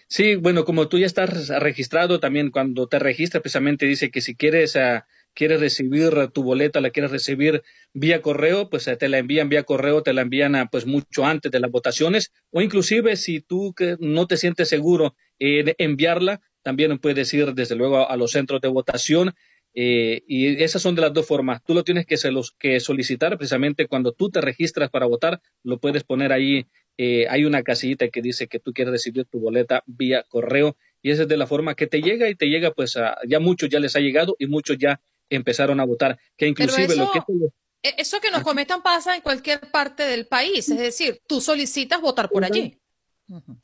Sí, 0.08 0.36
bueno, 0.36 0.66
como 0.66 0.88
tú 0.88 0.98
ya 0.98 1.06
estás 1.06 1.50
registrado, 1.50 2.20
también 2.20 2.50
cuando 2.50 2.88
te 2.88 2.98
registras 2.98 3.42
precisamente 3.42 3.86
dice 3.86 4.12
que 4.12 4.22
si 4.22 4.36
quieres... 4.36 4.76
Uh, 4.76 5.02
quieres 5.34 5.60
recibir 5.60 6.30
tu 6.34 6.44
boleta, 6.44 6.82
la 6.82 6.90
quieres 6.90 7.12
recibir 7.12 7.64
vía 7.94 8.22
correo, 8.22 8.70
pues 8.70 8.90
te 9.00 9.10
la 9.10 9.20
envían 9.20 9.50
vía 9.50 9.64
correo, 9.64 10.04
te 10.04 10.14
la 10.14 10.22
envían 10.22 10.68
pues 10.72 10.86
mucho 10.86 11.26
antes 11.26 11.52
de 11.52 11.60
las 11.60 11.72
votaciones, 11.72 12.32
o 12.52 12.62
inclusive 12.62 13.16
si 13.16 13.42
tú 13.42 13.74
que 13.74 13.96
no 14.00 14.28
te 14.28 14.38
sientes 14.38 14.70
seguro 14.70 15.16
en 15.40 15.74
enviarla, 15.78 16.42
también 16.62 17.00
puedes 17.00 17.34
ir 17.34 17.54
desde 17.54 17.76
luego 17.76 18.10
a, 18.10 18.18
los 18.18 18.32
centros 18.32 18.60
de 18.62 18.68
votación. 18.68 19.34
Eh, 19.82 20.26
y 20.28 20.62
esas 20.62 20.82
son 20.82 20.94
de 20.94 21.02
las 21.02 21.14
dos 21.14 21.26
formas. 21.26 21.64
Tú 21.64 21.74
lo 21.74 21.86
tienes 21.86 22.06
que, 22.06 22.18
que 22.60 22.80
solicitar 22.82 23.38
precisamente 23.38 23.88
cuando 23.88 24.12
tú 24.12 24.30
te 24.30 24.42
registras 24.42 24.90
para 24.90 25.06
votar, 25.06 25.40
lo 25.64 25.80
puedes 25.80 26.04
poner 26.04 26.34
ahí. 26.34 26.68
Eh, 26.98 27.28
hay 27.30 27.46
una 27.46 27.64
casillita 27.64 28.10
que 28.10 28.22
dice 28.22 28.50
que 28.50 28.60
tú 28.60 28.74
quieres 28.74 28.92
recibir 28.92 29.24
tu 29.24 29.40
boleta 29.40 29.82
vía 29.86 30.26
correo 30.28 30.76
y 31.02 31.12
esa 31.12 31.22
es 31.22 31.30
de 31.30 31.38
la 31.38 31.48
forma 31.48 31.76
que 31.76 31.88
te 31.88 32.02
llega 32.02 32.28
y 32.28 32.36
te 32.36 32.48
llega, 32.48 32.72
pues 32.72 32.98
ya 33.26 33.40
muchos 33.40 33.70
ya 33.70 33.80
les 33.80 33.96
ha 33.96 34.02
llegado 34.02 34.36
y 34.38 34.48
muchos 34.48 34.78
ya 34.78 35.00
empezaron 35.30 35.80
a 35.80 35.86
votar. 35.86 36.20
Que 36.36 36.48
inclusive 36.48 36.84
eso, 36.84 36.98
lo 36.98 37.12
que... 37.14 37.20
E, 37.82 37.96
eso 38.00 38.20
que 38.20 38.32
nos 38.32 38.44
comentan 38.44 38.84
pasa 38.84 39.16
en 39.16 39.22
cualquier 39.22 39.62
parte 39.72 40.04
del 40.04 40.28
país, 40.28 40.68
es 40.68 40.78
decir, 40.78 41.22
tú 41.26 41.40
solicitas 41.40 42.02
votar 42.02 42.28
por 42.28 42.44
allí. 42.44 42.78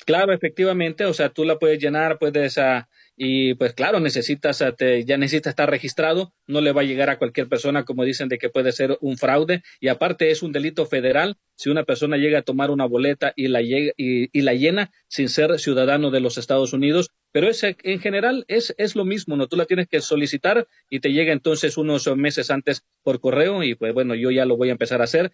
Claro, 0.05 0.32
efectivamente, 0.32 1.05
o 1.05 1.13
sea, 1.13 1.30
tú 1.30 1.43
la 1.43 1.57
puedes 1.57 1.82
llenar, 1.82 2.20
puedes 2.20 2.55
uh, 2.57 2.86
y 3.18 3.53
pues 3.53 3.74
claro, 3.74 3.99
necesitas, 3.99 4.63
ya 5.05 5.18
necesita 5.18 5.49
estar 5.49 5.70
registrado, 5.70 6.34
no 6.47 6.61
le 6.61 6.74
va 6.74 6.82
a 6.82 6.86
llegar 6.86 7.09
a 7.09 7.18
cualquier 7.18 7.47
persona 7.47 7.86
como 7.86 8.03
dicen 8.03 8.28
de 8.28 8.38
que 8.38 8.49
puede 8.49 8.72
ser 8.72 8.97
un 8.99 9.18
fraude 9.18 9.63
y 9.80 9.88
aparte 9.88 10.32
es 10.32 10.43
un 10.43 10.51
delito 10.51 10.86
federal 10.86 11.38
si 11.55 11.70
una 11.70 11.86
persona 11.86 12.18
llega 12.18 12.39
a 12.39 12.41
tomar 12.41 12.72
una 12.72 12.86
boleta 12.86 13.32
y 13.36 13.47
la, 13.47 13.61
y, 13.61 13.93
y 13.97 14.41
la 14.41 14.53
llena 14.53 14.91
sin 15.07 15.30
ser 15.30 15.57
ciudadano 15.59 16.11
de 16.11 16.20
los 16.20 16.38
Estados 16.38 16.74
Unidos, 16.74 17.11
pero 17.32 17.49
ese, 17.49 17.78
en 17.84 17.99
general 17.99 18.43
es, 18.49 18.76
es 18.78 18.95
lo 18.95 19.05
mismo, 19.05 19.38
¿no? 19.38 19.47
Tú 19.47 19.55
la 19.55 19.66
tienes 19.66 19.88
que 19.88 20.01
solicitar 20.01 20.68
y 20.89 20.99
te 20.99 21.13
llega 21.13 21.32
entonces 21.32 21.78
unos 21.78 22.07
meses 22.18 22.51
antes 22.51 22.84
por 23.01 23.22
correo 23.22 23.63
y 23.63 23.76
pues 23.76 23.93
bueno, 23.93 24.16
yo 24.16 24.32
ya 24.32 24.45
lo 24.45 24.57
voy 24.57 24.70
a 24.70 24.74
empezar 24.74 24.99
a 25.01 25.05
hacer 25.05 25.32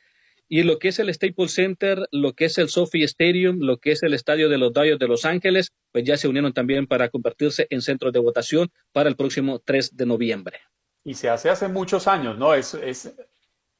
y 0.53 0.63
lo 0.63 0.79
que 0.79 0.89
es 0.89 0.99
el 0.99 1.13
Staples 1.13 1.53
Center, 1.53 2.09
lo 2.11 2.33
que 2.33 2.43
es 2.43 2.57
el 2.57 2.67
Sophie 2.67 3.05
Stadium, 3.05 3.59
lo 3.61 3.77
que 3.77 3.93
es 3.93 4.03
el 4.03 4.13
Estadio 4.13 4.49
de 4.49 4.57
los 4.57 4.73
Dodgers 4.73 4.99
de 4.99 5.07
Los 5.07 5.23
Ángeles, 5.23 5.71
pues 5.93 6.03
ya 6.03 6.17
se 6.17 6.27
unieron 6.27 6.51
también 6.51 6.87
para 6.87 7.07
convertirse 7.07 7.67
en 7.69 7.81
centros 7.81 8.11
de 8.11 8.19
votación 8.19 8.69
para 8.91 9.07
el 9.07 9.15
próximo 9.15 9.59
3 9.59 9.95
de 9.95 10.05
noviembre. 10.05 10.59
Y 11.05 11.13
se 11.13 11.29
hace 11.29 11.49
hace 11.49 11.69
muchos 11.69 12.05
años, 12.05 12.37
¿no? 12.37 12.53
Es, 12.53 12.73
es 12.73 13.15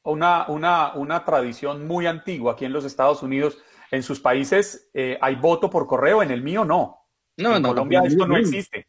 una, 0.03 0.47
una, 0.47 0.93
una 0.93 1.25
tradición 1.25 1.85
muy 1.85 2.05
antigua 2.05 2.53
aquí 2.53 2.63
en 2.63 2.71
los 2.71 2.85
Estados 2.85 3.21
Unidos. 3.21 3.57
En 3.91 4.01
sus 4.01 4.21
países 4.21 4.89
eh, 4.93 5.17
hay 5.19 5.35
voto 5.35 5.69
por 5.69 5.87
correo, 5.87 6.23
en 6.23 6.31
el 6.31 6.41
mío 6.41 6.63
no. 6.63 7.05
No, 7.35 7.57
en 7.57 7.63
no, 7.63 7.67
Colombia 7.67 8.01
esto 8.05 8.25
no 8.25 8.37
existe. 8.37 8.87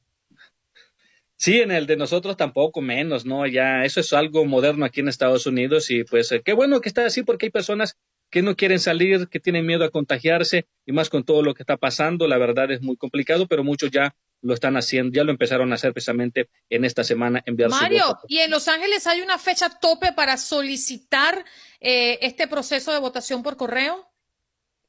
Sí, 1.43 1.61
en 1.61 1.73
el 1.73 1.89
de 1.89 1.97
nosotros 1.97 2.37
tampoco 2.37 2.81
menos, 2.81 3.27
¿no? 3.27 3.49
Ya 3.49 3.85
eso 3.85 3.99
es 3.99 4.13
algo 4.13 4.45
moderno 4.45 4.85
aquí 4.85 5.01
en 5.01 5.09
Estados 5.09 5.45
Unidos 5.45 5.91
y 5.91 6.05
pues 6.05 6.31
eh, 6.31 6.41
qué 6.45 6.53
bueno 6.53 6.81
que 6.81 6.89
está 6.89 7.05
así 7.05 7.25
porque 7.25 7.47
hay 7.47 7.51
personas 7.51 7.97
que 8.31 8.43
no 8.43 8.55
quieren 8.55 8.79
salir, 8.79 9.29
que 9.29 9.41
tienen 9.41 9.67
miedo 9.67 9.85
a 9.85 9.91
contagiarse 9.91 10.69
y 10.87 10.93
más 10.93 11.11
con 11.11 11.25
todo 11.25 11.43
lo 11.43 11.55
que 11.55 11.65
está 11.65 11.77
pasando, 11.77 12.29
la 12.29 12.39
verdad 12.39 12.71
es 12.71 12.81
muy 12.81 12.97
complicado, 12.97 13.49
pero 13.49 13.65
muchos 13.65 13.91
ya 13.91 14.15
lo 14.41 14.55
están 14.55 14.77
haciendo, 14.77 15.17
ya 15.17 15.25
lo 15.25 15.33
empezaron 15.33 15.73
a 15.73 15.75
hacer 15.75 15.93
precisamente 15.93 16.49
en 16.71 16.85
esta 16.85 17.03
semana 17.03 17.43
enviar 17.45 17.71
Mario, 17.71 18.17
¿y 18.29 18.39
en 18.39 18.49
Los 18.53 18.69
Ángeles 18.69 19.09
hay 19.09 19.21
una 19.21 19.37
fecha 19.37 19.69
tope 19.69 20.13
para 20.13 20.37
solicitar 20.37 21.45
eh, 21.81 22.21
este 22.23 22.47
proceso 22.47 22.93
de 22.93 23.01
votación 23.01 23.43
por 23.43 23.57
correo? 23.57 24.12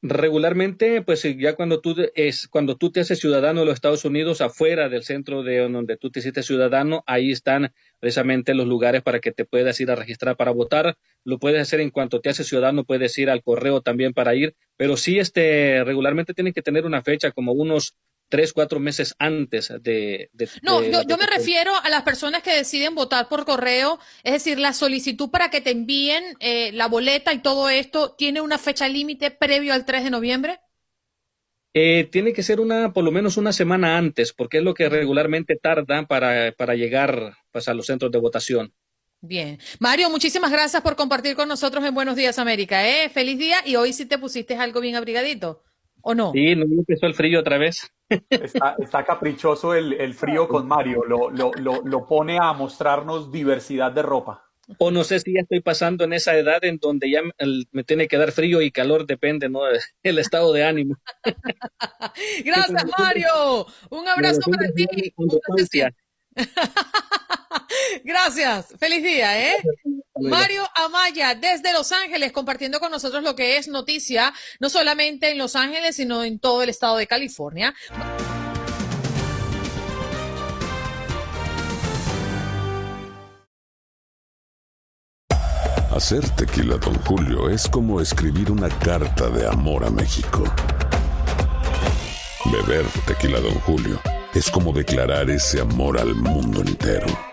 Regularmente, 0.05 1.01
pues 1.01 1.23
ya 1.39 1.55
cuando 1.55 1.79
tú 1.79 1.95
es 2.13 2.49
cuando 2.49 2.75
tú 2.75 2.91
te 2.91 2.99
haces 2.99 3.19
ciudadano 3.19 3.61
de 3.61 3.67
los 3.67 3.75
Estados 3.75 4.03
Unidos 4.03 4.41
afuera 4.41 4.89
del 4.89 5.03
centro 5.03 5.43
de 5.43 5.59
donde 5.59 5.95
tú 5.95 6.11
te 6.11 6.19
hiciste 6.19 6.43
ciudadano, 6.43 7.05
ahí 7.07 7.31
están 7.31 7.73
precisamente 8.01 8.53
los 8.53 8.67
lugares 8.67 9.01
para 9.01 9.21
que 9.21 9.31
te 9.31 9.45
puedas 9.45 9.79
ir 9.79 9.89
a 9.89 9.95
registrar 9.95 10.35
para 10.35 10.51
votar. 10.51 10.97
Lo 11.23 11.39
puedes 11.39 11.61
hacer 11.61 11.79
en 11.79 11.89
cuanto 11.89 12.19
te 12.19 12.29
haces 12.29 12.47
ciudadano, 12.47 12.83
puedes 12.83 13.17
ir 13.17 13.29
al 13.29 13.43
correo 13.43 13.79
también 13.79 14.11
para 14.11 14.35
ir, 14.35 14.57
pero 14.75 14.97
sí 14.97 15.19
este 15.19 15.85
regularmente 15.85 16.33
tienen 16.33 16.51
que 16.51 16.61
tener 16.61 16.85
una 16.85 17.01
fecha 17.01 17.31
como 17.31 17.53
unos 17.53 17.95
tres, 18.33 18.51
cuatro 18.51 18.79
meses 18.79 19.13
antes 19.19 19.71
de... 19.81 20.31
no, 20.63 20.81
yo, 20.81 21.17
me 21.19 21.27
refiero 21.27 21.71
a 21.83 21.87
las 21.91 22.01
personas 22.01 22.41
que 22.41 22.51
deciden 22.51 22.95
votar 22.95 23.29
por 23.29 23.45
correo, 23.45 23.99
es 24.23 24.33
decir, 24.33 24.57
la 24.57 24.73
solicitud 24.73 25.29
para 25.29 25.51
que 25.51 25.61
te 25.61 25.69
envíen 25.69 26.23
eh, 26.39 26.71
la 26.71 26.87
boleta 26.87 27.31
y 27.31 27.43
todo 27.43 27.69
esto, 27.69 28.15
¿tiene 28.17 28.41
una 28.41 28.57
fecha 28.57 28.89
límite 28.89 29.29
previo 29.29 29.71
al 29.71 29.85
3 29.85 30.05
de 30.05 30.09
noviembre? 30.09 30.59
Eh, 31.75 32.09
tiene 32.11 32.33
que 32.33 32.41
ser 32.41 32.59
una, 32.59 32.91
por 32.91 33.03
lo 33.03 33.11
menos 33.11 33.37
una 33.37 33.53
semana 33.53 33.99
antes, 33.99 34.33
porque 34.33 34.57
es 34.57 34.63
lo 34.63 34.73
que 34.73 34.89
regularmente 34.89 35.55
tarda 35.55 36.07
para, 36.07 36.53
para 36.53 36.73
llegar 36.73 37.35
pues, 37.51 37.67
a 37.67 37.75
los 37.75 37.85
centros 37.85 38.11
de 38.11 38.17
votación. 38.17 38.73
Bien. 39.21 39.59
Mario, 39.79 40.09
muchísimas 40.09 40.51
gracias 40.51 40.81
por 40.81 40.95
compartir 40.95 41.35
con 41.35 41.47
nosotros 41.47 41.85
en 41.85 41.93
Buenos 41.93 42.15
Días 42.15 42.39
América. 42.39 42.89
¿eh? 42.89 43.09
Feliz 43.09 43.37
día 43.37 43.57
y 43.63 43.75
hoy 43.75 43.93
sí 43.93 44.07
te 44.07 44.17
pusiste 44.17 44.55
algo 44.55 44.81
bien 44.81 44.95
abrigadito. 44.95 45.61
¿O 46.05 46.13
no? 46.13 46.33
Sí, 46.33 46.55
no 46.55 46.63
empezó 46.63 47.05
el 47.05 47.13
frío 47.13 47.39
otra 47.39 47.57
vez. 47.57 47.89
Está, 48.09 49.03
caprichoso 49.05 49.73
el, 49.73 50.13
frío 50.13 50.47
con 50.47 50.67
Mario, 50.67 51.03
lo, 51.05 51.29
lo, 51.31 52.07
pone 52.07 52.37
a 52.39 52.53
mostrarnos 52.53 53.31
diversidad 53.31 53.91
de 53.91 54.01
ropa. 54.01 54.45
O 54.77 54.91
no 54.91 55.03
sé 55.03 55.19
si 55.19 55.33
ya 55.33 55.41
estoy 55.41 55.59
pasando 55.59 56.05
en 56.05 56.13
esa 56.13 56.35
edad 56.37 56.63
en 56.63 56.77
donde 56.77 57.11
ya 57.11 57.21
me 57.71 57.83
tiene 57.83 58.07
que 58.07 58.17
dar 58.17 58.31
frío 58.31 58.61
y 58.61 58.71
calor, 58.71 59.05
depende, 59.05 59.49
¿no? 59.49 59.59
El 60.03 60.19
estado 60.19 60.53
de 60.53 60.63
ánimo. 60.63 60.95
Gracias, 62.45 62.85
Mario. 62.97 63.65
Un 63.89 64.07
abrazo 64.07 64.41
para 64.49 64.71
ti. 64.71 64.87
Gracias. 68.03 68.67
Feliz 68.79 69.03
día, 69.03 69.51
¿eh? 69.51 69.57
Mario 70.15 70.63
Amaya, 70.75 71.35
desde 71.35 71.73
Los 71.73 71.91
Ángeles, 71.91 72.31
compartiendo 72.31 72.79
con 72.79 72.91
nosotros 72.91 73.23
lo 73.23 73.35
que 73.35 73.57
es 73.57 73.67
noticia, 73.67 74.33
no 74.59 74.69
solamente 74.69 75.31
en 75.31 75.37
Los 75.37 75.55
Ángeles, 75.55 75.95
sino 75.95 76.23
en 76.23 76.39
todo 76.39 76.63
el 76.63 76.69
estado 76.69 76.97
de 76.97 77.07
California. 77.07 77.73
Hacer 85.91 86.27
tequila, 86.31 86.77
don 86.77 86.95
Julio, 87.03 87.49
es 87.49 87.67
como 87.69 88.01
escribir 88.01 88.51
una 88.51 88.67
carta 88.79 89.29
de 89.29 89.47
amor 89.47 89.85
a 89.85 89.91
México. 89.91 90.43
Beber 92.45 92.85
tequila, 93.05 93.39
don 93.39 93.53
Julio, 93.59 94.01
es 94.33 94.49
como 94.49 94.73
declarar 94.73 95.29
ese 95.29 95.61
amor 95.61 95.99
al 95.99 96.15
mundo 96.15 96.61
entero. 96.61 97.32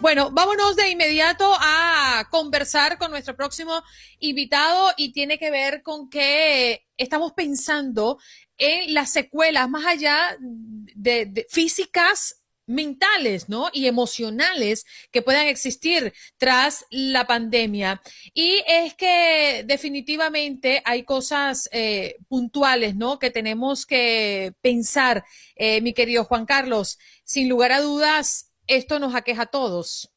Bueno, 0.00 0.30
vámonos 0.30 0.76
de 0.76 0.90
inmediato 0.90 1.44
a 1.58 2.28
conversar 2.30 2.98
con 2.98 3.10
nuestro 3.10 3.34
próximo 3.34 3.82
invitado 4.20 4.92
y 4.96 5.12
tiene 5.12 5.40
que 5.40 5.50
ver 5.50 5.82
con 5.82 6.08
que 6.08 6.86
estamos 6.96 7.32
pensando 7.32 8.18
en 8.58 8.94
las 8.94 9.10
secuelas 9.10 9.68
más 9.68 9.84
allá 9.86 10.36
de, 10.38 11.46
físicas 11.50 12.44
mentales, 12.66 13.48
¿no? 13.48 13.70
Y 13.72 13.86
emocionales 13.86 14.84
que 15.10 15.22
puedan 15.22 15.48
existir 15.48 16.12
tras 16.36 16.86
la 16.90 17.26
pandemia. 17.26 18.00
Y 18.34 18.62
es 18.68 18.94
que 18.94 19.64
definitivamente 19.66 20.80
hay 20.84 21.02
cosas 21.02 21.68
eh, 21.72 22.18
puntuales, 22.28 22.94
¿no? 22.94 23.18
Que 23.18 23.30
tenemos 23.30 23.84
que 23.84 24.52
pensar, 24.60 25.24
eh, 25.56 25.80
mi 25.80 25.92
querido 25.92 26.24
Juan 26.24 26.46
Carlos. 26.46 26.98
Sin 27.24 27.48
lugar 27.48 27.72
a 27.72 27.80
dudas, 27.80 28.47
esto 28.68 28.98
nos 28.98 29.14
aqueja 29.14 29.42
a 29.42 29.46
todos. 29.46 30.12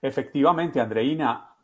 Efectivamente, 0.00 0.80
Andreina, 0.80 1.54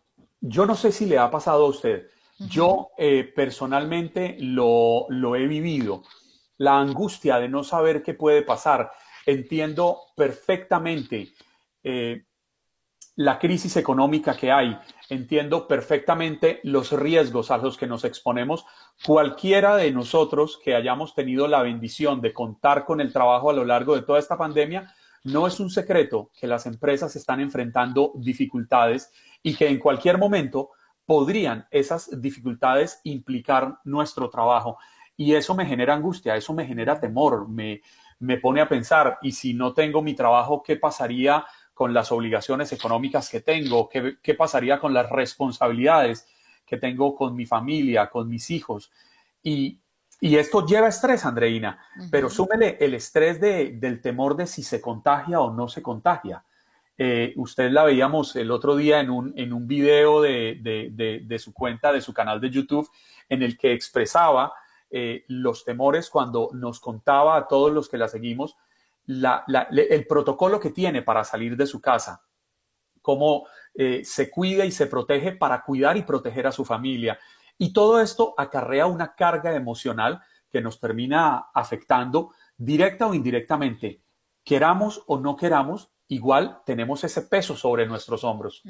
yo 0.40 0.64
no 0.64 0.76
sé 0.76 0.92
si 0.92 1.06
le 1.06 1.18
ha 1.18 1.30
pasado 1.30 1.66
a 1.66 1.68
usted. 1.68 2.08
Yo 2.38 2.90
eh, 2.96 3.24
personalmente 3.34 4.36
lo, 4.38 5.06
lo 5.08 5.34
he 5.34 5.46
vivido. 5.46 6.04
La 6.58 6.78
angustia 6.78 7.38
de 7.38 7.48
no 7.48 7.64
saber 7.64 8.02
qué 8.02 8.14
puede 8.14 8.42
pasar. 8.42 8.92
Entiendo 9.26 10.02
perfectamente 10.16 11.32
eh, 11.82 12.24
la 13.16 13.38
crisis 13.40 13.76
económica 13.76 14.36
que 14.36 14.52
hay. 14.52 14.78
Entiendo 15.08 15.66
perfectamente 15.66 16.60
los 16.62 16.92
riesgos 16.92 17.50
a 17.50 17.58
los 17.58 17.76
que 17.76 17.88
nos 17.88 18.04
exponemos. 18.04 18.64
Cualquiera 19.04 19.76
de 19.76 19.90
nosotros 19.90 20.60
que 20.62 20.76
hayamos 20.76 21.16
tenido 21.16 21.48
la 21.48 21.62
bendición 21.62 22.20
de 22.20 22.32
contar 22.32 22.84
con 22.84 23.00
el 23.00 23.12
trabajo 23.12 23.50
a 23.50 23.54
lo 23.54 23.64
largo 23.64 23.96
de 23.96 24.02
toda 24.02 24.20
esta 24.20 24.38
pandemia, 24.38 24.94
no 25.32 25.46
es 25.46 25.60
un 25.60 25.70
secreto 25.70 26.30
que 26.38 26.46
las 26.46 26.66
empresas 26.66 27.14
están 27.16 27.40
enfrentando 27.40 28.12
dificultades 28.16 29.10
y 29.42 29.54
que 29.54 29.68
en 29.68 29.78
cualquier 29.78 30.18
momento 30.18 30.70
podrían 31.04 31.66
esas 31.70 32.20
dificultades 32.20 33.00
implicar 33.04 33.78
nuestro 33.84 34.28
trabajo. 34.28 34.78
Y 35.16 35.34
eso 35.34 35.54
me 35.54 35.66
genera 35.66 35.94
angustia, 35.94 36.36
eso 36.36 36.52
me 36.52 36.66
genera 36.66 37.00
temor, 37.00 37.48
me, 37.48 37.80
me 38.20 38.38
pone 38.38 38.60
a 38.60 38.68
pensar, 38.68 39.18
y 39.22 39.32
si 39.32 39.54
no 39.54 39.72
tengo 39.72 40.02
mi 40.02 40.14
trabajo, 40.14 40.62
¿qué 40.62 40.76
pasaría 40.76 41.44
con 41.74 41.94
las 41.94 42.12
obligaciones 42.12 42.72
económicas 42.72 43.28
que 43.30 43.40
tengo? 43.40 43.88
¿Qué, 43.88 44.18
qué 44.22 44.34
pasaría 44.34 44.78
con 44.78 44.92
las 44.92 45.08
responsabilidades 45.10 46.26
que 46.66 46.76
tengo 46.76 47.14
con 47.14 47.34
mi 47.34 47.46
familia, 47.46 48.10
con 48.10 48.28
mis 48.28 48.50
hijos? 48.50 48.90
Y, 49.42 49.80
y 50.20 50.36
esto 50.36 50.66
lleva 50.66 50.88
estrés, 50.88 51.24
Andreina, 51.24 51.78
pero 52.10 52.28
súmele 52.28 52.76
el 52.80 52.94
estrés 52.94 53.40
de, 53.40 53.72
del 53.72 54.00
temor 54.00 54.36
de 54.36 54.46
si 54.46 54.62
se 54.62 54.80
contagia 54.80 55.40
o 55.40 55.52
no 55.52 55.68
se 55.68 55.82
contagia. 55.82 56.44
Eh, 56.96 57.32
usted 57.36 57.70
la 57.70 57.84
veíamos 57.84 58.34
el 58.34 58.50
otro 58.50 58.74
día 58.74 59.00
en 59.00 59.10
un, 59.10 59.32
en 59.36 59.52
un 59.52 59.68
video 59.68 60.20
de, 60.20 60.58
de, 60.60 61.22
de, 61.24 61.38
su 61.38 61.52
cuenta, 61.52 61.92
de 61.92 62.00
su 62.00 62.12
canal 62.12 62.40
de 62.40 62.50
YouTube, 62.50 62.90
en 63.28 63.42
el 63.42 63.56
que 63.56 63.72
expresaba 63.72 64.52
eh, 64.90 65.24
los 65.28 65.64
temores 65.64 66.10
cuando 66.10 66.50
nos 66.52 66.80
contaba 66.80 67.36
a 67.36 67.46
todos 67.46 67.72
los 67.72 67.88
que 67.88 67.98
la 67.98 68.08
seguimos 68.08 68.56
la, 69.08 69.42
la, 69.46 69.62
el 69.70 70.06
protocolo 70.06 70.60
que 70.60 70.70
tiene 70.70 71.02
para 71.02 71.24
salir 71.24 71.56
de 71.56 71.66
su 71.66 71.80
casa, 71.80 72.22
cómo 73.00 73.46
eh, 73.74 74.02
se 74.04 74.30
cuida 74.30 74.66
y 74.66 74.70
se 74.70 74.86
protege 74.86 75.32
para 75.32 75.62
cuidar 75.62 75.96
y 75.96 76.02
proteger 76.02 76.46
a 76.46 76.52
su 76.52 76.64
familia. 76.64 77.18
Y 77.58 77.72
todo 77.72 78.00
esto 78.00 78.34
acarrea 78.38 78.86
una 78.86 79.14
carga 79.14 79.54
emocional 79.54 80.22
que 80.50 80.60
nos 80.60 80.80
termina 80.80 81.48
afectando 81.52 82.30
directa 82.56 83.06
o 83.06 83.14
indirectamente. 83.14 84.00
Queramos 84.44 85.02
o 85.06 85.18
no 85.18 85.36
queramos, 85.36 85.90
igual 86.08 86.62
tenemos 86.64 87.04
ese 87.04 87.22
peso 87.22 87.54
sobre 87.54 87.86
nuestros 87.86 88.24
hombros. 88.24 88.62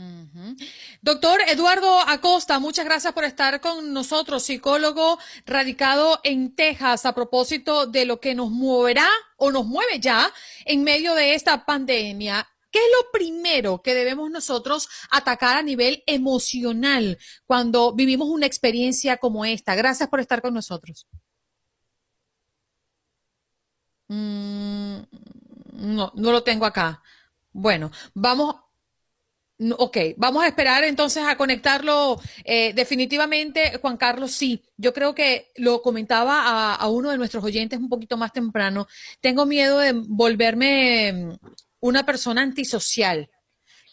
Doctor 1.02 1.40
Eduardo 1.46 2.00
Acosta, 2.00 2.58
muchas 2.58 2.84
gracias 2.84 3.12
por 3.12 3.24
estar 3.24 3.60
con 3.60 3.92
nosotros, 3.92 4.42
psicólogo 4.42 5.18
radicado 5.46 6.18
en 6.24 6.56
Texas, 6.56 7.06
a 7.06 7.14
propósito 7.14 7.86
de 7.86 8.06
lo 8.06 8.18
que 8.18 8.34
nos 8.34 8.50
moverá 8.50 9.08
o 9.36 9.52
nos 9.52 9.66
mueve 9.66 10.00
ya 10.00 10.32
en 10.64 10.82
medio 10.82 11.14
de 11.14 11.34
esta 11.34 11.64
pandemia. 11.64 12.48
¿Qué 12.70 12.78
es 12.78 12.84
lo 13.00 13.10
primero 13.12 13.82
que 13.82 13.94
debemos 13.94 14.30
nosotros 14.30 14.88
atacar 15.10 15.56
a 15.56 15.62
nivel 15.62 16.02
emocional 16.06 17.18
cuando 17.46 17.94
vivimos 17.94 18.28
una 18.28 18.46
experiencia 18.46 19.16
como 19.16 19.44
esta? 19.44 19.74
Gracias 19.74 20.08
por 20.08 20.20
estar 20.20 20.42
con 20.42 20.54
nosotros. 20.54 21.06
Mm, 24.08 25.00
no, 25.72 26.12
no 26.14 26.32
lo 26.32 26.42
tengo 26.42 26.66
acá. 26.66 27.02
Bueno, 27.52 27.90
vamos, 28.14 28.56
Ok, 29.76 29.96
vamos 30.16 30.44
a 30.44 30.46
esperar 30.46 30.84
entonces 30.84 31.24
a 31.26 31.36
conectarlo. 31.36 32.20
Eh, 32.44 32.72
definitivamente, 32.74 33.76
Juan 33.80 33.96
Carlos, 33.96 34.30
sí. 34.30 34.62
Yo 34.76 34.92
creo 34.94 35.16
que 35.16 35.50
lo 35.56 35.82
comentaba 35.82 36.42
a, 36.42 36.74
a, 36.76 36.88
uno 36.88 37.10
de 37.10 37.18
nuestros 37.18 37.42
oyentes 37.42 37.78
un 37.80 37.88
poquito 37.88 38.16
más 38.16 38.32
temprano. 38.32 38.86
Tengo 39.20 39.46
miedo 39.46 39.78
de 39.78 39.94
volverme 39.94 41.38
una 41.80 42.04
persona 42.04 42.42
antisocial 42.42 43.30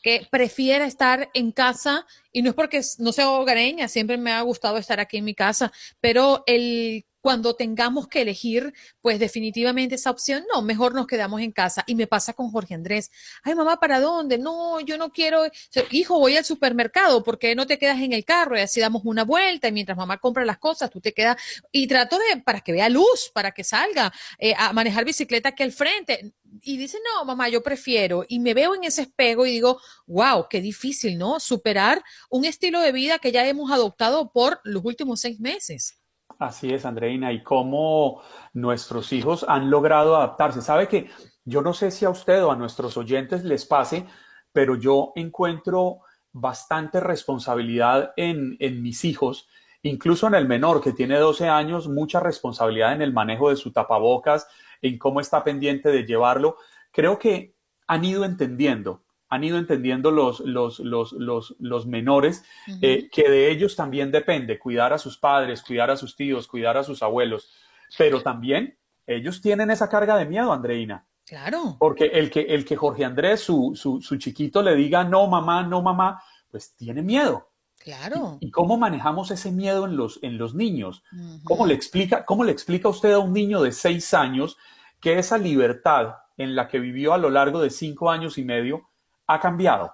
que 0.02 0.28
prefiera 0.30 0.86
estar 0.86 1.30
en 1.34 1.52
casa 1.52 2.06
y 2.32 2.44
no 2.44 2.50
es 2.50 2.56
porque 2.56 2.82
no 3.00 3.12
sea 3.12 3.30
hogareña, 3.32 3.88
siempre 3.88 4.18
me 4.18 4.32
ha 4.32 4.42
gustado 4.42 4.78
estar 4.78 5.00
aquí 5.00 5.18
en 5.18 5.26
mi 5.26 5.34
casa, 5.34 5.72
pero 6.00 6.44
el 6.46 7.06
cuando 7.26 7.56
tengamos 7.56 8.08
que 8.08 8.22
elegir, 8.22 8.72
pues 9.02 9.18
definitivamente 9.18 9.96
esa 9.96 10.12
opción, 10.12 10.46
no, 10.54 10.62
mejor 10.62 10.94
nos 10.94 11.08
quedamos 11.08 11.42
en 11.42 11.52
casa. 11.52 11.84
Y 11.88 11.96
me 11.96 12.06
pasa 12.06 12.34
con 12.34 12.52
Jorge 12.52 12.76
Andrés. 12.76 13.10
Ay, 13.42 13.56
mamá, 13.56 13.80
¿para 13.80 14.00
dónde? 14.00 14.38
No, 14.38 14.80
yo 14.80 14.96
no 15.00 15.12
quiero. 15.12 15.42
Hijo, 15.90 16.20
voy 16.20 16.38
al 16.38 16.46
supermercado, 16.46 17.24
¿por 17.24 17.40
qué 17.40 17.56
no 17.56 17.66
te 17.66 17.80
quedas 17.80 18.00
en 18.00 18.14
el 18.14 18.24
carro? 18.26 18.56
Y 18.56 18.62
así 18.62 18.80
damos 18.80 19.02
una 19.06 19.24
vuelta 19.24 19.68
y 19.68 19.72
mientras 19.72 19.98
mamá 19.98 20.20
compra 20.20 20.46
las 20.46 20.60
cosas, 20.60 20.92
tú 20.92 21.02
te 21.02 21.14
quedas. 21.14 21.38
Y 21.72 21.88
trato 21.88 22.20
de, 22.20 22.42
para 22.42 22.62
que 22.62 22.74
vea 22.74 22.90
luz, 22.90 23.32
para 23.34 23.50
que 23.54 23.64
salga 23.64 24.14
eh, 24.38 24.54
a 24.56 24.72
manejar 24.74 25.04
bicicleta 25.04 25.50
aquí 25.50 25.64
al 25.64 25.72
frente. 25.72 26.32
Y 26.62 26.78
dice, 26.78 27.00
no, 27.04 27.26
mamá, 27.26 27.50
yo 27.50 27.62
prefiero. 27.62 28.24
Y 28.28 28.40
me 28.40 28.54
veo 28.54 28.76
en 28.76 28.84
ese 28.84 29.04
espejo 29.04 29.46
y 29.46 29.52
digo, 29.52 29.80
wow, 30.08 30.48
qué 30.50 30.62
difícil, 30.62 31.18
¿no? 31.18 31.40
Superar 31.40 32.04
un 32.30 32.46
estilo 32.46 32.80
de 32.80 32.92
vida 32.92 33.20
que 33.20 33.32
ya 33.32 33.48
hemos 33.48 33.72
adoptado 33.72 34.32
por 34.32 34.60
los 34.64 34.84
últimos 34.84 35.22
seis 35.22 35.40
meses. 35.40 36.00
Así 36.40 36.74
es, 36.74 36.86
Andreina, 36.86 37.32
y 37.32 37.44
cómo 37.44 38.22
nuestros 38.54 39.14
hijos 39.14 39.46
han 39.48 39.70
logrado 39.70 40.16
adaptarse. 40.16 40.62
Sabe 40.62 40.88
que 40.88 41.10
yo 41.46 41.62
no 41.62 41.74
sé 41.74 41.92
si 41.92 42.06
a 42.06 42.10
usted 42.10 42.44
o 42.44 42.52
a 42.52 42.56
nuestros 42.56 42.98
oyentes 42.98 43.44
les 43.44 43.66
pase, 43.66 44.06
pero 44.52 44.76
yo 44.76 45.14
encuentro 45.16 46.00
bastante 46.32 47.00
responsabilidad 47.00 48.12
en, 48.18 48.58
en 48.60 48.82
mis 48.82 49.06
hijos, 49.06 49.48
incluso 49.84 50.28
en 50.28 50.36
el 50.36 50.48
menor 50.48 50.82
que 50.82 50.92
tiene 50.92 51.18
12 51.18 51.48
años, 51.48 51.88
mucha 51.88 52.20
responsabilidad 52.20 52.94
en 52.94 53.02
el 53.02 53.14
manejo 53.14 53.50
de 53.50 53.56
su 53.56 53.72
tapabocas, 53.72 54.48
en 54.88 54.98
cómo 54.98 55.20
está 55.20 55.44
pendiente 55.44 55.90
de 55.90 56.06
llevarlo. 56.06 56.58
Creo 56.92 57.20
que 57.20 57.56
han 57.88 58.06
ido 58.06 58.26
entendiendo 58.26 59.06
han 59.28 59.44
ido 59.44 59.58
entendiendo 59.58 60.12
los, 60.12 60.40
los, 60.42 60.80
los, 60.80 61.12
los, 61.14 61.56
los 61.60 61.86
menores 61.88 62.44
eh, 62.82 63.10
que 63.12 63.30
de 63.30 63.52
ellos 63.52 63.76
también 63.76 64.12
depende 64.12 64.60
cuidar 64.60 64.94
a 64.94 64.98
sus 64.98 65.18
padres, 65.18 65.64
cuidar 65.64 65.90
a 65.92 65.98
sus 65.98 66.16
tíos, 66.16 66.48
cuidar 66.48 66.78
a 66.78 66.84
sus 66.84 67.02
abuelos, 67.02 67.52
pero 67.98 68.22
también 68.22 68.78
ellos 69.06 69.42
tienen 69.42 69.72
esa 69.72 69.90
carga 69.90 70.16
de 70.18 70.26
miedo, 70.26 70.54
Andreina. 70.54 71.06
Claro. 71.26 71.76
Porque 71.80 72.06
el 72.06 72.30
que, 72.30 72.42
el 72.42 72.66
que 72.66 72.76
Jorge 72.76 73.04
Andrés, 73.04 73.42
su, 73.42 73.74
su, 73.76 74.00
su 74.00 74.18
chiquito, 74.18 74.62
le 74.62 74.76
diga 74.76 75.04
no, 75.04 75.28
mamá, 75.28 75.64
no, 75.64 75.82
mamá, 75.82 76.22
pues 76.50 76.76
tiene 76.76 77.02
miedo. 77.02 77.50
Claro. 77.86 78.40
¿Y, 78.42 78.50
cómo 78.50 78.78
manejamos 78.78 79.30
ese 79.30 79.52
miedo 79.52 79.86
en 79.86 79.96
los, 79.96 80.18
en 80.24 80.40
los 80.40 80.56
niños? 80.56 81.04
¿Cómo, 81.44 81.68
le 81.68 81.76
explica, 81.76 82.26
¿Cómo 82.26 82.44
le 82.44 82.52
explica 82.52 82.90
usted 82.90 83.14
a 83.14 83.20
un 83.20 83.32
niño 83.32 83.62
de 83.62 83.72
seis 83.72 84.12
años 84.16 84.58
que 85.00 85.20
esa 85.20 85.38
libertad 85.38 86.16
en 86.36 86.56
la 86.56 86.68
que 86.68 86.80
vivió 86.80 87.14
a 87.14 87.20
lo 87.20 87.30
largo 87.30 87.62
de 87.62 87.70
cinco 87.70 88.10
años 88.10 88.40
y 88.40 88.44
medio 88.44 88.90
ha 89.28 89.40
cambiado 89.40 89.94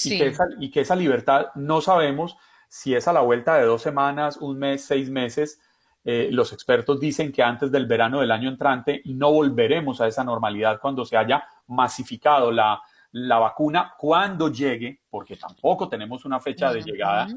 y, 0.00 0.16
que 0.16 0.28
esa, 0.28 0.44
y 0.60 0.70
que 0.70 0.82
esa 0.82 0.94
libertad 0.94 1.46
no 1.56 1.80
sabemos 1.80 2.36
si 2.68 2.94
es 2.94 3.08
a 3.08 3.12
la 3.12 3.22
vuelta 3.22 3.56
de 3.56 3.64
dos 3.64 3.82
semanas, 3.82 4.36
un 4.36 4.56
mes, 4.56 4.84
seis 4.84 5.10
meses. 5.10 5.60
Eh, 6.04 6.28
los 6.30 6.52
expertos 6.52 7.00
dicen 7.00 7.32
que 7.32 7.42
antes 7.42 7.72
del 7.72 7.86
verano 7.86 8.20
del 8.20 8.30
año 8.30 8.48
entrante 8.48 9.02
no 9.06 9.32
volveremos 9.32 10.00
a 10.00 10.06
esa 10.06 10.22
normalidad 10.22 10.78
cuando 10.80 11.04
se 11.04 11.16
haya 11.16 11.44
masificado 11.66 12.52
la, 12.52 12.80
la 13.14 13.38
vacuna, 13.38 13.94
cuando 13.96 14.50
llegue, 14.50 15.00
porque 15.08 15.36
tampoco 15.36 15.88
tenemos 15.88 16.24
una 16.24 16.40
fecha 16.40 16.72
de 16.72 16.82
llegada. 16.82 17.28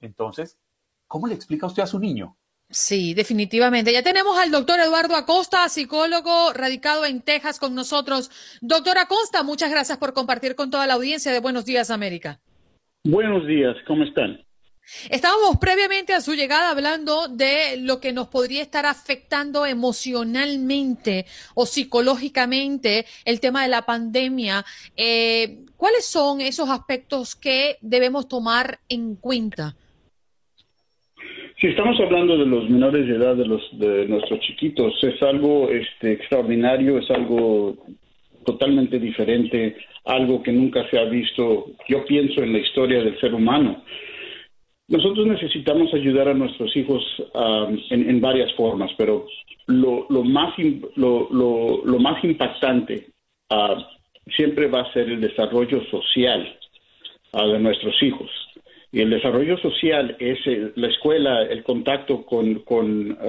Entonces, 0.00 0.58
¿cómo 1.06 1.28
le 1.28 1.34
explica 1.34 1.66
usted 1.66 1.84
a 1.84 1.86
su 1.86 2.00
niño 2.00 2.36
Sí, 2.68 3.14
definitivamente. 3.14 3.92
Ya 3.92 4.04
tenemos 4.04 4.38
al 4.38 4.52
doctor 4.52 4.78
Eduardo 4.78 5.16
Acosta, 5.16 5.68
psicólogo 5.68 6.52
radicado 6.52 7.04
en 7.04 7.20
Texas 7.20 7.58
con 7.58 7.74
nosotros. 7.74 8.30
Doctor 8.60 8.96
Acosta, 8.98 9.42
muchas 9.42 9.70
gracias 9.70 9.98
por 9.98 10.12
compartir 10.12 10.54
con 10.54 10.70
toda 10.70 10.86
la 10.86 10.94
audiencia 10.94 11.32
de 11.32 11.40
Buenos 11.40 11.64
Días 11.64 11.90
América. 11.90 12.40
Buenos 13.02 13.44
días, 13.46 13.74
¿cómo 13.88 14.04
están? 14.04 14.44
Estábamos 15.10 15.56
previamente 15.60 16.12
a 16.12 16.20
su 16.20 16.34
llegada 16.34 16.70
hablando 16.70 17.28
de 17.28 17.76
lo 17.78 18.00
que 18.00 18.12
nos 18.12 18.28
podría 18.28 18.62
estar 18.62 18.86
afectando 18.86 19.66
emocionalmente 19.66 21.26
o 21.54 21.66
psicológicamente 21.66 23.04
el 23.24 23.40
tema 23.40 23.62
de 23.62 23.68
la 23.68 23.82
pandemia. 23.82 24.64
Eh, 24.96 25.64
¿Cuáles 25.76 26.06
son 26.06 26.40
esos 26.40 26.68
aspectos 26.68 27.34
que 27.36 27.76
debemos 27.80 28.28
tomar 28.28 28.78
en 28.88 29.16
cuenta? 29.16 29.74
Si 31.60 31.66
estamos 31.66 31.98
hablando 32.00 32.38
de 32.38 32.46
los 32.46 32.68
menores 32.70 33.06
de 33.06 33.16
edad, 33.16 33.36
de 33.36 33.46
los 33.46 33.60
de 33.78 34.06
nuestros 34.06 34.40
chiquitos, 34.40 34.94
es 35.02 35.22
algo 35.22 35.68
este, 35.68 36.12
extraordinario, 36.12 36.98
es 36.98 37.10
algo 37.10 37.76
totalmente 38.46 38.98
diferente, 38.98 39.76
algo 40.04 40.42
que 40.42 40.52
nunca 40.52 40.88
se 40.90 40.98
ha 40.98 41.04
visto, 41.04 41.66
yo 41.86 42.04
pienso, 42.06 42.42
en 42.42 42.54
la 42.54 42.58
historia 42.60 43.02
del 43.02 43.18
ser 43.20 43.34
humano. 43.34 43.84
Nosotros 44.90 45.24
necesitamos 45.24 45.94
ayudar 45.94 46.28
a 46.28 46.34
nuestros 46.34 46.76
hijos 46.76 47.00
um, 47.32 47.78
en, 47.90 48.20
varias 48.20 48.52
formas, 48.54 48.90
pero 48.98 49.24
lo, 49.68 50.04
más, 50.24 50.52
lo, 50.96 51.98
más 52.00 52.24
impactante 52.24 53.06
uh, 53.50 53.80
siempre 54.36 54.66
va 54.66 54.80
a 54.80 54.92
ser 54.92 55.08
el 55.08 55.20
desarrollo 55.20 55.80
social 55.92 56.58
uh, 57.34 57.46
de 57.46 57.60
nuestros 57.60 58.02
hijos. 58.02 58.28
Y 58.90 59.00
el 59.02 59.10
desarrollo 59.10 59.56
social 59.58 60.16
es 60.18 60.38
la 60.74 60.88
escuela, 60.88 61.42
el 61.42 61.62
contacto 61.62 62.26
con, 62.26 62.64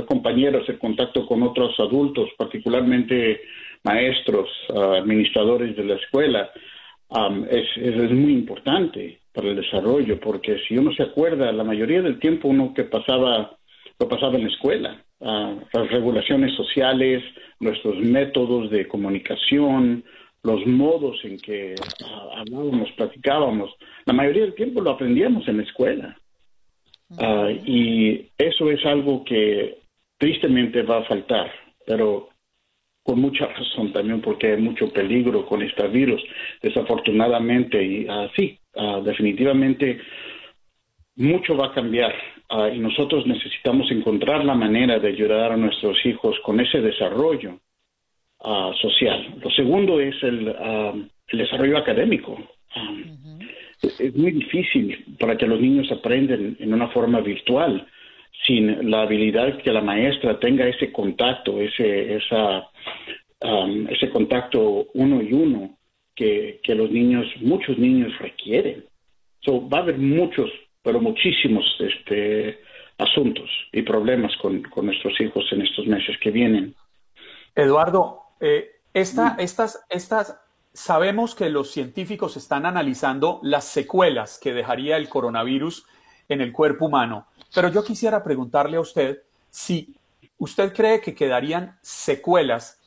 compañeros, 0.07 0.67
el 0.67 0.79
contacto 0.79 1.27
con 1.27 1.43
otros 1.43 1.79
adultos, 1.79 2.29
particularmente 2.35 3.41
maestros, 3.83 4.49
ah, 4.75 4.95
administradores 4.97 5.75
de 5.77 5.83
la 5.83 5.95
escuela, 5.95 6.49
es, 7.51 7.67
es, 7.77 8.11
muy 8.11 8.33
importante 8.33 9.20
para 9.33 9.49
el 9.49 9.55
desarrollo, 9.55 10.19
porque 10.19 10.57
si 10.67 10.77
uno 10.77 10.93
se 10.93 11.03
acuerda, 11.03 11.51
la 11.51 11.63
mayoría 11.63 12.01
del 12.01 12.19
tiempo 12.19 12.47
uno 12.47 12.73
que 12.73 12.83
pasaba, 12.83 13.57
lo 13.99 14.07
pasaba 14.07 14.35
en 14.35 14.43
la 14.43 14.49
escuela, 14.49 15.03
uh, 15.19 15.59
las 15.73 15.91
regulaciones 15.91 16.55
sociales, 16.55 17.23
nuestros 17.59 17.97
métodos 17.99 18.69
de 18.69 18.87
comunicación, 18.87 20.03
los 20.43 20.65
modos 20.65 21.23
en 21.23 21.37
que 21.37 21.75
hablábamos, 22.35 22.91
platicábamos, 22.93 23.71
la 24.05 24.13
mayoría 24.13 24.43
del 24.43 24.55
tiempo 24.55 24.81
lo 24.81 24.91
aprendíamos 24.91 25.47
en 25.47 25.57
la 25.57 25.63
escuela. 25.63 26.17
Ah, 27.19 27.49
y 27.51 28.29
eso 28.37 28.71
es 28.71 28.85
algo 28.85 29.23
que 29.25 29.79
tristemente 30.17 30.81
va 30.83 30.99
a 30.99 31.03
faltar, 31.03 31.51
pero 31.85 32.29
con 33.03 33.19
mucha 33.19 33.47
razón 33.47 33.91
también 33.91 34.21
porque 34.21 34.51
hay 34.53 34.61
mucho 34.61 34.91
peligro 34.91 35.45
con 35.45 35.61
este 35.61 35.87
virus, 35.87 36.21
desafortunadamente, 36.61 37.83
y 37.83 38.07
así, 38.07 38.59
ah, 38.75 39.01
definitivamente 39.03 39.99
mucho 41.15 41.55
va 41.57 41.67
a 41.67 41.73
cambiar 41.73 42.13
ah, 42.49 42.69
y 42.69 42.79
nosotros 42.79 43.25
necesitamos 43.25 43.89
encontrar 43.91 44.45
la 44.45 44.55
manera 44.55 44.99
de 44.99 45.09
ayudar 45.09 45.51
a 45.51 45.57
nuestros 45.57 45.97
hijos 46.05 46.37
con 46.43 46.59
ese 46.59 46.81
desarrollo 46.81 47.59
social. 48.81 49.35
Lo 49.39 49.51
segundo 49.51 49.99
es 49.99 50.15
el, 50.23 50.47
el 51.27 51.37
desarrollo 51.37 51.77
académico. 51.77 52.39
Es 53.83 54.15
muy 54.15 54.31
difícil 54.31 55.15
para 55.19 55.37
que 55.37 55.45
los 55.45 55.61
niños 55.61 55.91
aprendan 55.91 56.57
en 56.59 56.73
una 56.73 56.87
forma 56.87 57.19
virtual 57.21 57.85
sin 58.45 58.89
la 58.89 59.03
habilidad 59.03 59.57
que 59.61 59.71
la 59.71 59.81
maestra 59.81 60.39
tenga 60.39 60.67
ese 60.67 60.91
contacto, 60.91 61.59
ese, 61.59 62.15
esa, 62.15 62.69
um, 63.41 63.87
ese 63.87 64.09
contacto 64.09 64.87
uno 64.93 65.21
y 65.21 65.33
uno 65.33 65.77
que, 66.15 66.59
que, 66.63 66.75
los 66.75 66.89
niños, 66.89 67.25
muchos 67.41 67.77
niños 67.77 68.11
requieren. 68.19 68.85
So, 69.41 69.67
va 69.67 69.79
a 69.79 69.81
haber 69.81 69.97
muchos, 69.97 70.49
pero 70.81 70.99
muchísimos 70.99 71.65
este, 71.79 72.59
asuntos 72.97 73.49
y 73.71 73.81
problemas 73.83 74.35
con, 74.37 74.61
con 74.63 74.87
nuestros 74.87 75.19
hijos 75.19 75.45
en 75.51 75.61
estos 75.61 75.85
meses 75.87 76.15
que 76.21 76.31
vienen. 76.31 76.75
Eduardo, 77.55 78.21
eh, 78.39 78.71
esta, 78.93 79.35
estas, 79.39 79.85
estas, 79.89 80.39
sabemos 80.73 81.35
que 81.35 81.49
los 81.49 81.71
científicos 81.71 82.37
están 82.37 82.65
analizando 82.65 83.39
las 83.43 83.65
secuelas 83.65 84.39
que 84.41 84.53
dejaría 84.53 84.97
el 84.97 85.09
coronavirus 85.09 85.85
en 86.29 86.41
el 86.41 86.51
cuerpo 86.51 86.85
humano. 86.85 87.27
Pero 87.53 87.69
yo 87.69 87.83
quisiera 87.83 88.23
preguntarle 88.23 88.77
a 88.77 88.81
usted 88.81 89.23
si 89.49 89.95
usted 90.37 90.73
cree 90.73 91.01
que 91.01 91.13
quedarían 91.13 91.77
secuelas 91.81 92.79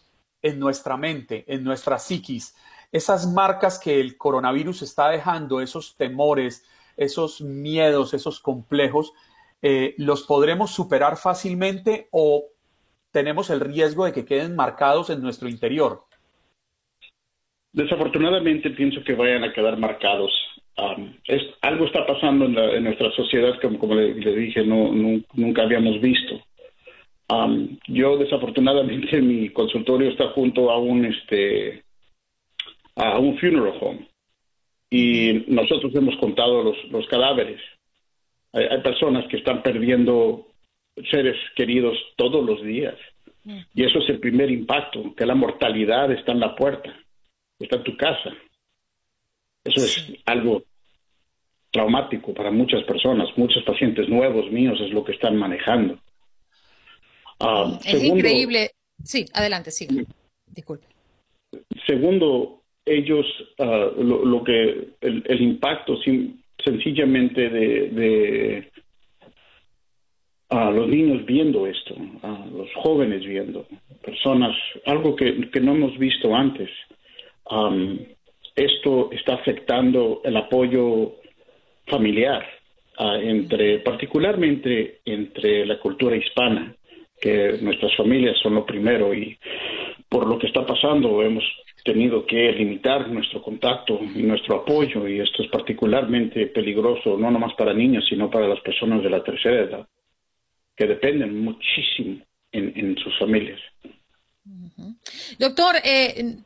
en 0.42 0.58
nuestra 0.58 0.96
mente, 0.96 1.44
en 1.46 1.64
nuestra 1.64 1.98
psiquis, 1.98 2.54
esas 2.92 3.26
marcas 3.26 3.78
que 3.78 4.00
el 4.00 4.16
coronavirus 4.16 4.82
está 4.82 5.08
dejando, 5.08 5.60
esos 5.60 5.96
temores, 5.96 6.64
esos 6.96 7.40
miedos, 7.40 8.14
esos 8.14 8.40
complejos, 8.40 9.12
eh, 9.62 9.94
¿los 9.98 10.22
podremos 10.24 10.70
superar 10.70 11.16
fácilmente 11.16 12.08
o 12.10 12.44
tenemos 13.10 13.50
el 13.50 13.60
riesgo 13.60 14.04
de 14.04 14.12
que 14.12 14.24
queden 14.24 14.54
marcados 14.54 15.10
en 15.10 15.22
nuestro 15.22 15.48
interior? 15.48 16.04
Desafortunadamente 17.72 18.70
pienso 18.70 19.02
que 19.04 19.14
vayan 19.14 19.42
a 19.42 19.52
quedar 19.52 19.76
marcados 19.76 20.30
Um, 20.76 21.14
es, 21.28 21.42
algo 21.60 21.86
está 21.86 22.04
pasando 22.04 22.46
en, 22.46 22.84
nuestra 22.84 23.10
sociedad 23.12 23.58
que, 23.60 23.78
como 23.78 23.94
le, 23.94 24.14
dije, 24.14 24.64
no, 24.64 24.90
nunca 25.34 25.62
habíamos 25.62 26.00
visto. 26.00 26.40
Um, 27.28 27.78
yo 27.86 28.18
desafortunadamente 28.18 29.20
mi 29.22 29.48
consultorio 29.50 30.10
está 30.10 30.28
junto 30.30 30.70
a 30.70 30.78
un 30.78 31.04
este 31.06 31.82
a 32.96 33.18
un 33.18 33.38
funeral 33.38 33.74
home 33.80 34.08
y 34.90 35.44
nosotros 35.48 35.92
hemos 35.94 36.16
contado 36.18 36.62
los, 36.62 36.76
los 36.90 37.06
cadáveres. 37.08 37.60
Hay, 38.52 38.64
hay, 38.66 38.80
personas 38.82 39.26
que 39.28 39.38
están 39.38 39.62
perdiendo 39.62 40.46
seres 41.10 41.36
queridos 41.56 41.96
todos 42.16 42.44
los 42.44 42.62
días 42.62 42.94
y 43.74 43.84
eso 43.84 43.98
es 43.98 44.08
el 44.08 44.20
primer 44.20 44.50
impacto, 44.50 45.14
que 45.14 45.26
la 45.26 45.34
mortalidad 45.34 46.10
está 46.12 46.32
en 46.32 46.40
la 46.40 46.54
puerta, 46.54 46.94
está 47.58 47.76
en 47.76 47.84
tu 47.84 47.96
casa. 47.96 48.32
Eso 49.64 49.84
es 49.84 50.12
algo 50.26 50.62
traumático 51.70 52.32
para 52.32 52.50
muchas 52.50 52.84
personas, 52.84 53.28
muchos 53.36 53.62
pacientes 53.64 54.08
nuevos 54.08 54.50
míos 54.52 54.78
es 54.80 54.90
lo 54.92 55.04
que 55.04 55.12
están 55.12 55.36
manejando. 55.36 55.98
Ah, 57.40 57.78
es 57.84 58.02
increíble. 58.02 58.70
Sí, 59.02 59.26
adelante, 59.32 59.70
sí. 59.70 59.88
Disculpe. 60.46 60.86
Segundo, 61.86 62.62
ellos, 62.84 63.26
ah, 63.58 63.90
lo, 63.98 64.44
que, 64.44 64.90
el, 65.00 65.42
impacto 65.42 65.98
sencillamente 66.64 67.48
de, 67.48 68.70
los 70.50 70.88
niños 70.88 71.24
viendo 71.26 71.66
esto, 71.66 71.96
los 72.52 72.72
jóvenes 72.76 73.24
viendo, 73.24 73.66
personas, 74.02 74.56
algo 74.86 75.16
que, 75.16 75.32
no 75.60 75.74
hemos 75.74 75.98
visto 75.98 76.34
antes 76.34 76.70
esto 78.54 79.10
está 79.12 79.34
afectando 79.34 80.20
el 80.24 80.36
apoyo 80.36 81.16
familiar 81.86 82.44
ah, 82.98 83.18
entre 83.20 83.80
particularmente 83.80 85.00
entre 85.04 85.66
la 85.66 85.78
cultura 85.78 86.16
hispana 86.16 86.74
que 87.20 87.58
nuestras 87.60 87.94
familias 87.96 88.36
son 88.42 88.54
lo 88.54 88.66
primero 88.66 89.14
y 89.14 89.38
por 90.08 90.26
lo 90.26 90.38
que 90.38 90.46
está 90.46 90.64
pasando 90.64 91.22
hemos 91.22 91.44
tenido 91.84 92.24
que 92.24 92.52
limitar 92.52 93.08
nuestro 93.08 93.42
contacto 93.42 94.00
y 94.14 94.22
nuestro 94.22 94.56
apoyo 94.56 95.06
y 95.06 95.20
esto 95.20 95.42
es 95.42 95.50
particularmente 95.50 96.46
peligroso 96.46 97.18
no 97.18 97.30
nomás 97.30 97.54
para 97.54 97.74
niños 97.74 98.04
sino 98.08 98.30
para 98.30 98.48
las 98.48 98.60
personas 98.60 99.02
de 99.02 99.10
la 99.10 99.22
tercera 99.22 99.60
edad 99.60 99.88
que 100.76 100.86
dependen 100.86 101.44
muchísimo 101.44 102.20
en, 102.52 102.96
sus 102.98 103.18
familias. 103.18 103.60
Doctor, 105.38 105.76
eh, 105.84 106.36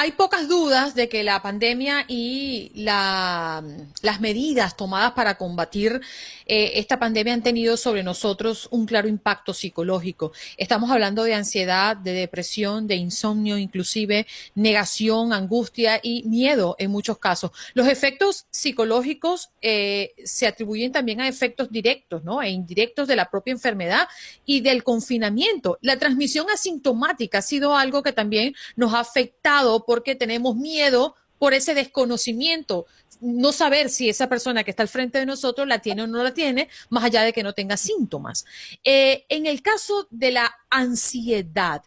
hay 0.00 0.12
pocas 0.12 0.46
dudas 0.46 0.94
de 0.94 1.08
que 1.08 1.24
la 1.24 1.42
pandemia 1.42 2.04
y 2.06 2.70
las 2.76 4.20
medidas 4.20 4.76
tomadas 4.76 5.10
para 5.10 5.36
combatir 5.36 6.00
eh, 6.46 6.70
esta 6.74 7.00
pandemia 7.00 7.34
han 7.34 7.42
tenido 7.42 7.76
sobre 7.76 8.04
nosotros 8.04 8.68
un 8.70 8.86
claro 8.86 9.08
impacto 9.08 9.52
psicológico. 9.52 10.30
Estamos 10.56 10.92
hablando 10.92 11.24
de 11.24 11.34
ansiedad, 11.34 11.96
de 11.96 12.12
depresión, 12.12 12.86
de 12.86 12.94
insomnio, 12.94 13.58
inclusive 13.58 14.28
negación, 14.54 15.32
angustia 15.32 15.98
y 16.00 16.22
miedo 16.22 16.76
en 16.78 16.92
muchos 16.92 17.18
casos. 17.18 17.50
Los 17.74 17.88
efectos 17.88 18.46
psicológicos 18.52 19.50
eh, 19.60 20.14
se 20.24 20.46
atribuyen 20.46 20.92
también 20.92 21.20
a 21.20 21.26
efectos 21.26 21.72
directos 21.72 22.22
¿no? 22.22 22.40
e 22.40 22.50
indirectos 22.50 23.08
de 23.08 23.16
la 23.16 23.28
propia 23.28 23.50
enfermedad 23.50 24.06
y 24.46 24.60
del 24.60 24.84
confinamiento. 24.84 25.76
La 25.80 25.98
transmisión 25.98 26.46
asintomática 26.54 27.38
ha 27.38 27.42
sido 27.42 27.76
algo 27.76 28.04
que 28.04 28.12
también 28.12 28.54
nos 28.76 28.94
ha 28.94 29.00
afectado 29.00 29.86
porque 29.88 30.14
tenemos 30.14 30.54
miedo 30.54 31.14
por 31.38 31.54
ese 31.54 31.72
desconocimiento, 31.72 32.84
no 33.22 33.52
saber 33.52 33.88
si 33.88 34.10
esa 34.10 34.28
persona 34.28 34.62
que 34.62 34.70
está 34.70 34.82
al 34.82 34.90
frente 34.90 35.18
de 35.18 35.24
nosotros 35.24 35.66
la 35.66 35.78
tiene 35.78 36.02
o 36.02 36.06
no 36.06 36.22
la 36.22 36.34
tiene, 36.34 36.68
más 36.90 37.04
allá 37.04 37.22
de 37.22 37.32
que 37.32 37.42
no 37.42 37.54
tenga 37.54 37.78
síntomas. 37.78 38.44
Eh, 38.84 39.24
en 39.30 39.46
el 39.46 39.62
caso 39.62 40.06
de 40.10 40.32
la 40.32 40.54
ansiedad, 40.68 41.84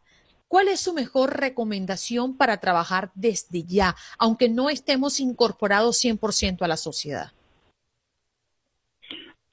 ¿cuál 0.47 0.70
es 0.70 0.80
su 0.80 0.95
mejor 0.95 1.39
recomendación 1.39 2.36
para 2.36 2.60
trabajar 2.60 3.12
desde 3.14 3.66
ya, 3.66 3.95
aunque 4.18 4.49
no 4.49 4.72
estemos 4.72 5.20
incorporados 5.20 6.04
100% 6.04 6.64
a 6.64 6.68
la 6.68 6.78
sociedad? 6.78 7.32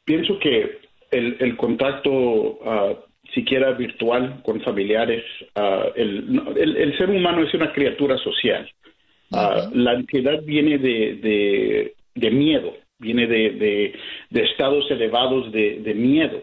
Pienso 0.05 0.39
que 0.39 0.89
el, 1.11 1.55
contacto 1.59 2.61
ah, 2.65 2.95
siquiera 3.39 3.72
virtual 3.72 4.41
con 4.43 4.61
familiares. 4.62 5.24
Ah, 5.55 5.86
el, 5.95 6.95
ser 6.99 7.11
humano 7.11 7.43
es 7.43 7.55
una 7.55 7.72
criatura 7.72 8.18
social. 8.18 8.68
Ah, 9.32 9.68
la 9.72 9.93
ansiedad 9.93 10.43
viene 10.43 10.78
de, 10.78 11.95
de, 12.14 12.30
miedo, 12.30 12.74
viene 12.99 13.26
de, 13.26 13.95
estados 14.30 14.91
elevados 14.91 15.53
de, 15.53 15.95
miedo. 15.95 16.43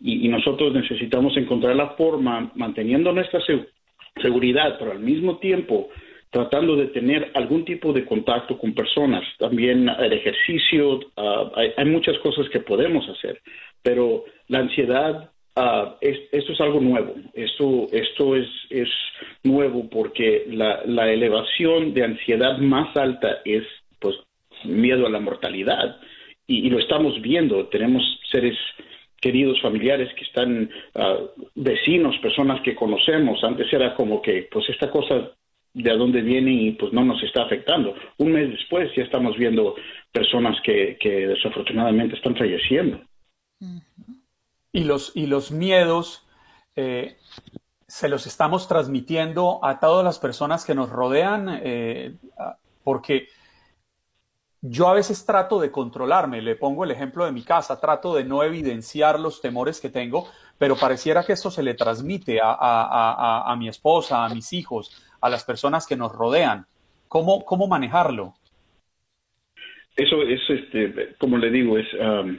Y, 0.00 0.28
nosotros 0.28 0.74
necesitamos 0.74 1.36
encontrar 1.36 1.74
la 1.76 1.90
forma, 1.90 2.52
manteniendo 2.54 3.12
nuestra 3.12 3.40
seguridad, 4.20 4.76
pero 4.78 4.92
al 4.92 5.00
mismo 5.00 5.38
tiempo 5.38 5.88
tratando 6.30 6.76
de 6.76 6.88
tener 6.88 7.30
algún 7.34 7.64
tipo 7.64 7.90
de 7.94 8.04
contacto 8.04 8.58
con 8.58 8.74
personas. 8.74 9.24
También 9.38 9.88
el 9.88 10.12
ejercicio, 10.12 11.00
ah, 11.16 11.50
hay, 11.54 11.72
hay 11.74 11.86
muchas 11.86 12.18
cosas 12.18 12.50
que 12.50 12.60
podemos 12.60 13.08
hacer, 13.08 13.40
pero 13.82 14.24
la 14.48 14.58
ansiedad 14.58 15.30
Uh, 15.58 15.96
esto 16.00 16.52
es 16.52 16.60
algo 16.60 16.78
nuevo. 16.78 17.16
Esto, 17.34 17.88
esto 17.90 18.36
es, 18.36 18.46
es 18.70 18.88
nuevo 19.42 19.90
porque 19.90 20.44
la, 20.46 20.82
la, 20.86 21.10
elevación 21.10 21.94
de 21.94 22.04
ansiedad 22.04 22.58
más 22.58 22.96
alta 22.96 23.38
es 23.44 23.64
pues 23.98 24.14
miedo 24.64 25.04
a 25.04 25.10
la 25.10 25.18
mortalidad 25.18 25.96
y, 26.46 26.70
lo 26.70 26.78
estamos 26.78 27.20
viendo. 27.20 27.66
Tenemos 27.66 28.04
seres 28.30 28.56
queridos 29.20 29.60
familiares 29.60 30.14
que 30.14 30.24
están 30.26 30.70
uh, 30.94 31.26
vecinos, 31.56 32.16
personas 32.18 32.62
que 32.62 32.76
conocemos. 32.76 33.42
Antes 33.42 33.66
era 33.72 33.96
como 33.96 34.22
que 34.22 34.48
pues 34.48 34.68
esta 34.68 34.88
cosa 34.88 35.32
de 35.74 35.90
a 35.90 35.96
dónde 35.96 36.20
viene 36.22 36.52
y 36.52 36.70
pues 36.72 36.92
no 36.92 37.04
nos 37.04 37.20
está 37.24 37.42
afectando. 37.42 37.96
Un 38.18 38.30
mes 38.30 38.48
después 38.48 38.94
ya 38.94 39.02
estamos 39.02 39.36
viendo 39.36 39.74
personas 40.12 40.56
que 40.62 40.96
desafortunadamente 41.02 42.14
están 42.14 42.36
falleciendo 42.36 43.00
y 44.72 44.84
los, 44.84 45.12
y 45.14 45.26
los 45.26 45.50
miedos 45.50 46.26
eh, 46.76 47.18
se 47.86 48.08
los 48.08 48.26
estamos 48.26 48.68
transmitiendo 48.68 49.60
a 49.64 49.80
todas 49.80 50.04
las 50.04 50.18
personas 50.18 50.64
que 50.64 50.74
nos 50.74 50.90
rodean, 50.90 51.60
eh, 51.62 52.14
porque 52.84 53.28
yo 54.60 54.88
a 54.88 54.94
veces 54.94 55.24
trato 55.24 55.60
de 55.60 55.70
controlarme, 55.70 56.42
le 56.42 56.56
pongo 56.56 56.84
el 56.84 56.90
ejemplo 56.90 57.24
de 57.24 57.32
mi 57.32 57.42
casa, 57.42 57.80
trato 57.80 58.14
de 58.14 58.24
no 58.24 58.42
evidenciar 58.42 59.18
los 59.20 59.40
temores 59.40 59.80
que 59.80 59.88
tengo, 59.88 60.28
pero 60.58 60.76
pareciera 60.76 61.24
que 61.24 61.32
esto 61.32 61.50
se 61.50 61.62
le 61.62 61.74
transmite 61.74 62.40
a, 62.42 63.54
mi 63.58 63.68
esposa, 63.68 64.24
a 64.24 64.28
mis 64.28 64.52
hijos, 64.52 64.90
a 65.20 65.30
las 65.30 65.44
personas 65.44 65.86
que 65.86 65.96
nos 65.96 66.12
rodean. 66.12 66.66
¿Cómo, 67.06 67.44
cómo 67.44 67.68
manejarlo? 67.68 68.34
Eso 69.96 70.22
es, 70.22 70.40
este, 70.48 71.14
como 71.18 71.38
le 71.38 71.50
digo, 71.50 71.78
es 71.78 71.86
um, 71.94 72.38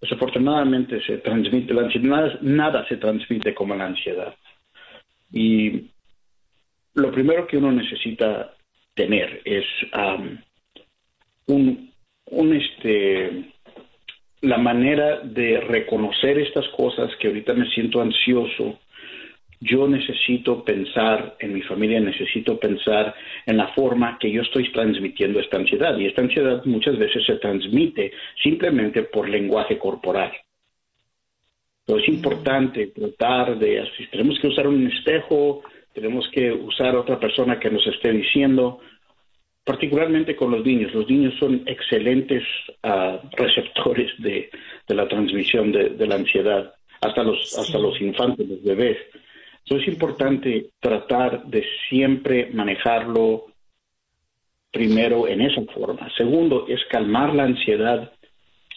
desafortunadamente 0.00 1.00
se 1.02 1.18
transmite 1.18 1.74
la 1.74 1.82
ansiedad, 1.82 2.40
nada 2.40 2.86
se 2.88 2.96
transmite 2.96 3.54
como 3.54 3.74
la 3.74 3.86
ansiedad. 3.86 4.34
Y 5.32 5.90
lo 6.94 7.10
primero 7.10 7.46
que 7.46 7.56
uno 7.56 7.72
necesita 7.72 8.54
tener 8.94 9.42
es 9.44 9.64
um, 9.94 10.38
un, 11.48 11.92
un 12.30 12.56
este, 12.56 13.52
la 14.40 14.58
manera 14.58 15.20
de 15.20 15.60
reconocer 15.60 16.38
estas 16.38 16.66
cosas 16.68 17.14
que 17.16 17.28
ahorita 17.28 17.54
me 17.54 17.68
siento 17.70 18.00
ansioso. 18.00 18.78
Yo 19.60 19.88
necesito 19.88 20.62
pensar 20.62 21.36
en 21.38 21.54
mi 21.54 21.62
familia, 21.62 21.98
necesito 22.00 22.58
pensar 22.58 23.14
en 23.46 23.56
la 23.56 23.68
forma 23.68 24.18
que 24.18 24.30
yo 24.30 24.42
estoy 24.42 24.70
transmitiendo 24.70 25.40
esta 25.40 25.56
ansiedad. 25.56 25.96
Y 25.98 26.06
esta 26.06 26.22
ansiedad 26.22 26.62
muchas 26.66 26.98
veces 26.98 27.24
se 27.24 27.36
transmite 27.36 28.12
simplemente 28.42 29.04
por 29.04 29.28
lenguaje 29.28 29.78
corporal. 29.78 30.32
Pero 31.86 32.00
es 32.00 32.08
importante 32.08 32.88
tratar 32.88 33.58
de, 33.58 33.88
si 33.96 34.06
tenemos 34.08 34.38
que 34.40 34.48
usar 34.48 34.66
un 34.66 34.86
espejo, 34.88 35.62
tenemos 35.94 36.28
que 36.30 36.52
usar 36.52 36.94
otra 36.96 37.18
persona 37.18 37.58
que 37.58 37.70
nos 37.70 37.86
esté 37.86 38.12
diciendo, 38.12 38.80
particularmente 39.64 40.36
con 40.36 40.50
los 40.50 40.64
niños. 40.64 40.92
Los 40.92 41.08
niños 41.08 41.34
son 41.38 41.62
excelentes 41.64 42.42
ah, 42.82 43.20
receptores 43.32 44.12
de, 44.18 44.50
la 44.88 45.08
transmisión 45.08 45.72
de, 45.72 46.06
la 46.06 46.16
ansiedad, 46.16 46.74
hasta 47.00 47.22
los, 47.22 47.56
hasta 47.58 47.78
los 47.78 47.98
infantes, 48.00 48.46
los 48.46 48.62
bebés. 48.62 48.98
Entonces 49.66 49.88
es 49.88 49.94
importante 49.94 50.70
tratar 50.78 51.44
de 51.46 51.64
siempre 51.88 52.50
manejarlo 52.52 53.46
primero 54.70 55.26
en 55.26 55.40
esa 55.40 55.60
forma. 55.74 56.08
Segundo, 56.16 56.66
es 56.68 56.84
calmar 56.88 57.34
la 57.34 57.44
ansiedad, 57.44 58.12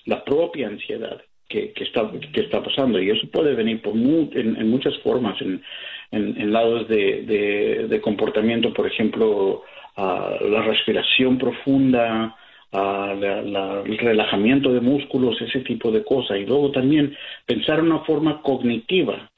la 0.05 0.23
propia 0.23 0.67
ansiedad 0.67 1.21
que, 1.47 1.73
está, 1.75 2.63
pasando. 2.63 2.99
Y 2.99 3.11
eso 3.11 3.27
puede 3.31 3.53
venir 3.53 3.83
por 3.83 3.93
en, 3.93 4.69
muchas 4.69 4.97
formas, 4.99 5.39
en, 5.41 6.51
lados 6.51 6.87
de, 6.87 7.99
comportamiento, 8.01 8.73
por 8.73 8.87
ejemplo, 8.87 9.61
la 9.95 10.63
respiración 10.63 11.37
profunda, 11.37 12.35
el 12.71 13.97
relajamiento 13.99 14.73
de 14.73 14.81
músculos, 14.81 15.39
ese 15.39 15.59
tipo 15.59 15.91
de 15.91 16.03
cosas. 16.03 16.37
Y 16.39 16.47
luego 16.47 16.71
también 16.71 17.15
pensar 17.45 17.77
en 17.77 17.91
una 17.91 17.99
forma 17.99 18.41
cognitiva. 18.41 19.29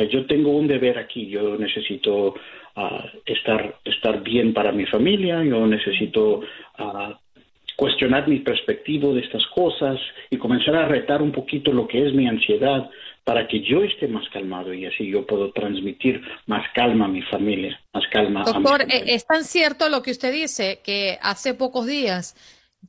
Sea, 0.00 0.08
yo 0.08 0.26
tengo 0.26 0.50
un 0.50 0.66
deber 0.66 0.98
aquí, 0.98 1.26
yo 1.28 1.56
necesito 1.56 2.34
ah, 2.76 3.04
estar, 3.26 3.78
estar 3.84 4.22
bien 4.22 4.54
para 4.54 4.72
mi 4.72 4.86
familia, 4.86 5.42
yo 5.44 5.66
necesito 5.66 6.40
ah, 6.78 7.18
cuestionar 7.76 8.28
mi 8.28 8.38
perspectiva 8.38 9.12
de 9.12 9.20
estas 9.20 9.46
cosas 9.54 9.98
y 10.30 10.36
comenzar 10.36 10.76
a 10.76 10.88
retar 10.88 11.22
un 11.22 11.32
poquito 11.32 11.72
lo 11.72 11.86
que 11.86 12.06
es 12.06 12.14
mi 12.14 12.26
ansiedad 12.26 12.88
para 13.24 13.46
que 13.46 13.60
yo 13.60 13.82
esté 13.82 14.08
más 14.08 14.28
calmado 14.30 14.72
y 14.72 14.86
así 14.86 15.06
yo 15.06 15.26
puedo 15.26 15.52
transmitir 15.52 16.20
más 16.46 16.64
calma 16.74 17.04
a 17.04 17.08
mi 17.08 17.22
familia, 17.22 17.78
más 17.92 18.04
calma 18.10 18.42
a 18.42 18.58
mi 18.58 18.66
eh, 18.88 19.04
es 19.06 19.26
tan 19.26 19.44
cierto 19.44 19.88
lo 19.88 20.02
que 20.02 20.10
usted 20.10 20.32
dice 20.32 20.80
que 20.82 21.18
hace 21.22 21.54
pocos 21.54 21.86
días 21.86 22.34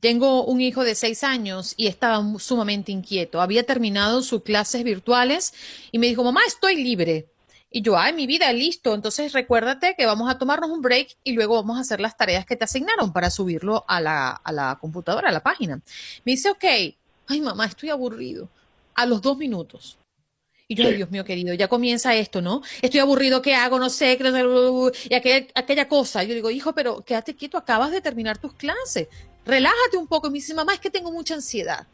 tengo 0.00 0.44
un 0.44 0.60
hijo 0.60 0.84
de 0.84 0.94
seis 0.94 1.22
años 1.24 1.74
y 1.76 1.86
estaba 1.86 2.24
sumamente 2.38 2.92
inquieto. 2.92 3.40
Había 3.40 3.64
terminado 3.64 4.22
sus 4.22 4.42
clases 4.42 4.84
virtuales 4.84 5.54
y 5.90 5.98
me 5.98 6.08
dijo, 6.08 6.24
mamá, 6.24 6.40
estoy 6.46 6.82
libre. 6.82 7.28
Y 7.70 7.82
yo, 7.82 7.96
ay, 7.96 8.12
mi 8.12 8.26
vida, 8.26 8.52
listo. 8.52 8.94
Entonces 8.94 9.32
recuérdate 9.32 9.94
que 9.96 10.04
vamos 10.06 10.30
a 10.30 10.38
tomarnos 10.38 10.70
un 10.70 10.82
break 10.82 11.16
y 11.24 11.32
luego 11.32 11.54
vamos 11.54 11.78
a 11.78 11.82
hacer 11.82 12.00
las 12.00 12.16
tareas 12.16 12.44
que 12.44 12.56
te 12.56 12.64
asignaron 12.64 13.12
para 13.12 13.30
subirlo 13.30 13.84
a 13.88 14.00
la, 14.00 14.30
a 14.30 14.52
la 14.52 14.76
computadora, 14.80 15.28
a 15.28 15.32
la 15.32 15.42
página. 15.42 15.80
Me 16.24 16.32
dice, 16.32 16.50
ok, 16.50 16.64
ay, 17.28 17.40
mamá, 17.40 17.66
estoy 17.66 17.90
aburrido. 17.90 18.48
A 18.94 19.06
los 19.06 19.22
dos 19.22 19.38
minutos 19.38 19.96
y 20.72 20.74
yo, 20.74 20.90
Dios 20.90 21.10
mío 21.10 21.24
querido, 21.24 21.54
ya 21.54 21.68
comienza 21.68 22.14
esto, 22.14 22.40
¿no? 22.40 22.62
Estoy 22.80 23.00
aburrido, 23.00 23.42
¿qué 23.42 23.54
hago? 23.54 23.78
No 23.78 23.90
sé, 23.90 24.18
y 25.08 25.14
aquella, 25.14 25.46
aquella 25.54 25.88
cosa. 25.88 26.22
Yo 26.22 26.34
digo, 26.34 26.50
hijo, 26.50 26.72
pero 26.74 27.02
quédate 27.04 27.36
quieto, 27.36 27.58
acabas 27.58 27.90
de 27.90 28.00
terminar 28.00 28.38
tus 28.38 28.54
clases. 28.54 29.08
Relájate 29.44 29.96
un 29.96 30.06
poco. 30.06 30.28
Y 30.28 30.30
me 30.30 30.34
dice, 30.38 30.54
mamá, 30.54 30.74
es 30.74 30.80
que 30.80 30.90
tengo 30.90 31.12
mucha 31.12 31.34
ansiedad. 31.34 31.86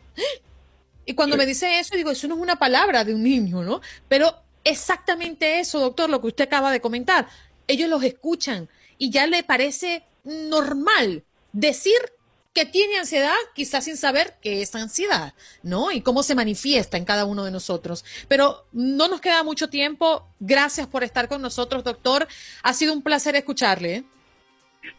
Y 1.04 1.14
cuando 1.14 1.36
me 1.36 1.46
dice 1.46 1.78
eso, 1.78 1.96
digo, 1.96 2.10
eso 2.10 2.28
no 2.28 2.34
es 2.34 2.40
una 2.40 2.56
palabra 2.56 3.04
de 3.04 3.14
un 3.14 3.22
niño, 3.22 3.62
¿no? 3.62 3.80
Pero 4.08 4.34
exactamente 4.62 5.58
eso, 5.58 5.80
doctor, 5.80 6.10
lo 6.10 6.20
que 6.20 6.26
usted 6.28 6.44
acaba 6.44 6.70
de 6.70 6.80
comentar. 6.80 7.26
Ellos 7.66 7.88
los 7.88 8.02
escuchan 8.02 8.68
y 8.98 9.10
ya 9.10 9.26
le 9.26 9.42
parece 9.42 10.04
normal 10.24 11.24
decir 11.52 11.96
que 12.52 12.64
tiene 12.64 12.98
ansiedad, 12.98 13.36
quizás 13.54 13.84
sin 13.84 13.96
saber 13.96 14.36
qué 14.42 14.62
es 14.62 14.74
ansiedad, 14.74 15.34
¿no? 15.62 15.92
Y 15.92 16.00
cómo 16.00 16.22
se 16.22 16.34
manifiesta 16.34 16.96
en 16.96 17.04
cada 17.04 17.24
uno 17.24 17.44
de 17.44 17.50
nosotros. 17.50 18.04
Pero 18.26 18.66
no 18.72 19.08
nos 19.08 19.20
queda 19.20 19.42
mucho 19.42 19.68
tiempo. 19.68 20.26
Gracias 20.40 20.86
por 20.86 21.04
estar 21.04 21.28
con 21.28 21.40
nosotros, 21.40 21.84
doctor. 21.84 22.26
Ha 22.62 22.74
sido 22.74 22.92
un 22.92 23.02
placer 23.02 23.36
escucharle. 23.36 23.94
¿eh? 23.94 24.04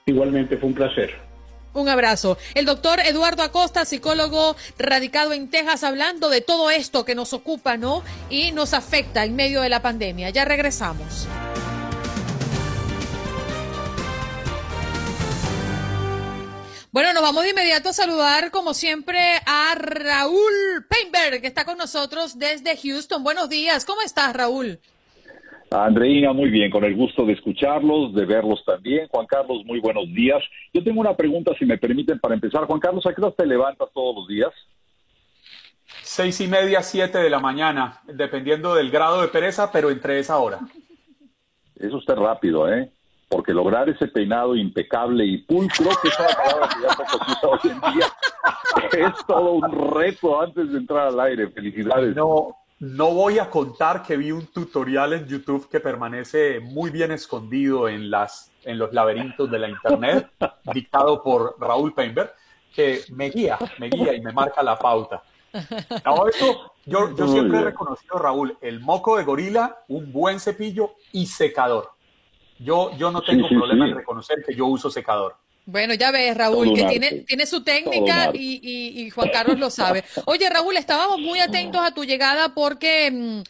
Igualmente, 0.05 0.57
fue 0.57 0.69
un 0.69 0.75
placer. 0.75 1.29
Un 1.73 1.87
abrazo. 1.87 2.37
El 2.55 2.65
doctor 2.65 2.99
Eduardo 2.99 3.43
Acosta, 3.43 3.85
psicólogo 3.85 4.55
radicado 4.77 5.33
en 5.33 5.49
Texas, 5.49 5.83
hablando 5.83 6.29
de 6.29 6.41
todo 6.41 6.71
esto 6.71 7.05
que 7.05 7.13
nos 7.13 7.33
ocupa, 7.33 7.77
¿no? 7.77 8.03
Y 8.29 8.51
nos 8.51 8.73
afecta 8.73 9.23
en 9.23 9.35
medio 9.35 9.61
de 9.61 9.69
la 9.69 9.81
pandemia. 9.81 10.29
Ya 10.31 10.45
regresamos. 10.45 11.27
Bueno, 16.99 17.13
nos 17.13 17.23
vamos 17.23 17.43
de 17.43 17.51
inmediato 17.51 17.87
a 17.87 17.93
saludar, 17.93 18.51
como 18.51 18.73
siempre, 18.73 19.17
a 19.45 19.73
Raúl 19.73 20.85
Painberg, 20.89 21.39
que 21.39 21.47
está 21.47 21.63
con 21.63 21.77
nosotros 21.77 22.37
desde 22.37 22.75
Houston. 22.75 23.23
Buenos 23.23 23.47
días, 23.47 23.85
¿cómo 23.85 24.01
estás, 24.01 24.35
Raúl? 24.35 24.81
Andreina, 25.71 26.33
muy 26.33 26.49
bien, 26.49 26.69
con 26.69 26.83
el 26.83 26.97
gusto 26.97 27.25
de 27.25 27.31
escucharlos, 27.31 28.13
de 28.13 28.25
verlos 28.25 28.65
también. 28.65 29.07
Juan 29.07 29.25
Carlos, 29.27 29.63
muy 29.63 29.79
buenos 29.79 30.07
días. 30.13 30.43
Yo 30.73 30.83
tengo 30.83 30.99
una 30.99 31.15
pregunta, 31.15 31.53
si 31.57 31.63
me 31.63 31.77
permiten, 31.77 32.19
para 32.19 32.33
empezar. 32.33 32.65
Juan 32.65 32.81
Carlos, 32.81 33.05
¿a 33.05 33.13
qué 33.13 33.21
hora 33.21 33.33
te 33.33 33.45
levantas 33.45 33.87
todos 33.93 34.17
los 34.17 34.27
días? 34.27 34.51
Seis 36.03 36.41
y 36.41 36.49
media, 36.49 36.83
siete 36.83 37.19
de 37.19 37.29
la 37.29 37.39
mañana, 37.39 38.01
dependiendo 38.07 38.75
del 38.75 38.91
grado 38.91 39.21
de 39.21 39.29
pereza, 39.29 39.71
pero 39.71 39.89
entre 39.89 40.19
esa 40.19 40.37
hora. 40.37 40.59
Eso 41.77 41.97
está 41.97 42.13
rápido, 42.15 42.69
¿eh? 42.69 42.91
Porque 43.29 43.53
lograr 43.53 43.87
ese 43.87 44.07
peinado 44.07 44.55
impecable 44.55 45.23
y 45.23 45.37
pulcro, 45.37 45.91
que 46.01 46.07
es 46.07 46.19
una 46.19 46.29
palabra 46.29 46.69
que 46.69 46.81
ya 46.81 47.39
se 47.39 47.45
hoy 47.45 47.59
en 47.63 47.93
día, 47.93 48.07
es 49.07 49.25
todo 49.27 49.51
un 49.51 49.93
reto 49.93 50.41
antes 50.41 50.71
de 50.71 50.79
entrar 50.79 51.07
al 51.07 51.19
aire. 51.19 51.47
Felicidades. 51.49 52.15
No, 52.15 52.57
no 52.79 53.13
voy 53.13 53.37
a 53.37 53.49
contar 53.49 54.01
que 54.01 54.17
vi 54.17 54.31
un 54.31 54.47
tutorial 54.47 55.13
en 55.13 55.27
YouTube 55.27 55.69
que 55.69 55.79
permanece 55.79 56.59
muy 56.59 56.89
bien 56.89 57.11
escondido 57.11 57.87
en, 57.87 58.09
las, 58.09 58.51
en 58.63 58.79
los 58.79 58.91
laberintos 58.93 59.49
de 59.51 59.59
la 59.59 59.69
Internet, 59.69 60.29
dictado 60.73 61.21
por 61.21 61.55
Raúl 61.59 61.93
Painberg, 61.93 62.33
que 62.73 63.01
me 63.11 63.29
guía, 63.29 63.59
me 63.77 63.89
guía 63.89 64.13
y 64.15 64.21
me 64.21 64.33
marca 64.33 64.63
la 64.63 64.77
pauta. 64.77 65.21
Ahora 66.03 66.31
eso, 66.31 66.73
yo, 66.85 67.15
yo 67.15 67.27
siempre 67.27 67.59
he 67.59 67.63
reconocido, 67.63 68.17
Raúl, 68.17 68.57
el 68.61 68.79
moco 68.79 69.17
de 69.17 69.23
gorila, 69.23 69.79
un 69.87 70.11
buen 70.11 70.39
cepillo 70.39 70.95
y 71.11 71.27
secador. 71.27 71.91
Yo, 72.59 72.91
yo 72.97 73.11
no 73.11 73.21
tengo 73.21 73.47
problema 73.47 73.87
en 73.87 73.95
reconocer 73.95 74.43
que 74.45 74.53
yo 74.53 74.67
uso 74.67 74.89
secador. 74.89 75.35
Bueno, 75.65 75.93
ya 75.93 76.11
ves, 76.11 76.35
Raúl, 76.35 76.73
que 76.73 76.83
tiene, 76.85 77.11
tiene 77.27 77.45
su 77.45 77.63
técnica 77.63 78.31
y, 78.33 78.59
y, 78.63 79.09
Juan 79.11 79.29
Carlos 79.31 79.59
lo 79.59 79.69
sabe. 79.69 80.03
Oye, 80.25 80.49
Raúl, 80.49 80.75
estábamos 80.77 81.19
muy 81.19 81.39
atentos 81.39 81.79
a 81.81 81.93
tu 81.93 82.05
llegada 82.05 82.55
porque 82.55 83.11
mm, 83.11 83.41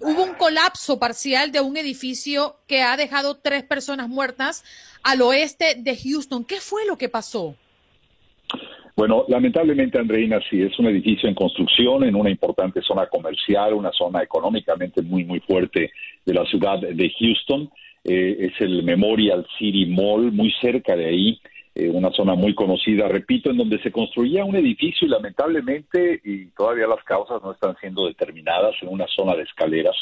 hubo 0.00 0.24
un 0.24 0.34
colapso 0.34 0.98
parcial 0.98 1.52
de 1.52 1.60
un 1.60 1.76
edificio 1.76 2.56
que 2.66 2.82
ha 2.82 2.96
dejado 2.96 3.36
tres 3.36 3.62
personas 3.62 4.08
muertas 4.08 4.64
al 5.04 5.22
oeste 5.22 5.76
de 5.78 5.96
Houston. 5.96 6.44
¿Qué 6.44 6.56
fue 6.56 6.84
lo 6.86 6.98
que 6.98 7.08
pasó? 7.08 7.54
Bueno, 8.94 9.24
lamentablemente, 9.28 9.98
Andreina, 9.98 10.38
sí, 10.50 10.62
es 10.62 10.78
un 10.78 10.86
edificio 10.86 11.28
en 11.28 11.34
construcción 11.34 12.04
en 12.04 12.14
una 12.14 12.28
importante 12.28 12.82
zona 12.82 13.06
comercial, 13.06 13.72
una 13.72 13.92
zona 13.92 14.22
económicamente 14.22 15.00
muy, 15.00 15.24
muy 15.24 15.40
fuerte 15.40 15.92
de 16.26 16.34
la 16.34 16.44
ciudad 16.44 16.80
de 16.80 17.12
Houston. 17.18 17.70
Eh, 18.04 18.36
es 18.40 18.60
el 18.60 18.82
Memorial 18.82 19.46
City 19.58 19.86
Mall, 19.86 20.32
muy 20.32 20.52
cerca 20.60 20.96
de 20.96 21.06
ahí, 21.06 21.40
eh, 21.74 21.88
una 21.88 22.10
zona 22.10 22.34
muy 22.34 22.54
conocida, 22.54 23.08
repito, 23.08 23.50
en 23.50 23.56
donde 23.56 23.80
se 23.80 23.92
construía 23.92 24.44
un 24.44 24.56
edificio 24.56 25.06
y 25.06 25.10
lamentablemente, 25.10 26.20
y 26.24 26.46
todavía 26.46 26.86
las 26.86 27.02
causas 27.04 27.42
no 27.42 27.52
están 27.52 27.76
siendo 27.80 28.06
determinadas, 28.06 28.74
en 28.82 28.88
una 28.88 29.06
zona 29.06 29.34
de 29.34 29.44
escaleras, 29.44 29.96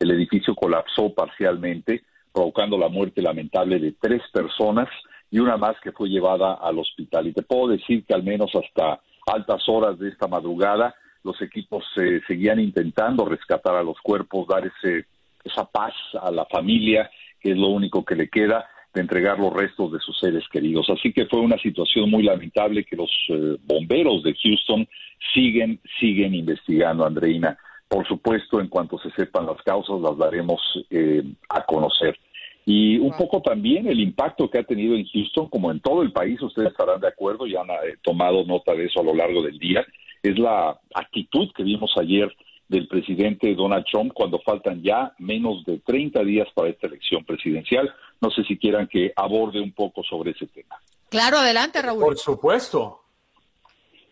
el 0.00 0.10
edificio 0.10 0.54
colapsó 0.54 1.14
parcialmente, 1.14 2.02
provocando 2.32 2.76
la 2.76 2.88
muerte 2.88 3.22
lamentable 3.22 3.78
de 3.78 3.92
tres 3.92 4.22
personas 4.32 4.88
y 5.30 5.38
una 5.38 5.56
más 5.56 5.76
que 5.82 5.92
fue 5.92 6.08
llevada 6.08 6.54
al 6.54 6.78
hospital. 6.78 7.28
Y 7.28 7.32
te 7.32 7.42
puedo 7.42 7.68
decir 7.68 8.04
que 8.04 8.14
al 8.14 8.24
menos 8.24 8.50
hasta 8.54 9.00
altas 9.26 9.62
horas 9.68 9.98
de 9.98 10.08
esta 10.08 10.26
madrugada 10.26 10.94
los 11.22 11.40
equipos 11.40 11.84
eh, 11.96 12.20
seguían 12.26 12.60
intentando 12.60 13.24
rescatar 13.24 13.76
a 13.76 13.82
los 13.82 13.98
cuerpos, 14.00 14.46
dar 14.46 14.66
ese, 14.66 15.06
esa 15.42 15.64
paz 15.64 15.94
a 16.20 16.30
la 16.30 16.44
familia, 16.46 17.10
que 17.44 17.50
es 17.50 17.58
lo 17.58 17.68
único 17.68 18.02
que 18.06 18.16
le 18.16 18.30
queda 18.30 18.66
de 18.94 19.02
entregar 19.02 19.38
los 19.38 19.52
restos 19.52 19.92
de 19.92 19.98
sus 19.98 20.18
seres 20.18 20.44
queridos. 20.50 20.88
Así 20.88 21.12
que 21.12 21.26
fue 21.26 21.40
una 21.40 21.58
situación 21.58 22.08
muy 22.08 22.22
lamentable 22.22 22.84
que 22.84 22.96
los 22.96 23.10
eh, 23.28 23.58
bomberos 23.64 24.22
de 24.22 24.34
Houston 24.34 24.88
siguen, 25.34 25.78
siguen 26.00 26.34
investigando, 26.34 27.04
Andreina. 27.04 27.58
Por 27.86 28.06
supuesto, 28.08 28.60
en 28.60 28.68
cuanto 28.68 28.98
se 28.98 29.10
sepan 29.10 29.44
las 29.44 29.60
causas, 29.62 30.00
las 30.00 30.16
daremos 30.16 30.60
eh, 30.88 31.22
a 31.50 31.62
conocer. 31.64 32.18
Y 32.64 32.96
un 32.96 33.12
poco 33.12 33.42
también 33.42 33.88
el 33.88 34.00
impacto 34.00 34.48
que 34.48 34.58
ha 34.58 34.64
tenido 34.64 34.94
en 34.94 35.04
Houston, 35.04 35.50
como 35.50 35.70
en 35.70 35.80
todo 35.80 36.00
el 36.02 36.12
país, 36.12 36.40
ustedes 36.40 36.70
estarán 36.70 37.00
de 37.00 37.08
acuerdo, 37.08 37.46
ya 37.46 37.60
han 37.60 37.70
eh, 37.70 37.98
tomado 38.02 38.42
nota 38.44 38.72
de 38.72 38.86
eso 38.86 39.00
a 39.00 39.04
lo 39.04 39.14
largo 39.14 39.42
del 39.42 39.58
día, 39.58 39.84
es 40.22 40.38
la 40.38 40.80
actitud 40.94 41.50
que 41.54 41.62
vimos 41.62 41.92
ayer 42.00 42.34
del 42.68 42.88
presidente 42.88 43.54
Donald 43.54 43.84
Trump 43.90 44.12
cuando 44.12 44.38
faltan 44.40 44.82
ya 44.82 45.12
menos 45.18 45.64
de 45.64 45.78
30 45.80 46.22
días 46.24 46.48
para 46.54 46.70
esta 46.70 46.86
elección 46.86 47.24
presidencial. 47.24 47.92
No 48.20 48.30
sé 48.30 48.42
si 48.44 48.56
quieran 48.56 48.88
que 48.88 49.12
aborde 49.14 49.60
un 49.60 49.72
poco 49.72 50.02
sobre 50.02 50.30
ese 50.32 50.46
tema. 50.46 50.76
Claro, 51.10 51.38
adelante, 51.38 51.80
Raúl. 51.82 52.00
Por 52.00 52.18
supuesto. 52.18 53.00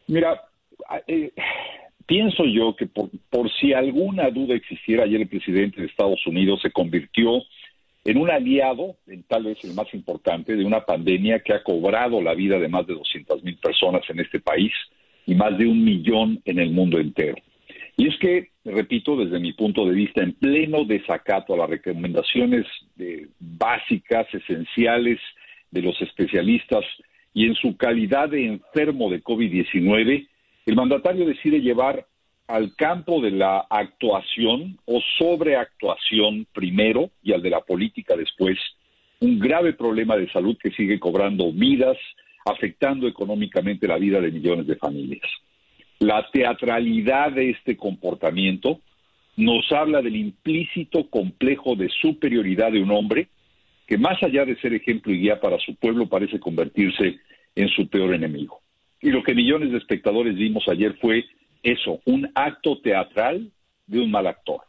Mira, 0.07 0.43
eh, 1.07 1.33
pienso 2.07 2.45
yo 2.45 2.77
que 2.77 2.87
por, 2.87 3.09
por 3.31 3.51
si 3.59 3.73
alguna 3.73 4.31
duda 4.31 4.55
existiera, 4.55 5.05
ayer 5.05 5.23
el 5.23 5.29
presidente 5.29 5.81
de 5.81 5.87
Estados 5.87 6.27
Unidos 6.27 6.61
se 6.63 6.71
convirtió 6.71 7.43
en 8.05 8.19
un 8.19 8.31
aliado, 8.31 8.97
en 9.07 9.23
tal 9.23 9.45
vez 9.45 9.63
el 9.65 9.75
más 9.75 9.93
importante, 9.95 10.57
de 10.57 10.65
una 10.65 10.85
pandemia 10.85 11.41
que 11.41 11.55
ha 11.55 11.63
cobrado 11.63 12.21
la 12.21 12.35
vida 12.35 12.59
de 12.59 12.69
más 12.69 12.87
de 12.87 12.95
200 12.95 13.43
mil 13.45 13.57
personas 13.59 14.03
en 14.09 14.21
este 14.21 14.41
país 14.41 14.73
y 15.25 15.35
más 15.35 15.57
de 15.57 15.67
un 15.67 15.85
millón 15.85 16.41
en 16.45 16.59
el 16.59 16.71
mundo 16.71 16.99
entero. 16.99 17.37
Y 18.03 18.09
es 18.09 18.19
que, 18.19 18.49
repito, 18.65 19.15
desde 19.15 19.39
mi 19.39 19.53
punto 19.53 19.87
de 19.87 19.95
vista, 19.95 20.25
en 20.25 20.33
pleno 20.33 20.85
desacato 20.85 21.55
a 21.55 21.57
las 21.57 21.71
recomendaciones 21.71 22.67
básicas, 23.39 24.27
esenciales 24.35 25.21
de 25.71 25.83
los 25.83 26.03
especialistas 26.03 26.85
y 27.33 27.47
en 27.47 27.55
su 27.55 27.77
calidad 27.77 28.29
de 28.31 28.45
enfermo 28.45 29.09
de 29.09 29.23
COVID-19, 29.23 30.27
el 30.67 30.75
mandatario 30.75 31.27
decide 31.27 31.61
llevar 31.61 32.05
al 32.49 32.75
campo 32.75 33.21
de 33.21 33.31
la 33.31 33.69
actuación 33.71 34.81
o 34.85 35.01
sobreactuación 35.17 36.49
primero 36.53 37.09
y 37.23 37.35
al 37.35 37.41
de 37.41 37.51
la 37.51 37.61
política 37.61 38.17
después 38.17 38.59
un 39.21 39.39
grave 39.39 39.75
problema 39.75 40.17
de 40.17 40.29
salud 40.33 40.57
que 40.61 40.73
sigue 40.73 40.99
cobrando 40.99 41.53
vidas, 41.53 41.99
afectando 42.47 43.07
económicamente 43.07 43.87
la 43.87 43.99
vida 43.99 44.21
de 44.21 44.33
millones 44.33 44.67
de 44.67 44.75
familias. 44.75 45.31
La 46.03 46.29
teatralidad 46.33 47.31
de 47.31 47.51
este 47.51 47.77
comportamiento 47.77 48.81
nos 49.37 49.71
habla 49.71 50.03
del 50.03 50.17
implícito 50.17 51.09
complejo 51.09 51.77
de 51.77 51.89
superioridad 51.91 52.73
de 52.73 52.83
un 52.83 52.91
hombre 52.91 53.29
que 53.87 53.99
más 53.99 54.21
allá 54.21 54.45
de 54.45 54.57
ser 54.57 54.75
ejemplo 54.75 55.13
y 55.13 55.21
guía 55.21 55.39
para 55.39 55.61
su 55.61 55.77
pueblo 55.77 56.09
parece 56.09 56.41
convertirse 56.41 57.21
en 57.55 57.69
su 57.69 57.87
peor 57.87 58.15
enemigo. 58.15 58.61
Y 59.01 59.11
lo 59.11 59.23
que 59.23 59.33
millones 59.33 59.71
de 59.71 59.79
espectadores 59.79 60.35
vimos 60.35 60.65
ayer 60.69 60.99
fue 61.01 61.25
eso, 61.63 62.01
un 62.05 62.29
acto 62.35 62.81
teatral 62.81 63.53
de 63.87 64.01
un 64.01 64.11
mal 64.11 64.27
actor. 64.27 64.63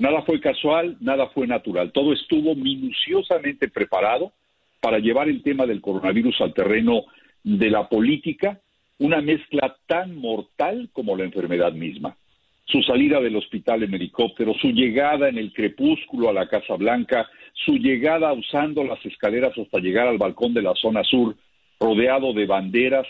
Nada 0.00 0.22
fue 0.22 0.40
casual, 0.40 0.96
nada 0.98 1.28
fue 1.28 1.46
natural, 1.46 1.92
todo 1.92 2.12
estuvo 2.12 2.56
minuciosamente 2.56 3.68
preparado 3.68 4.32
para 4.80 4.98
llevar 4.98 5.28
el 5.28 5.44
tema 5.44 5.64
del 5.64 5.80
coronavirus 5.80 6.40
al 6.40 6.52
terreno 6.52 7.04
de 7.44 7.70
la 7.70 7.88
política, 7.88 8.58
una 8.98 9.20
mezcla 9.20 9.76
tan 9.86 10.16
mortal 10.16 10.88
como 10.92 11.16
la 11.16 11.24
enfermedad 11.24 11.72
misma. 11.72 12.16
Su 12.64 12.82
salida 12.82 13.20
del 13.20 13.36
hospital 13.36 13.82
en 13.82 13.94
helicóptero, 13.94 14.54
su 14.54 14.68
llegada 14.68 15.28
en 15.28 15.38
el 15.38 15.52
crepúsculo 15.52 16.28
a 16.28 16.32
la 16.32 16.48
Casa 16.48 16.76
Blanca, 16.76 17.28
su 17.52 17.76
llegada 17.76 18.32
usando 18.32 18.84
las 18.84 19.04
escaleras 19.04 19.56
hasta 19.58 19.78
llegar 19.78 20.06
al 20.06 20.18
balcón 20.18 20.54
de 20.54 20.62
la 20.62 20.74
zona 20.74 21.02
sur, 21.04 21.36
rodeado 21.80 22.32
de 22.32 22.46
banderas, 22.46 23.06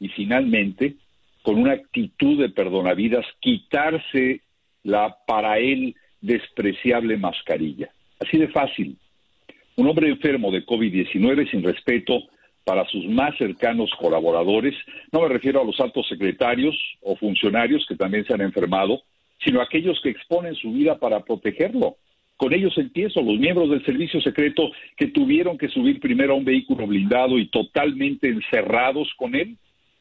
y 0.00 0.08
finalmente 0.08 0.96
con 1.42 1.58
una 1.58 1.72
actitud 1.72 2.38
de 2.38 2.50
perdonavidas, 2.50 3.24
quitarse 3.40 4.42
la 4.82 5.16
para 5.26 5.58
él 5.58 5.94
despreciable 6.20 7.16
mascarilla. 7.16 7.90
Así 8.20 8.36
de 8.36 8.48
fácil. 8.48 8.96
Un 9.76 9.86
hombre 9.86 10.08
enfermo 10.08 10.50
de 10.50 10.66
COVID-19 10.66 11.50
sin 11.50 11.62
respeto 11.62 12.24
para 12.68 12.84
sus 12.84 13.06
más 13.06 13.34
cercanos 13.38 13.90
colaboradores, 13.98 14.74
no 15.10 15.22
me 15.22 15.28
refiero 15.28 15.62
a 15.62 15.64
los 15.64 15.80
altos 15.80 16.06
secretarios 16.06 16.76
o 17.00 17.16
funcionarios 17.16 17.86
que 17.88 17.96
también 17.96 18.26
se 18.26 18.34
han 18.34 18.42
enfermado, 18.42 19.00
sino 19.42 19.60
a 19.60 19.64
aquellos 19.64 19.98
que 20.02 20.10
exponen 20.10 20.54
su 20.54 20.70
vida 20.72 20.98
para 20.98 21.20
protegerlo. 21.20 21.96
Con 22.36 22.52
ellos 22.52 22.76
empiezo, 22.76 23.22
los 23.22 23.38
miembros 23.38 23.70
del 23.70 23.82
servicio 23.86 24.20
secreto 24.20 24.70
que 24.98 25.06
tuvieron 25.06 25.56
que 25.56 25.68
subir 25.68 25.98
primero 25.98 26.34
a 26.34 26.36
un 26.36 26.44
vehículo 26.44 26.86
blindado 26.86 27.38
y 27.38 27.48
totalmente 27.48 28.28
encerrados 28.28 29.08
con 29.16 29.34
él, 29.34 29.56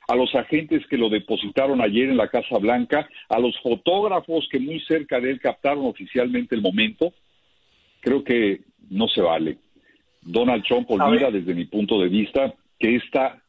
a 0.10 0.18
los 0.18 0.36
agentes 0.36 0.86
que 0.88 0.98
lo 0.98 1.08
depositaron 1.08 1.80
ayer 1.80 2.10
en 2.10 2.18
la 2.18 2.28
Casa 2.28 2.58
Blanca, 2.58 3.08
a 3.30 3.40
los 3.40 3.58
fotógrafos 3.62 4.46
que 4.52 4.60
muy 4.60 4.82
cerca 4.82 5.22
de 5.22 5.32
él 5.32 5.40
captaron 5.40 5.86
oficialmente 5.86 6.54
el 6.54 6.62
momento, 6.62 7.14
creo 8.02 8.26
que 8.26 8.60
no 8.90 9.08
se 9.08 9.22
vale. 9.22 9.58
Donald 10.28 10.64
Trump 10.66 10.92
olvida 10.92 11.32
desde 11.32 11.54
mi 11.54 11.66
punto 11.66 12.00
de 12.00 12.10
vista 12.10 12.54
que 12.78 12.98
esta 12.98 13.42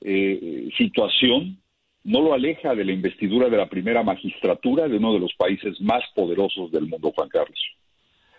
eh, 0.00 0.68
situación 0.76 1.58
no 2.02 2.20
lo 2.20 2.34
aleja 2.34 2.74
de 2.74 2.84
la 2.84 2.92
investidura 2.92 3.48
de 3.48 3.56
la 3.56 3.68
primera 3.68 4.02
magistratura 4.02 4.88
de 4.88 4.96
uno 4.96 5.14
de 5.14 5.20
los 5.20 5.32
países 5.34 5.80
más 5.80 6.02
poderosos 6.14 6.70
del 6.70 6.86
mundo, 6.86 7.12
Juan 7.14 7.28
Carlos. 7.28 7.58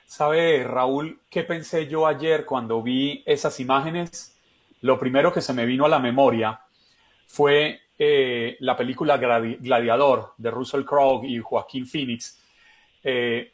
¿Sabe, 0.06 0.64
Raúl, 0.64 1.20
qué 1.32 1.44
pensé 1.44 1.88
yo 1.88 2.06
ayer 2.06 2.46
cuando 2.46 2.84
vi 2.84 3.24
esas 3.26 3.60
imágenes? 3.60 4.38
Lo 4.82 5.00
primero 5.00 5.34
que 5.34 5.42
se 5.42 5.54
me 5.54 5.66
vino 5.66 5.86
a 5.86 5.90
la 5.90 5.98
memoria 5.98 6.60
fue 7.26 7.80
eh, 7.98 8.58
la 8.60 8.76
película 8.76 9.18
Gladiador 9.18 10.34
de 10.38 10.52
Russell 10.52 10.84
Crowe 10.84 11.26
y 11.26 11.40
Joaquín 11.40 11.88
Phoenix, 11.88 12.40
eh, 13.04 13.52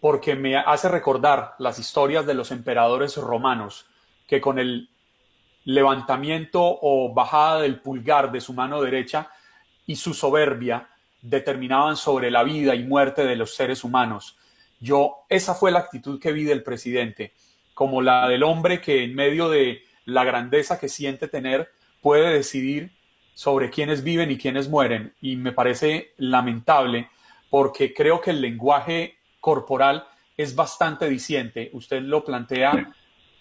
porque 0.00 0.34
me 0.34 0.56
hace 0.56 0.88
recordar 0.88 1.54
las 1.58 1.78
historias 1.78 2.26
de 2.26 2.34
los 2.34 2.50
emperadores 2.50 3.16
romanos 3.16 3.86
que 4.26 4.40
con 4.40 4.58
el 4.58 4.90
levantamiento 5.64 6.60
o 6.62 7.12
bajada 7.12 7.60
del 7.60 7.80
pulgar 7.80 8.32
de 8.32 8.40
su 8.40 8.52
mano 8.52 8.80
derecha 8.80 9.30
y 9.86 9.96
su 9.96 10.14
soberbia 10.14 10.88
determinaban 11.20 11.96
sobre 11.96 12.30
la 12.30 12.42
vida 12.42 12.74
y 12.74 12.84
muerte 12.84 13.24
de 13.24 13.36
los 13.36 13.54
seres 13.54 13.84
humanos. 13.84 14.38
Yo, 14.80 15.24
esa 15.28 15.54
fue 15.54 15.70
la 15.70 15.80
actitud 15.80 16.20
que 16.20 16.32
vi 16.32 16.44
del 16.44 16.62
presidente, 16.62 17.32
como 17.74 18.00
la 18.00 18.28
del 18.28 18.44
hombre 18.44 18.80
que 18.80 19.04
en 19.04 19.14
medio 19.14 19.48
de 19.48 19.82
la 20.04 20.24
grandeza 20.24 20.78
que 20.78 20.88
siente 20.88 21.28
tener 21.28 21.70
puede 22.00 22.32
decidir 22.32 22.92
sobre 23.34 23.70
quiénes 23.70 24.02
viven 24.02 24.30
y 24.30 24.38
quiénes 24.38 24.68
mueren. 24.68 25.14
Y 25.20 25.36
me 25.36 25.52
parece 25.52 26.12
lamentable 26.16 27.10
porque 27.50 27.92
creo 27.92 28.20
que 28.20 28.30
el 28.30 28.40
lenguaje 28.40 29.17
corporal 29.40 30.06
es 30.36 30.54
bastante 30.54 31.08
diciente. 31.08 31.70
Usted 31.72 32.02
lo 32.02 32.24
plantea 32.24 32.94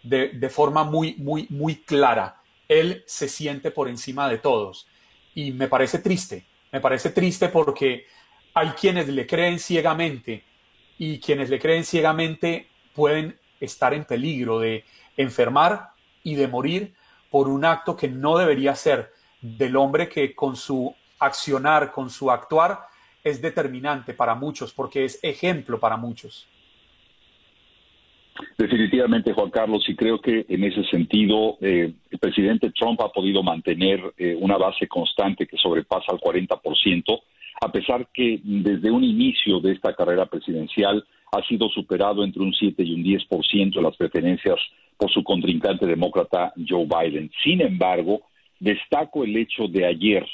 de, 0.03 0.49
forma 0.49 0.83
muy, 0.83 1.15
muy, 1.15 1.47
muy 1.49 1.75
clara. 1.83 2.41
Él 2.67 3.03
se 3.05 3.27
siente 3.29 3.71
por 3.71 3.87
encima 3.87 4.27
de 4.29 4.37
todos. 4.37 4.87
Y 5.35 5.51
me 5.51 5.67
parece 5.67 5.99
triste. 5.99 6.45
Me 6.71 6.81
parece 6.81 7.11
triste 7.11 7.49
porque 7.49 8.07
hay 8.53 8.69
quienes 8.69 9.07
le 9.07 9.27
creen 9.27 9.59
ciegamente 9.59 10.43
y 10.97 11.19
quienes 11.19 11.49
le 11.49 11.59
creen 11.59 11.83
ciegamente 11.83 12.67
pueden 12.93 13.37
estar 13.59 13.93
en 13.93 14.05
peligro 14.05 14.59
de 14.59 14.83
enfermar 15.15 15.91
y 16.23 16.35
de 16.35 16.47
morir 16.47 16.93
por 17.29 17.47
un 17.47 17.65
acto 17.65 17.95
que 17.95 18.07
no 18.07 18.37
debería 18.37 18.75
ser 18.75 19.13
del 19.41 19.75
hombre 19.75 20.09
que 20.09 20.33
con 20.33 20.55
su 20.55 20.95
accionar, 21.19 21.91
con 21.91 22.09
su 22.09 22.31
actuar, 22.31 22.87
es 23.29 23.41
determinante 23.41 24.13
para 24.13 24.35
muchos, 24.35 24.73
porque 24.73 25.05
es 25.05 25.19
ejemplo 25.23 25.79
para 25.79 25.97
muchos. 25.97 26.47
Definitivamente, 28.57 29.33
Juan 29.33 29.49
Carlos, 29.49 29.83
y 29.87 29.95
creo 29.95 30.19
que 30.19 30.45
en 30.47 30.63
ese 30.63 30.83
sentido 30.85 31.57
eh, 31.61 31.93
el 32.11 32.19
presidente 32.19 32.71
Trump 32.71 33.01
ha 33.01 33.09
podido 33.09 33.41
mantener 33.41 33.99
eh, 34.17 34.35
una 34.39 34.57
base 34.57 34.87
constante 34.87 35.47
que 35.47 35.57
sobrepasa 35.57 36.11
el 36.11 36.19
40%, 36.19 37.21
a 37.61 37.71
pesar 37.71 38.07
que 38.13 38.39
desde 38.43 38.91
un 38.91 39.03
inicio 39.03 39.59
de 39.59 39.73
esta 39.73 39.93
carrera 39.93 40.27
presidencial 40.27 41.03
ha 41.31 41.41
sido 41.47 41.69
superado 41.69 42.23
entre 42.23 42.41
un 42.41 42.53
7 42.53 42.83
y 42.83 42.93
un 42.93 43.03
10% 43.03 43.73
de 43.73 43.81
las 43.81 43.95
preferencias 43.97 44.59
por 44.97 45.11
su 45.11 45.23
contrincante 45.23 45.85
demócrata 45.85 46.53
Joe 46.67 46.85
Biden. 46.85 47.31
Sin 47.43 47.61
embargo, 47.61 48.21
destaco 48.59 49.23
el 49.23 49.35
hecho 49.35 49.67
de 49.67 49.85
ayer, 49.85 50.25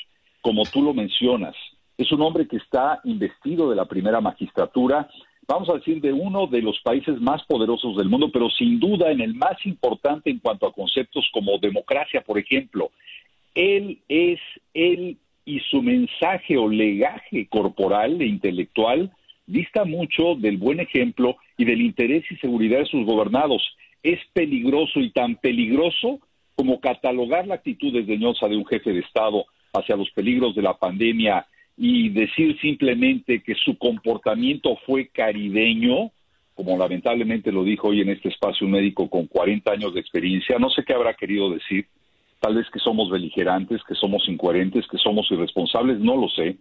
como 0.41 0.63
tú 0.63 0.81
lo 0.81 0.93
mencionas, 0.93 1.55
es 2.03 2.11
un 2.11 2.21
hombre 2.21 2.47
que 2.47 2.57
está 2.57 3.01
investido 3.03 3.69
de 3.69 3.75
la 3.75 3.85
primera 3.85 4.21
magistratura 4.21 5.09
vamos 5.47 5.69
a 5.69 5.73
decir, 5.73 6.01
de 6.01 6.13
uno 6.13 6.47
de 6.47 6.61
los 6.61 6.79
países 6.81 7.19
más 7.19 7.43
poderosos 7.45 7.97
del 7.97 8.09
mundo, 8.09 8.29
pero 8.31 8.49
sin 8.49 8.79
duda 8.79 9.11
en 9.11 9.21
el 9.21 9.33
más 9.33 9.57
importante 9.65 10.29
en 10.29 10.39
cuanto 10.39 10.67
a 10.67 10.73
conceptos 10.73 11.29
como 11.33 11.57
democracia, 11.57 12.21
por 12.21 12.37
ejemplo. 12.37 12.91
Él 13.53 13.99
es 14.07 14.39
él 14.73 15.17
y 15.45 15.59
su 15.59 15.81
mensaje 15.81 16.57
o 16.57 16.67
legaje 16.67 17.47
corporal 17.47 18.21
e 18.21 18.25
intelectual 18.25 19.11
dista 19.45 19.83
mucho 19.83 20.35
del 20.35 20.57
buen 20.57 20.79
ejemplo 20.79 21.35
y 21.57 21.65
del 21.65 21.81
interés 21.81 22.23
y 22.31 22.37
seguridad 22.37 22.79
de 22.79 22.85
sus 22.85 23.05
gobernados. 23.05 23.61
Es 24.01 24.19
peligroso 24.31 24.99
y 24.99 25.11
tan 25.11 25.35
peligroso 25.35 26.19
como 26.55 26.79
catalogar 26.79 27.47
la 27.47 27.55
actitud 27.55 27.93
desdeñosa 27.93 28.47
de 28.47 28.55
un 28.55 28.65
jefe 28.65 28.93
de 28.93 28.99
Estado 28.99 29.45
hacia 29.73 29.97
los 29.97 30.09
peligros 30.11 30.55
de 30.55 30.61
la 30.61 30.75
pandemia 30.75 31.45
y 31.77 32.09
decir 32.09 32.59
simplemente 32.59 33.41
que 33.41 33.55
su 33.55 33.77
comportamiento 33.77 34.77
fue 34.85 35.07
caribeño, 35.07 36.11
como 36.53 36.77
lamentablemente 36.77 37.51
lo 37.51 37.63
dijo 37.63 37.87
hoy 37.89 38.01
en 38.01 38.09
este 38.09 38.29
espacio 38.29 38.67
un 38.67 38.73
médico 38.73 39.09
con 39.09 39.25
40 39.25 39.71
años 39.71 39.93
de 39.93 39.99
experiencia, 39.99 40.59
no 40.59 40.69
sé 40.69 40.83
qué 40.83 40.93
habrá 40.93 41.13
querido 41.15 41.49
decir, 41.49 41.87
tal 42.39 42.55
vez 42.55 42.69
que 42.71 42.79
somos 42.79 43.09
beligerantes, 43.09 43.81
que 43.87 43.95
somos 43.95 44.27
incoherentes, 44.27 44.85
que 44.87 44.97
somos 44.97 45.29
irresponsables, 45.31 45.99
no 45.99 46.15
lo 46.15 46.29
sé, 46.29 46.57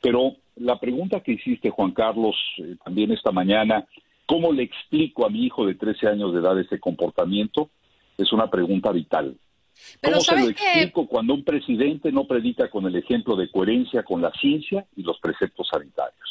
pero 0.00 0.36
la 0.56 0.78
pregunta 0.78 1.20
que 1.20 1.32
hiciste, 1.32 1.70
Juan 1.70 1.92
Carlos, 1.92 2.36
eh, 2.58 2.76
también 2.84 3.12
esta 3.12 3.30
mañana, 3.30 3.86
¿cómo 4.26 4.52
le 4.52 4.64
explico 4.64 5.26
a 5.26 5.30
mi 5.30 5.44
hijo 5.44 5.66
de 5.66 5.74
13 5.74 6.08
años 6.08 6.32
de 6.32 6.40
edad 6.40 6.58
ese 6.58 6.80
comportamiento? 6.80 7.70
Es 8.16 8.32
una 8.32 8.50
pregunta 8.50 8.90
vital. 8.90 9.36
¿Cómo 10.02 10.20
se 10.20 10.36
lo 10.36 10.48
explico 10.48 11.06
cuando 11.06 11.34
un 11.34 11.44
presidente 11.44 12.12
no 12.12 12.26
predica 12.26 12.68
con 12.70 12.86
el 12.86 12.96
ejemplo 12.96 13.36
de 13.36 13.50
coherencia 13.50 14.02
con 14.02 14.22
la 14.22 14.32
ciencia 14.40 14.86
y 14.96 15.02
los 15.02 15.18
preceptos 15.20 15.68
sanitarios? 15.70 16.28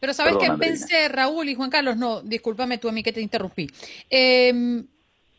Pero 0.00 0.12
sabes 0.12 0.36
que 0.36 0.50
pensé, 0.58 1.08
Raúl 1.08 1.48
y 1.48 1.54
Juan 1.54 1.70
Carlos, 1.70 1.96
no, 1.96 2.20
discúlpame 2.20 2.78
tú 2.78 2.88
a 2.88 2.92
mí 2.92 3.02
que 3.02 3.12
te 3.12 3.22
interrumpí. 3.22 3.66
Em, 4.10 4.86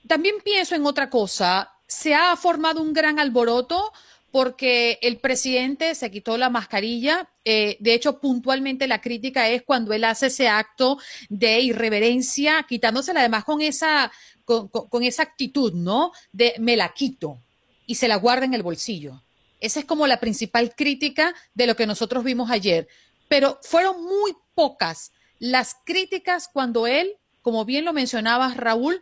también 0.07 0.35
pienso 0.43 0.75
en 0.75 0.85
otra 0.85 1.09
cosa. 1.09 1.71
Se 1.85 2.15
ha 2.15 2.35
formado 2.35 2.81
un 2.81 2.93
gran 2.93 3.19
alboroto 3.19 3.91
porque 4.31 4.99
el 5.01 5.17
presidente 5.17 5.95
se 5.95 6.11
quitó 6.11 6.37
la 6.37 6.49
mascarilla. 6.49 7.29
Eh, 7.45 7.77
de 7.79 7.93
hecho, 7.93 8.19
puntualmente 8.19 8.87
la 8.87 8.99
crítica 8.99 9.47
es 9.47 9.63
cuando 9.63 9.93
él 9.93 10.03
hace 10.03 10.27
ese 10.27 10.49
acto 10.49 10.97
de 11.29 11.61
irreverencia, 11.61 12.65
quitándosela 12.67 13.21
además 13.21 13.45
con 13.45 13.61
esa, 13.61 14.11
con, 14.45 15.03
esa 15.03 15.23
actitud, 15.23 15.73
¿no? 15.73 16.11
De 16.31 16.55
me 16.59 16.77
la 16.77 16.93
quito 16.93 17.41
y 17.85 17.95
se 17.95 18.07
la 18.07 18.15
guarda 18.15 18.45
en 18.45 18.53
el 18.53 18.63
bolsillo. 18.63 19.23
Esa 19.59 19.79
es 19.79 19.85
como 19.85 20.07
la 20.07 20.19
principal 20.19 20.75
crítica 20.75 21.33
de 21.53 21.67
lo 21.67 21.75
que 21.75 21.87
nosotros 21.87 22.23
vimos 22.23 22.51
ayer. 22.51 22.87
Pero 23.27 23.59
fueron 23.63 24.03
muy 24.03 24.33
pocas 24.53 25.11
las 25.39 25.75
críticas 25.85 26.47
cuando 26.51 26.87
él, 26.87 27.13
como 27.41 27.65
bien 27.65 27.85
lo 27.85 27.93
mencionabas, 27.93 28.57
Raúl, 28.57 29.01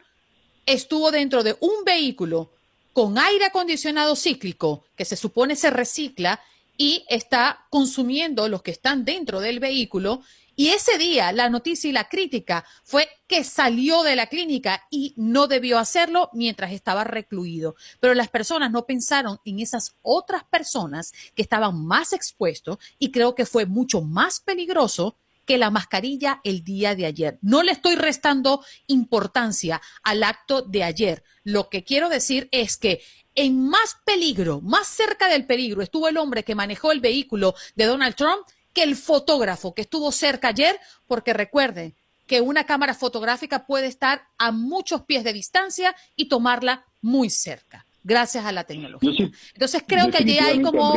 estuvo 0.66 1.12
dentro 1.12 1.44
de 1.44 1.58
un 1.60 1.84
vehículo 1.86 2.52
con 2.94 3.18
aire 3.18 3.46
acondicionado 3.46 4.16
cíclico, 4.16 4.86
que 4.96 5.06
se 5.06 5.16
supone 5.16 5.56
se 5.56 5.70
recicla 5.70 6.40
y 6.78 7.06
está 7.10 7.66
consumiendo 7.70 8.48
los 8.50 8.62
que 8.62 8.72
están 8.72 9.06
dentro 9.06 9.40
del 9.40 9.60
vehículo 9.60 10.22
y 10.56 10.70
ese 10.70 10.98
día 10.98 11.32
la 11.32 11.50
noticia 11.50 11.90
y 11.90 11.94
la 11.94 12.10
crítica 12.10 12.66
fue 12.84 13.10
que 13.28 13.44
salió 13.44 14.04
de 14.04 14.16
la 14.16 14.28
clínica 14.28 14.84
y 14.92 15.14
no 15.18 15.48
debió 15.48 15.80
hacerlo 15.80 16.30
mientras 16.34 16.72
estaba 16.72 17.04
recluido. 17.04 17.76
Pero 18.00 18.14
las 18.14 18.30
personas 18.30 18.72
no 18.72 18.86
pensaron 18.86 19.40
en 19.46 19.60
esas 19.60 19.96
otras 20.02 20.44
personas 20.44 21.14
que 21.36 21.42
estaban 21.42 21.86
más 21.86 22.14
expuestos 22.14 22.78
y 23.00 23.12
creo 23.12 23.36
que 23.36 23.46
fue 23.46 23.66
mucho 23.66 24.02
más 24.02 24.40
peligroso 24.40 25.18
que 25.46 25.58
la 25.58 25.72
mascarilla 25.72 26.40
el 26.44 26.64
día 26.64 26.96
de 26.96 27.06
ayer. 27.06 27.40
No 27.42 27.64
le 27.64 27.72
estoy 27.72 27.96
restando 27.96 28.64
importancia 28.88 29.82
al 30.04 30.24
acto 30.24 30.62
de 30.62 30.84
ayer. 30.84 31.24
Lo 31.44 31.70
que 31.70 31.84
quiero 31.84 32.10
decir 32.10 32.48
es 32.52 32.78
que 32.78 33.02
en 33.36 33.68
más 33.68 33.98
peligro, 34.06 34.62
más 34.62 34.88
cerca 34.88 35.28
del 35.28 35.46
peligro, 35.46 35.82
estuvo 35.82 36.08
el 36.08 36.18
hombre 36.18 36.44
que 36.44 36.56
manejó 36.56 36.92
el 36.92 37.02
vehículo 37.02 37.56
de 37.76 37.86
Donald 37.86 38.16
Trump 38.16 38.46
que 38.74 38.84
el 38.84 38.96
fotógrafo 38.96 39.74
que 39.74 39.84
estuvo 39.84 40.12
cerca 40.12 40.50
ayer, 40.50 40.76
porque 41.08 41.34
recuerden 41.34 41.96
que 42.28 42.42
una 42.42 42.66
cámara 42.66 42.94
fotográfica 42.94 43.66
puede 43.66 43.88
estar 43.88 44.24
a 44.38 44.52
muchos 44.52 45.04
pies 45.04 45.24
de 45.24 45.34
distancia 45.34 45.96
y 46.16 46.28
tomarla 46.28 46.86
muy 47.02 47.30
cerca, 47.30 47.86
gracias 48.04 48.46
a 48.46 48.52
la 48.52 48.64
tecnología. 48.64 49.30
Entonces 49.54 49.84
creo 49.86 50.10
que 50.10 50.18
allí 50.18 50.40
hay 50.40 50.62
como, 50.62 50.96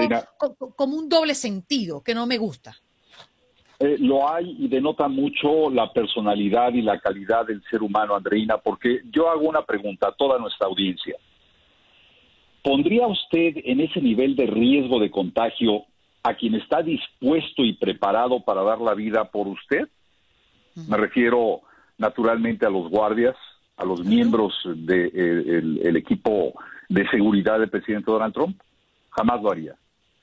como 0.76 0.96
un 0.96 1.08
doble 1.08 1.34
sentido 1.34 2.02
que 2.02 2.14
no 2.14 2.26
me 2.26 2.38
gusta. 2.38 2.76
Eh, 3.78 3.96
lo 3.98 4.26
hay 4.32 4.56
y 4.58 4.68
denota 4.68 5.06
mucho 5.06 5.68
la 5.68 5.92
personalidad 5.92 6.72
y 6.72 6.80
la 6.80 6.98
calidad 6.98 7.46
del 7.46 7.62
ser 7.70 7.82
humano, 7.82 8.16
Andreina, 8.16 8.56
porque 8.56 9.02
yo 9.12 9.28
hago 9.28 9.46
una 9.48 9.66
pregunta 9.66 10.08
a 10.08 10.12
toda 10.12 10.38
nuestra 10.38 10.66
audiencia. 10.66 11.16
¿Pondría 12.62 13.06
usted 13.06 13.56
en 13.64 13.80
ese 13.80 14.00
nivel 14.00 14.34
de 14.34 14.46
riesgo 14.46 14.98
de 14.98 15.10
contagio 15.10 15.84
a 16.26 16.34
quien 16.34 16.56
está 16.56 16.82
dispuesto 16.82 17.62
y 17.62 17.74
preparado 17.74 18.40
para 18.40 18.64
dar 18.64 18.80
la 18.80 18.94
vida 18.94 19.30
por 19.30 19.46
usted. 19.46 19.88
Me 20.88 20.96
refiero 20.96 21.60
naturalmente 21.98 22.66
a 22.66 22.70
los 22.70 22.90
guardias, 22.90 23.36
a 23.76 23.84
los 23.84 24.04
miembros 24.04 24.52
del 24.64 25.78
de, 25.78 25.98
equipo 25.98 26.52
de 26.88 27.08
seguridad 27.10 27.60
del 27.60 27.70
presidente 27.70 28.10
Donald 28.10 28.34
Trump. 28.34 28.60
Jamás 29.10 29.40
lo 29.40 29.52
haría. 29.52 29.76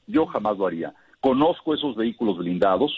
Yo 0.06 0.26
jamás 0.26 0.58
lo 0.58 0.68
haría. 0.68 0.94
Conozco 1.22 1.74
esos 1.74 1.96
vehículos 1.96 2.38
blindados, 2.38 2.92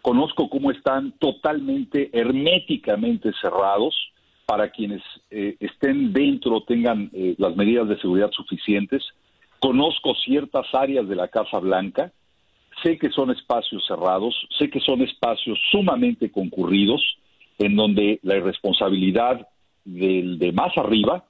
conozco 0.00 0.48
cómo 0.48 0.70
están 0.70 1.12
totalmente 1.18 2.08
herméticamente 2.18 3.30
cerrados 3.42 3.94
para 4.46 4.70
quienes 4.70 5.02
eh, 5.30 5.56
estén 5.60 6.14
dentro 6.14 6.62
tengan 6.62 7.10
eh, 7.12 7.34
las 7.36 7.54
medidas 7.56 7.88
de 7.88 8.00
seguridad 8.00 8.30
suficientes. 8.32 9.04
Conozco 9.60 10.14
ciertas 10.14 10.66
áreas 10.72 11.06
de 11.06 11.14
la 11.14 11.28
Casa 11.28 11.58
Blanca 11.58 12.10
Sé 12.82 12.98
que 12.98 13.10
son 13.10 13.30
espacios 13.30 13.84
cerrados, 13.86 14.34
sé 14.58 14.70
que 14.70 14.80
son 14.80 15.02
espacios 15.02 15.58
sumamente 15.70 16.30
concurridos, 16.30 17.02
en 17.58 17.74
donde 17.74 18.20
la 18.22 18.36
irresponsabilidad 18.36 19.48
del 19.84 20.38
de 20.38 20.52
más 20.52 20.76
arriba 20.76 21.24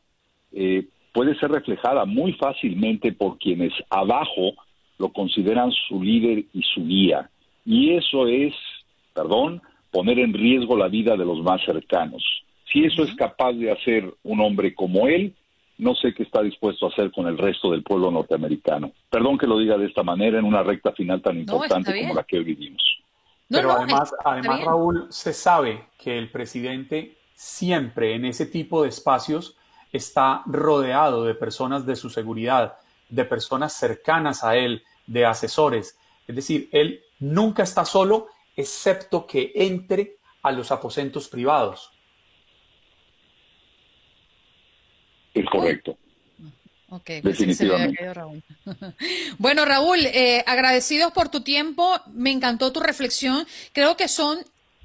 eh, 0.52 0.86
puede 1.12 1.38
ser 1.38 1.50
reflejada 1.50 2.04
muy 2.04 2.32
fácilmente 2.34 3.12
por 3.12 3.38
quienes 3.38 3.72
abajo 3.88 4.52
lo 4.98 5.10
consideran 5.10 5.70
su 5.88 6.02
líder 6.02 6.44
y 6.52 6.62
su 6.62 6.84
guía. 6.84 7.30
Y 7.64 7.94
eso 7.94 8.26
es, 8.26 8.52
perdón, 9.14 9.62
poner 9.90 10.18
en 10.18 10.34
riesgo 10.34 10.76
la 10.76 10.88
vida 10.88 11.16
de 11.16 11.24
los 11.24 11.42
más 11.42 11.62
cercanos. 11.64 12.22
Si 12.72 12.84
eso 12.84 13.02
es 13.02 13.14
capaz 13.14 13.52
de 13.54 13.70
hacer 13.70 14.12
un 14.22 14.40
hombre 14.40 14.74
como 14.74 15.08
él, 15.08 15.34
no 15.78 15.94
sé 15.94 16.12
qué 16.12 16.24
está 16.24 16.42
dispuesto 16.42 16.86
a 16.86 16.88
hacer 16.90 17.10
con 17.12 17.26
el 17.26 17.38
resto 17.38 17.70
del 17.70 17.82
pueblo 17.82 18.10
norteamericano. 18.10 18.92
Perdón 19.08 19.38
que 19.38 19.46
lo 19.46 19.58
diga 19.58 19.78
de 19.78 19.86
esta 19.86 20.02
manera 20.02 20.38
en 20.38 20.44
una 20.44 20.62
recta 20.62 20.92
final 20.92 21.22
tan 21.22 21.38
importante 21.38 21.98
como 22.00 22.14
la 22.14 22.24
que 22.24 22.38
hoy 22.38 22.44
vivimos. 22.44 22.82
Pero 23.48 23.72
además, 23.72 24.14
además 24.24 24.64
Raúl, 24.64 25.06
se 25.08 25.32
sabe 25.32 25.86
que 25.98 26.18
el 26.18 26.30
presidente 26.30 27.16
siempre 27.34 28.14
en 28.14 28.24
ese 28.24 28.46
tipo 28.46 28.82
de 28.82 28.88
espacios 28.88 29.56
está 29.92 30.42
rodeado 30.46 31.24
de 31.24 31.34
personas 31.34 31.86
de 31.86 31.96
su 31.96 32.10
seguridad, 32.10 32.74
de 33.08 33.24
personas 33.24 33.72
cercanas 33.72 34.44
a 34.44 34.56
él, 34.56 34.82
de 35.06 35.24
asesores. 35.24 35.98
Es 36.26 36.36
decir, 36.36 36.68
él 36.72 37.00
nunca 37.20 37.62
está 37.62 37.84
solo, 37.84 38.26
excepto 38.56 39.26
que 39.26 39.52
entre 39.54 40.16
a 40.42 40.52
los 40.52 40.70
aposentos 40.70 41.28
privados. 41.28 41.92
Es 45.34 45.46
correcto. 45.46 45.96
Ok, 46.90 47.10
Definitivamente. 47.22 48.14
Raúl. 48.14 48.42
bueno, 49.38 49.64
Raúl, 49.66 49.98
eh, 50.06 50.42
agradecidos 50.46 51.12
por 51.12 51.28
tu 51.28 51.42
tiempo. 51.42 52.00
Me 52.14 52.30
encantó 52.30 52.72
tu 52.72 52.80
reflexión. 52.80 53.46
Creo 53.72 53.96
que 53.96 54.08
son 54.08 54.38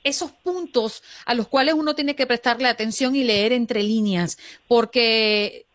esos 0.04 0.32
puntos 0.32 1.02
a 1.26 1.34
los 1.34 1.48
cuales 1.48 1.76
uno 1.76 1.96
tiene 1.96 2.16
que 2.16 2.28
prestarle 2.28 2.68
atención 2.68 3.16
y 3.16 3.24
leer 3.24 3.54
entre 3.54 3.84
líneas, 3.84 4.38
porque 4.68 5.66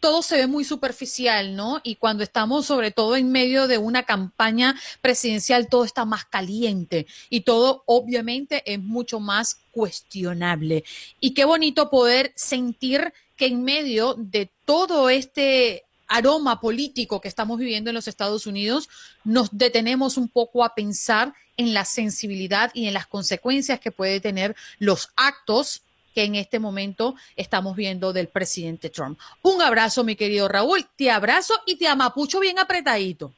todo 0.00 0.22
se 0.22 0.36
ve 0.36 0.46
muy 0.48 0.64
superficial, 0.64 1.54
¿no? 1.54 1.80
Y 1.84 1.94
cuando 1.94 2.24
estamos 2.24 2.66
sobre 2.66 2.90
todo 2.90 3.14
en 3.14 3.30
medio 3.30 3.68
de 3.68 3.78
una 3.78 4.02
campaña 4.02 4.74
presidencial, 5.00 5.68
todo 5.68 5.84
está 5.84 6.04
más 6.04 6.24
caliente 6.24 7.06
y 7.30 7.42
todo 7.42 7.84
obviamente 7.86 8.64
es 8.66 8.80
mucho 8.80 9.20
más 9.20 9.60
cuestionable. 9.70 10.82
Y 11.20 11.34
qué 11.34 11.44
bonito 11.44 11.88
poder 11.88 12.32
sentir 12.34 13.12
que 13.42 13.48
en 13.48 13.64
medio 13.64 14.14
de 14.16 14.50
todo 14.64 15.10
este 15.10 15.82
aroma 16.06 16.60
político 16.60 17.20
que 17.20 17.26
estamos 17.26 17.58
viviendo 17.58 17.90
en 17.90 17.94
los 17.94 18.06
Estados 18.06 18.46
Unidos, 18.46 18.88
nos 19.24 19.58
detenemos 19.58 20.16
un 20.16 20.28
poco 20.28 20.62
a 20.62 20.76
pensar 20.76 21.32
en 21.56 21.74
la 21.74 21.84
sensibilidad 21.84 22.70
y 22.72 22.86
en 22.86 22.94
las 22.94 23.08
consecuencias 23.08 23.80
que 23.80 23.90
puede 23.90 24.20
tener 24.20 24.54
los 24.78 25.10
actos 25.16 25.82
que 26.14 26.22
en 26.22 26.36
este 26.36 26.60
momento 26.60 27.16
estamos 27.34 27.74
viendo 27.74 28.12
del 28.12 28.28
presidente 28.28 28.90
Trump. 28.90 29.18
Un 29.42 29.60
abrazo, 29.60 30.04
mi 30.04 30.14
querido 30.14 30.46
Raúl. 30.46 30.86
Te 30.94 31.10
abrazo 31.10 31.54
y 31.66 31.74
te 31.74 31.88
amapucho 31.88 32.38
bien 32.38 32.60
apretadito. 32.60 33.32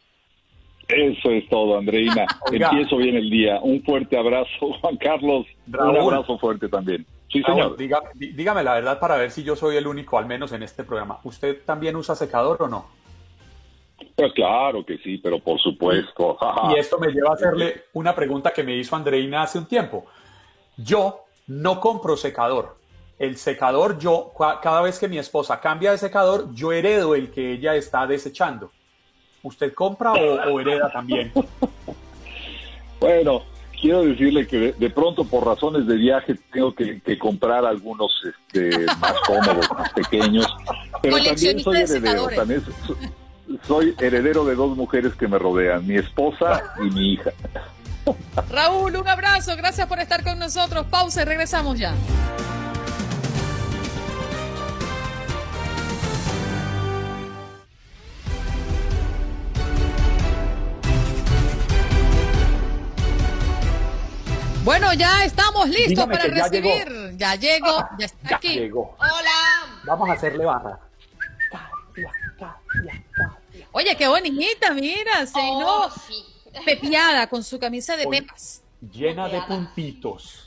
Eso 0.86 1.30
es 1.30 1.48
todo, 1.48 1.78
Andreina. 1.78 2.26
Empiezo 2.52 2.98
bien 2.98 3.16
el 3.16 3.30
día. 3.30 3.58
Un 3.62 3.82
fuerte 3.82 4.18
abrazo, 4.18 4.74
Juan 4.82 4.98
Carlos. 4.98 5.46
Un 5.66 5.96
abrazo 5.96 6.38
fuerte 6.38 6.68
también. 6.68 7.06
Sí, 7.34 7.42
señor. 7.42 7.76
dígame, 7.76 8.62
la 8.62 8.74
verdad 8.74 9.00
para 9.00 9.16
ver 9.16 9.32
si 9.32 9.42
yo 9.42 9.56
soy 9.56 9.76
el 9.76 9.88
único, 9.88 10.18
al 10.18 10.26
menos 10.26 10.52
en 10.52 10.62
este 10.62 10.84
programa. 10.84 11.18
¿Usted 11.24 11.64
también 11.64 11.96
usa 11.96 12.14
secador 12.14 12.62
o 12.62 12.68
no? 12.68 12.86
Pues 14.14 14.32
claro 14.34 14.86
que 14.86 14.98
sí, 14.98 15.18
pero 15.18 15.40
por 15.40 15.58
supuesto. 15.58 16.38
y 16.70 16.78
esto 16.78 16.96
me 16.96 17.08
lleva 17.08 17.30
a 17.30 17.34
hacerle 17.34 17.86
una 17.94 18.14
pregunta 18.14 18.52
que 18.52 18.62
me 18.62 18.76
hizo 18.76 18.94
Andreina 18.94 19.42
hace 19.42 19.58
un 19.58 19.66
tiempo. 19.66 20.06
Yo 20.76 21.24
no 21.48 21.80
compro 21.80 22.16
secador. 22.16 22.76
El 23.18 23.36
secador, 23.36 23.98
yo, 23.98 24.30
cada 24.62 24.80
vez 24.82 25.00
que 25.00 25.08
mi 25.08 25.18
esposa 25.18 25.60
cambia 25.60 25.90
de 25.90 25.98
secador, 25.98 26.54
yo 26.54 26.70
heredo 26.70 27.16
el 27.16 27.32
que 27.32 27.54
ella 27.54 27.74
está 27.74 28.06
desechando. 28.06 28.70
¿Usted 29.42 29.74
compra 29.74 30.12
o, 30.12 30.60
hereda 30.60 30.88
también? 30.92 31.32
bueno, 33.00 33.42
quiero 33.80 34.04
decirle 34.04 34.46
que 34.46 34.72
de, 34.72 34.90
pronto 34.90 35.24
por 35.24 35.46
razones 35.46 35.86
de 35.86 35.96
viaje 35.96 36.36
tengo 36.52 36.74
que, 36.74 37.18
comprar 37.18 37.64
algunos 37.64 38.12
este, 38.24 38.86
más 39.00 39.14
cómodos, 39.26 39.70
más 39.72 39.92
pequeños, 39.92 40.46
pero 41.02 41.16
también 41.22 41.60
soy 41.60 41.76
heredero, 41.76 42.28
también 42.28 42.62
soy 43.66 43.94
heredero 44.00 44.44
de 44.44 44.54
dos 44.54 44.76
mujeres 44.76 45.14
que 45.14 45.28
me 45.28 45.38
rodean, 45.38 45.86
mi 45.86 45.96
esposa 45.96 46.62
y 46.78 46.90
mi 46.90 47.12
hija. 47.12 47.30
Raúl, 48.50 48.96
un 48.96 49.08
abrazo, 49.08 49.56
gracias 49.56 49.86
por 49.86 49.98
estar 49.98 50.22
con 50.22 50.38
nosotros. 50.38 50.86
Pausa 50.90 51.22
y 51.22 51.24
regresamos 51.24 51.78
ya. 51.78 51.94
Bueno, 64.64 64.94
ya 64.94 65.24
estamos 65.24 65.68
listos 65.68 66.06
para 66.06 66.24
recibir. 66.24 67.12
Ya, 67.18 67.34
llegó, 67.34 67.86
ya 67.98 68.06
está 68.06 68.36
aquí. 68.36 68.70
Hola. 68.72 69.82
Vamos 69.84 70.08
a 70.08 70.12
hacerle 70.14 70.46
barra. 70.46 70.80
Oye, 73.72 73.94
qué 73.94 74.08
bonita, 74.08 74.72
mira, 74.72 75.26
se 75.26 75.38
oh, 75.38 75.90
pepiada 76.64 77.26
con 77.26 77.44
su 77.44 77.58
camisa 77.58 77.94
de 77.96 78.06
pepas. 78.06 78.62
Llena 78.90 79.28
de 79.28 79.42
puntitos. 79.42 80.46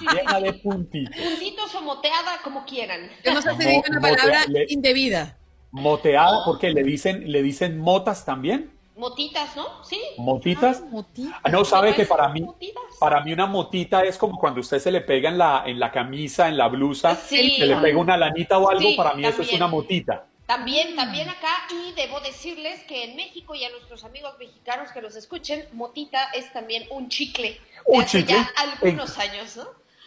Llena 0.00 0.40
de 0.40 0.54
puntitos. 0.54 1.16
Puntitos 1.16 1.74
o 1.74 1.82
moteada, 1.82 2.38
como 2.42 2.64
quieran. 2.64 3.10
Yo 3.22 3.34
no 3.34 3.42
sé 3.42 3.50
si 3.54 3.68
digo 3.68 3.82
una 3.86 4.00
palabra 4.00 4.44
indebida. 4.68 5.36
Moteada, 5.72 6.42
porque 6.46 6.70
le 6.70 6.82
dicen, 6.82 7.30
le 7.30 7.42
dicen 7.42 7.78
motas 7.78 8.24
también. 8.24 8.77
Motitas, 8.98 9.54
¿no? 9.54 9.84
Sí. 9.84 10.00
¿Motitas? 10.16 10.82
Ah, 11.44 11.48
no, 11.50 11.64
sabe 11.64 11.94
que 11.94 12.04
para 12.04 12.28
mí, 12.30 12.44
para 12.98 13.22
mí 13.22 13.32
una 13.32 13.46
motita 13.46 14.02
es 14.02 14.18
como 14.18 14.36
cuando 14.36 14.60
usted 14.60 14.80
se 14.80 14.90
le 14.90 15.02
pega 15.02 15.30
en 15.30 15.38
la, 15.38 15.62
en 15.64 15.78
la 15.78 15.92
camisa, 15.92 16.48
en 16.48 16.58
la 16.58 16.66
blusa, 16.66 17.14
se 17.14 17.64
le 17.64 17.76
pega 17.76 17.96
una 17.96 18.16
lanita 18.16 18.58
o 18.58 18.68
algo, 18.68 18.96
para 18.96 19.14
mí 19.14 19.24
eso 19.24 19.42
es 19.42 19.52
una 19.52 19.68
motita. 19.68 20.26
También, 20.46 20.96
también 20.96 21.28
acá, 21.28 21.68
y 21.70 21.92
debo 21.92 22.18
decirles 22.20 22.82
que 22.88 23.04
en 23.04 23.14
México 23.14 23.54
y 23.54 23.64
a 23.64 23.70
nuestros 23.70 24.02
amigos 24.02 24.32
mexicanos 24.40 24.90
que 24.90 25.00
los 25.00 25.14
escuchen, 25.14 25.64
motita 25.74 26.30
es 26.34 26.52
también 26.52 26.84
un 26.90 27.08
chicle. 27.08 27.60
Un 27.84 28.04
chicle. 28.04 28.34
Ya 28.34 28.50
algunos 28.56 29.16
años, 29.18 29.56
¿no? 29.56 29.64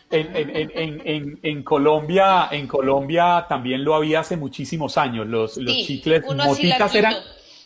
En, 0.10 0.36
en, 0.36 1.02
en, 1.06 1.40
en, 1.42 1.64
Colombia, 1.64 2.50
en 2.52 2.68
Colombia 2.68 3.46
también 3.48 3.86
lo 3.86 3.96
había 3.96 4.20
hace 4.20 4.36
muchísimos 4.36 4.98
años. 4.98 5.26
Los, 5.28 5.56
los 5.56 5.74
chicles 5.74 6.26
motitas 6.26 6.94
eran 6.96 7.16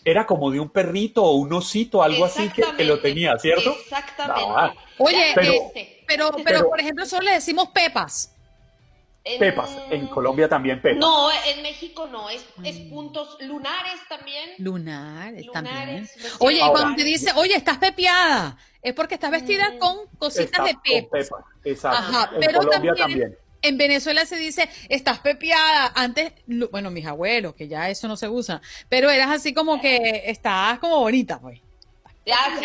era 0.06 0.28
como 0.28 0.52
de 0.52 0.60
un 0.60 0.70
perrito 0.70 1.24
o 1.24 1.34
un 1.34 1.52
osito, 1.52 2.04
algo 2.04 2.26
así 2.26 2.50
que, 2.50 2.84
lo 2.84 3.00
tenía, 3.00 3.38
¿cierto? 3.40 3.72
Exactamente. 3.72 4.80
Oye, 5.00 5.30
este, 5.30 6.04
pero, 6.08 6.32
pero, 6.44 6.70
por 6.70 6.80
ejemplo, 6.80 7.06
solo 7.08 7.24
le 7.24 7.34
decimos 7.34 7.70
pepas. 7.70 8.32
pepas, 9.40 9.76
en 9.90 10.06
Colombia 10.08 10.48
también 10.48 10.80
pepas. 10.80 11.00
No, 11.00 11.30
en 11.32 11.64
México 11.64 12.08
no, 12.08 12.30
es, 12.30 12.46
mm. 12.56 12.90
puntos 12.90 13.38
lunares 13.42 14.00
también. 14.08 14.52
Lunares, 14.60 15.48
también. 15.52 16.08
Oye, 16.40 16.62
cuando 16.72 16.96
te 16.96 17.04
dice, 17.04 17.32
oye, 17.36 17.56
estás 17.56 17.80
pepiada, 17.80 18.58
es 18.84 18.94
porque 18.94 19.16
estás 19.16 19.32
vestida 19.32 19.72
mm. 19.72 19.78
con 19.80 20.08
cositas 20.20 20.64
de 20.66 20.78
pepas. 20.84 21.32
Exacto. 21.64 21.98
Ajá, 21.98 22.30
en 22.32 22.40
pero 22.40 22.60
Colombia 22.60 22.94
también 22.96 23.45
en 23.68 23.78
Venezuela 23.78 24.26
se 24.26 24.36
dice, 24.38 24.70
estás 24.90 25.20
pepiada. 25.20 25.92
Antes, 25.96 26.34
bueno, 26.72 26.92
mis 26.92 27.06
abuelos, 27.06 27.56
que 27.56 27.68
ya 27.68 27.90
eso 27.90 28.08
no 28.08 28.18
se 28.18 28.30
usa, 28.30 28.62
pero 28.90 29.10
eras 29.10 29.32
así 29.32 29.54
como 29.54 29.80
que 29.82 30.24
estás 30.26 30.80
como 30.80 31.00
bonita, 31.00 31.40
pues. 31.40 31.60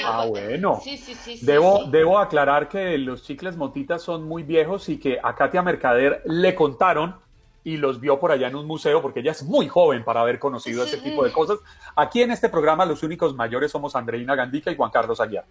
Ah, 0.05 0.25
bueno. 0.27 0.81
Sí, 0.83 0.97
sí, 0.97 1.15
sí, 1.15 1.39
debo, 1.43 1.85
debo 1.87 2.19
aclarar 2.19 2.69
que 2.69 2.97
los 2.97 3.23
chicles 3.23 3.57
motitas 3.57 4.03
son 4.03 4.25
muy 4.25 4.43
viejos 4.43 4.89
y 4.89 4.99
que 4.99 5.19
a 5.23 5.35
Katia 5.35 5.63
Mercader 5.63 6.23
le 6.25 6.55
contaron 6.55 7.17
y 7.63 7.77
los 7.77 8.01
vio 8.01 8.19
por 8.19 8.33
allá 8.33 8.49
en 8.49 8.57
un 8.57 8.67
museo 8.67 9.03
porque 9.03 9.21
ella 9.21 9.33
es 9.33 9.43
muy 9.43 9.69
joven 9.69 10.03
para 10.03 10.23
haber 10.23 10.39
conocido 10.39 10.85
ese 10.85 10.97
tipo 10.99 11.25
de 11.25 11.33
cosas. 11.33 11.59
Aquí 11.95 12.23
en 12.23 12.31
este 12.31 12.49
programa 12.49 12.87
los 12.87 13.03
únicos 13.03 13.35
mayores 13.35 13.71
somos 13.71 13.95
Andreina 13.95 14.35
Gandica 14.35 14.71
y 14.71 14.77
Juan 14.77 14.91
Carlos 14.91 15.21
Aguiar. 15.21 15.45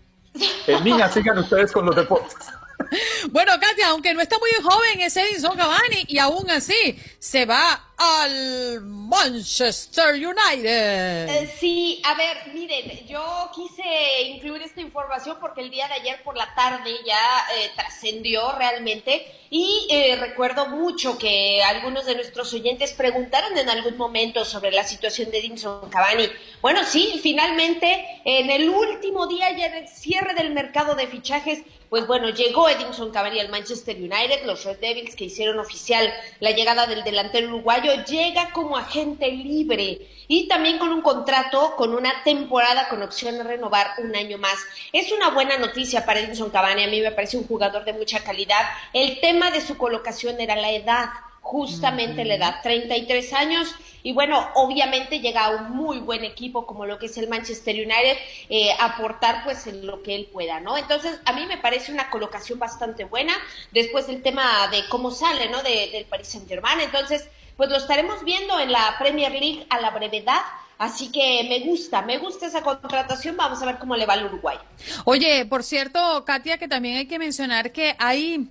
En 0.66 0.84
niña, 0.84 1.10
sigan 1.10 1.38
ustedes 1.38 1.72
con 1.72 1.86
los 1.86 1.96
deportes. 1.96 2.36
Bueno, 3.32 3.52
Katia, 3.60 3.90
aunque 3.90 4.14
no 4.14 4.22
está 4.22 4.38
muy 4.40 4.50
joven 4.62 5.02
es 5.02 5.16
Edinson 5.18 5.56
Cavani 5.56 6.06
y 6.08 6.18
aún 6.18 6.50
así 6.50 6.98
se 7.20 7.46
va 7.46 7.86
al 7.98 8.82
Manchester 8.82 10.14
United. 10.16 11.30
Eh, 11.30 11.56
sí, 11.60 12.02
a 12.06 12.14
ver, 12.16 12.38
miren, 12.54 13.06
yo 13.06 13.52
quise 13.54 14.22
incluir 14.24 14.62
esta 14.62 14.80
información 14.80 15.38
porque 15.42 15.62
el 15.62 15.70
día 15.70 15.88
de 15.90 15.96
ayer 15.96 16.24
por 16.24 16.38
la 16.38 16.54
tarde 16.56 16.92
ya 17.06 17.18
eh, 17.58 17.72
trascendió 17.76 18.54
realmente 18.54 19.28
y 19.50 19.88
eh, 19.90 20.16
recuerdo 20.16 20.68
mucho 20.68 21.18
que 21.18 21.62
algunos 21.64 22.06
de 22.06 22.16
nuestros 22.16 22.54
oyentes 22.54 22.94
preguntaron 22.94 23.58
en 23.58 23.70
algún 23.70 23.98
momento 23.98 24.46
sobre 24.46 24.72
la 24.72 24.86
situación 24.86 25.30
de 25.32 25.40
Edinson 25.40 25.90
Cavani. 25.90 26.30
Bueno, 26.62 26.86
sí, 26.86 27.20
finalmente 27.22 28.22
en 28.24 28.50
el 28.50 28.70
último 28.70 29.28
día 29.28 29.52
ya 29.52 29.66
en 29.66 29.74
el 29.74 29.88
cierre 29.90 30.34
del 30.36 30.52
mercado 30.52 30.96
de 30.96 31.08
fichajes 31.08 31.64
pues 31.90 32.06
bueno, 32.06 32.30
llegó 32.30 32.70
Edinson 32.70 33.12
Cavani 33.12 33.40
al 33.40 33.50
Manchester 33.50 33.96
United, 33.96 34.46
los 34.46 34.64
Red 34.64 34.80
Devils 34.80 35.16
que 35.16 35.26
hicieron 35.26 35.60
oficial 35.60 36.14
la 36.40 36.52
llegada 36.52 36.86
del 36.86 37.04
delantero 37.04 37.48
uruguayo, 37.48 37.92
llega 38.06 38.52
como 38.52 38.78
agente 38.78 39.32
libre 39.32 40.08
y 40.28 40.48
también 40.48 40.78
con 40.78 40.90
un 40.90 41.02
contrato 41.02 41.76
con 41.76 41.96
una 41.96 42.24
temporada 42.24 42.90
con 42.90 43.02
opción 43.02 43.42
a 43.42 43.44
renovar 43.44 43.88
un 43.98 44.16
año 44.16 44.38
más. 44.38 44.58
Es 44.94 45.12
una 45.12 45.30
buena 45.30 45.58
noticia 45.58 46.06
para 46.06 46.20
Edinson 46.20 46.52
Cavani, 46.52 46.84
a 46.84 46.88
mí 46.88 47.02
me 47.02 47.12
parece 47.12 47.38
un 47.38 47.48
jugador 47.48 47.84
de 47.86 47.94
mucha 47.94 48.24
calidad. 48.24 48.66
El 48.94 49.20
tema 49.20 49.50
de 49.50 49.62
su 49.62 49.76
colocación 49.78 50.40
era 50.40 50.56
la 50.56 50.72
edad 50.72 51.10
justamente 51.50 52.26
la 52.26 52.36
edad, 52.36 52.56
33 52.62 53.34
años, 53.34 53.68
y 54.04 54.14
bueno, 54.14 54.48
obviamente 54.54 55.20
llega 55.20 55.46
a 55.46 55.50
un 55.50 55.72
muy 55.72 55.98
buen 55.98 56.24
equipo 56.24 56.68
como 56.68 56.86
lo 56.86 57.00
que 57.00 57.08
es 57.08 57.18
el 57.18 57.28
Manchester 57.28 57.76
United, 57.76 58.18
eh, 58.50 58.70
aportar 58.80 59.44
pues 59.44 59.66
en 59.66 59.88
lo 59.88 60.04
que 60.04 60.14
él 60.14 60.30
pueda, 60.32 60.60
¿no? 60.60 60.78
Entonces, 60.78 61.20
a 61.26 61.34
mí 61.34 61.48
me 61.48 61.58
parece 61.58 61.92
una 61.92 62.12
colocación 62.12 62.60
bastante 62.60 63.04
buena, 63.04 63.34
después 63.72 64.06
del 64.06 64.22
tema 64.22 64.68
de 64.68 64.88
cómo 64.90 65.10
sale, 65.10 65.50
¿no? 65.50 65.64
De, 65.64 65.90
del 65.92 66.06
Paris 66.06 66.28
Saint 66.28 66.48
Germain, 66.48 66.82
entonces, 66.82 67.28
pues 67.58 67.72
lo 67.72 67.78
estaremos 67.78 68.24
viendo 68.24 68.60
en 68.60 68.72
la 68.72 68.96
Premier 69.00 69.32
League 69.32 69.66
a 69.72 69.82
la 69.82 69.90
brevedad, 69.90 70.42
Así 70.78 71.12
que 71.12 71.46
me 71.50 71.60
gusta, 71.70 72.04
me 72.04 72.20
gusta 72.20 72.46
esa 72.46 72.62
contratación. 72.62 73.36
Vamos 73.36 73.62
a 73.62 73.66
ver 73.66 73.80
cómo 73.80 73.98
le 73.98 74.06
va 74.06 74.14
al 74.14 74.28
Uruguay. 74.28 74.58
Oye, 75.04 75.46
por 75.46 75.62
cierto, 75.62 76.24
Katia, 76.24 76.58
que 76.58 76.70
también 76.70 76.96
hay 76.96 77.06
que 77.06 77.20
mencionar 77.20 77.74
que 77.74 77.98
hay 78.00 78.48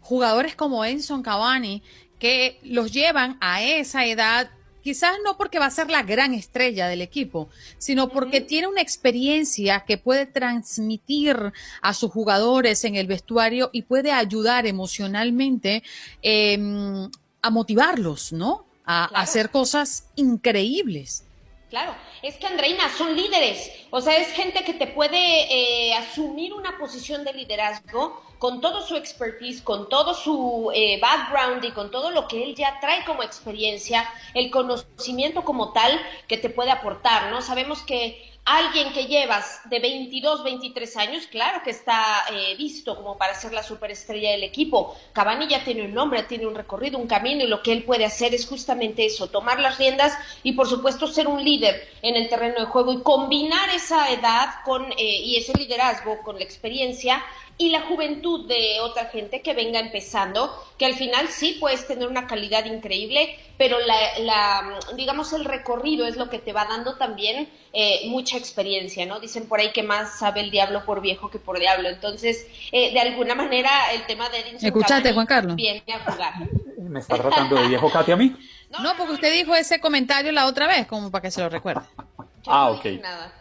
jugadores 0.00 0.56
como 0.56 0.84
Enson 0.84 1.22
Cavani 1.22 1.84
que 2.18 2.58
los 2.62 2.92
llevan 2.92 3.36
a 3.40 3.62
esa 3.62 4.06
edad 4.06 4.50
quizás 4.88 5.16
no 5.22 5.36
porque 5.36 5.58
va 5.58 5.66
a 5.66 5.70
ser 5.70 5.90
la 5.90 6.02
gran 6.02 6.32
estrella 6.32 6.88
del 6.88 7.02
equipo, 7.02 7.50
sino 7.76 8.08
porque 8.08 8.40
tiene 8.40 8.68
una 8.68 8.80
experiencia 8.80 9.84
que 9.86 9.98
puede 9.98 10.24
transmitir 10.24 11.52
a 11.82 11.92
sus 11.92 12.10
jugadores 12.10 12.84
en 12.84 12.94
el 12.96 13.06
vestuario 13.06 13.68
y 13.72 13.82
puede 13.82 14.12
ayudar 14.12 14.66
emocionalmente 14.66 15.82
em, 16.22 17.10
a 17.42 17.50
motivarlos, 17.50 18.32
¿no? 18.32 18.64
A, 18.86 19.04
hacer 19.20 19.50
cosas 19.50 20.04
increíbles. 20.16 21.24
Claro, 21.70 21.94
es 22.22 22.36
que 22.36 22.46
Andreina 22.46 22.88
son 22.96 23.14
líderes, 23.14 23.70
o 23.90 24.00
sea, 24.00 24.16
es 24.16 24.32
gente 24.32 24.64
que 24.64 24.72
te 24.72 24.86
puede 24.86 25.18
eh, 25.18 25.94
asumir 25.94 26.54
una 26.54 26.78
posición 26.78 27.24
de 27.24 27.34
liderazgo 27.34 28.22
con 28.38 28.62
todo 28.62 28.80
su 28.80 28.96
expertise, 28.96 29.60
con 29.60 29.86
todo 29.90 30.14
su 30.14 30.70
eh, 30.74 30.98
background 30.98 31.62
y 31.64 31.72
con 31.72 31.90
todo 31.90 32.10
lo 32.10 32.26
que 32.26 32.42
él 32.42 32.54
ya 32.54 32.80
trae 32.80 33.04
como 33.04 33.22
experiencia, 33.22 34.08
el 34.32 34.50
conocimiento 34.50 35.44
como 35.44 35.72
tal 35.74 36.00
que 36.26 36.38
te 36.38 36.48
puede 36.48 36.70
aportar, 36.70 37.30
¿no? 37.30 37.42
Sabemos 37.42 37.82
que 37.82 38.37
alguien 38.48 38.92
que 38.94 39.06
llevas 39.06 39.60
de 39.68 39.78
22, 39.78 40.42
23 40.42 40.96
años, 40.96 41.26
claro 41.26 41.60
que 41.62 41.70
está 41.70 42.24
eh, 42.32 42.56
visto 42.56 42.96
como 42.96 43.18
para 43.18 43.34
ser 43.34 43.52
la 43.52 43.62
superestrella 43.62 44.30
del 44.30 44.42
equipo. 44.42 44.96
Cavani 45.12 45.48
ya 45.48 45.64
tiene 45.64 45.82
un 45.82 45.92
nombre, 45.92 46.22
tiene 46.22 46.46
un 46.46 46.54
recorrido, 46.54 46.98
un 46.98 47.06
camino 47.06 47.44
y 47.44 47.46
lo 47.46 47.62
que 47.62 47.72
él 47.72 47.84
puede 47.84 48.06
hacer 48.06 48.34
es 48.34 48.46
justamente 48.46 49.04
eso, 49.04 49.28
tomar 49.28 49.60
las 49.60 49.76
riendas 49.76 50.16
y 50.42 50.52
por 50.52 50.66
supuesto 50.66 51.06
ser 51.06 51.28
un 51.28 51.44
líder 51.44 51.88
en 52.00 52.16
el 52.16 52.28
terreno 52.28 52.60
de 52.60 52.66
juego 52.66 52.92
y 52.92 53.02
combinar 53.02 53.68
esa 53.70 54.10
edad 54.10 54.48
con, 54.64 54.92
eh, 54.92 54.96
y 54.98 55.36
ese 55.36 55.52
liderazgo 55.52 56.22
con 56.22 56.38
la 56.38 56.44
experiencia 56.44 57.22
y 57.58 57.70
la 57.70 57.82
juventud 57.82 58.46
de 58.46 58.80
otra 58.80 59.06
gente 59.06 59.42
que 59.42 59.52
venga 59.52 59.80
empezando, 59.80 60.54
que 60.78 60.86
al 60.86 60.94
final 60.94 61.26
sí 61.28 61.56
puedes 61.58 61.86
tener 61.88 62.06
una 62.06 62.28
calidad 62.28 62.64
increíble, 62.66 63.36
pero 63.58 63.78
la, 63.80 64.78
digamos 64.96 65.32
el 65.32 65.44
recorrido 65.44 66.06
es 66.06 66.16
lo 66.16 66.30
que 66.30 66.38
te 66.38 66.52
va 66.52 66.66
dando 66.66 66.96
también 66.96 67.48
eh, 67.72 68.02
mucha 68.06 68.36
experiencia, 68.38 69.06
¿no? 69.06 69.18
Dicen 69.18 69.48
por 69.48 69.58
ahí 69.58 69.72
que 69.72 69.82
más 69.82 70.20
sabe 70.20 70.40
el 70.40 70.52
diablo 70.52 70.84
por 70.84 71.00
viejo 71.00 71.30
que 71.30 71.40
por 71.40 71.58
diablo, 71.58 71.88
entonces 71.88 72.46
eh, 72.70 72.92
de 72.92 73.00
alguna 73.00 73.34
manera 73.34 73.92
el 73.92 74.06
tema 74.06 74.28
de 74.28 74.38
Edinson 74.38 74.66
Escuchate, 74.68 75.12
Juan 75.12 75.26
Carlos. 75.26 75.56
Viene 75.56 75.82
a 75.92 76.10
jugar. 76.10 76.34
¿Me 76.78 77.00
está 77.00 77.16
tratando 77.16 77.56
de 77.56 77.66
viejo 77.66 77.90
Katy 77.90 78.12
a 78.12 78.16
mí? 78.16 78.34
No, 78.82 78.94
porque 78.98 79.14
usted 79.14 79.32
dijo 79.32 79.54
ese 79.54 79.80
comentario 79.80 80.30
la 80.30 80.44
otra 80.44 80.66
vez, 80.66 80.86
como 80.86 81.10
para 81.10 81.22
que 81.22 81.30
se 81.30 81.40
lo 81.40 81.48
recuerde. 81.48 81.80
ah, 82.46 82.68
ok. 82.68 82.84
Nada. 83.00 83.37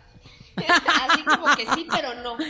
Así 1.10 1.24
como 1.24 1.56
que 1.56 1.68
sí, 1.76 1.88
pero 1.90 2.14
no. 2.16 2.38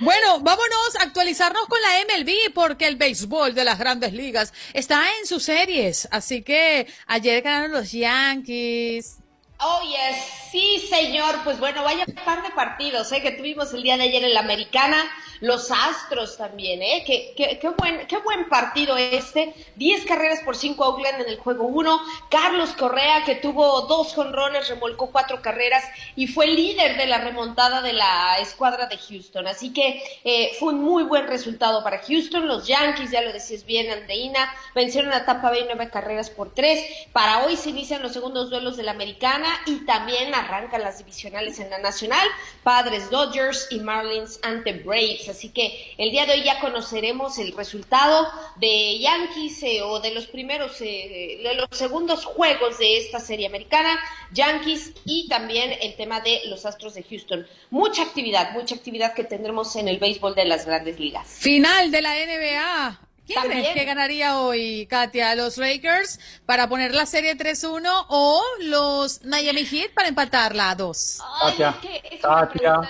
Bueno, 0.00 0.38
vámonos 0.38 0.94
a 1.00 1.02
actualizarnos 1.02 1.66
con 1.66 1.80
la 1.82 1.88
MLB 2.04 2.54
porque 2.54 2.86
el 2.86 2.94
béisbol 2.94 3.52
de 3.52 3.64
las 3.64 3.80
grandes 3.80 4.12
ligas 4.12 4.54
está 4.72 5.04
en 5.18 5.26
sus 5.26 5.42
series. 5.42 6.06
Así 6.12 6.42
que 6.42 6.86
ayer 7.08 7.42
ganaron 7.42 7.72
los 7.72 7.90
Yankees. 7.90 9.18
Oh, 9.58 9.80
yes. 9.82 10.24
Sí, 10.52 10.86
señor. 10.88 11.40
Pues 11.42 11.58
bueno, 11.58 11.82
vaya 11.82 12.06
par 12.24 12.44
de 12.44 12.50
partidos 12.50 13.10
¿eh? 13.10 13.20
que 13.20 13.32
tuvimos 13.32 13.74
el 13.74 13.82
día 13.82 13.96
de 13.96 14.04
ayer 14.04 14.22
en 14.22 14.34
la 14.34 14.40
Americana. 14.40 15.04
Los 15.40 15.70
Astros 15.70 16.36
también, 16.36 16.82
¿eh? 16.82 17.04
Qué, 17.06 17.32
qué, 17.36 17.58
qué, 17.58 17.68
buen, 17.70 18.06
qué 18.06 18.16
buen 18.18 18.48
partido 18.48 18.96
este. 18.96 19.54
Diez 19.76 20.04
carreras 20.04 20.40
por 20.44 20.56
cinco 20.56 20.86
Oakland 20.86 21.22
en 21.22 21.28
el 21.28 21.38
juego 21.38 21.64
uno. 21.64 22.00
Carlos 22.30 22.70
Correa, 22.70 23.24
que 23.24 23.36
tuvo 23.36 23.82
dos 23.82 24.14
jonrones, 24.14 24.68
remolcó 24.68 25.10
cuatro 25.10 25.40
carreras 25.40 25.84
y 26.16 26.26
fue 26.26 26.48
líder 26.48 26.96
de 26.96 27.06
la 27.06 27.18
remontada 27.18 27.82
de 27.82 27.92
la 27.92 28.38
escuadra 28.40 28.86
de 28.86 28.98
Houston. 28.98 29.46
Así 29.46 29.72
que 29.72 30.02
eh, 30.24 30.56
fue 30.58 30.72
un 30.72 30.82
muy 30.82 31.04
buen 31.04 31.26
resultado 31.28 31.84
para 31.84 32.00
Houston. 32.00 32.48
Los 32.48 32.66
Yankees, 32.66 33.10
ya 33.10 33.22
lo 33.22 33.32
decías 33.32 33.64
bien, 33.64 33.90
Andreina, 33.90 34.52
vencieron 34.74 35.12
a 35.12 35.24
Tampa 35.24 35.50
Bay 35.50 35.64
nueve 35.66 35.90
carreras 35.90 36.30
por 36.30 36.52
tres. 36.52 36.84
Para 37.12 37.44
hoy 37.44 37.56
se 37.56 37.70
inician 37.70 38.02
los 38.02 38.12
segundos 38.12 38.50
duelos 38.50 38.76
de 38.76 38.82
la 38.82 38.90
Americana 38.92 39.48
y 39.66 39.84
también 39.86 40.34
arrancan 40.34 40.82
las 40.82 40.98
divisionales 40.98 41.60
en 41.60 41.70
la 41.70 41.78
Nacional. 41.78 42.26
Padres 42.62 43.10
Dodgers 43.10 43.68
y 43.70 43.80
Marlins 43.80 44.40
ante 44.42 44.72
Braves. 44.72 45.27
Así 45.28 45.50
que 45.50 45.94
el 45.98 46.10
día 46.10 46.26
de 46.26 46.32
hoy 46.32 46.44
ya 46.44 46.60
conoceremos 46.60 47.38
el 47.38 47.52
resultado 47.56 48.28
de 48.56 48.98
Yankees 48.98 49.62
eh, 49.62 49.82
o 49.82 50.00
de 50.00 50.12
los 50.12 50.26
primeros, 50.26 50.80
eh, 50.80 51.40
de 51.42 51.54
los 51.54 51.68
segundos 51.70 52.24
juegos 52.24 52.78
de 52.78 52.98
esta 52.98 53.20
serie 53.20 53.46
americana, 53.46 53.98
Yankees 54.32 54.92
y 55.04 55.28
también 55.28 55.74
el 55.80 55.96
tema 55.96 56.20
de 56.20 56.42
los 56.46 56.66
Astros 56.66 56.94
de 56.94 57.02
Houston. 57.02 57.46
Mucha 57.70 58.02
actividad, 58.02 58.52
mucha 58.52 58.74
actividad 58.74 59.14
que 59.14 59.24
tendremos 59.24 59.74
en 59.76 59.88
el 59.88 59.98
béisbol 59.98 60.34
de 60.34 60.44
las 60.44 60.66
grandes 60.66 60.98
ligas. 60.98 61.28
Final 61.28 61.90
de 61.90 62.02
la 62.02 62.14
NBA. 62.14 63.00
¿Quién 63.28 63.42
crees 63.42 63.68
que 63.74 63.84
ganaría 63.84 64.38
hoy, 64.38 64.86
Katia? 64.86 65.34
¿Los 65.34 65.58
Lakers 65.58 66.18
para 66.46 66.66
poner 66.66 66.94
la 66.94 67.04
serie 67.04 67.36
3-1 67.36 68.06
o 68.08 68.42
los 68.62 69.22
Miami 69.26 69.66
Heat 69.66 69.92
para 69.92 70.08
empatarla 70.08 70.70
a 70.70 70.74
2? 70.74 71.18
Katia, 71.42 71.76
Katia, 72.22 72.80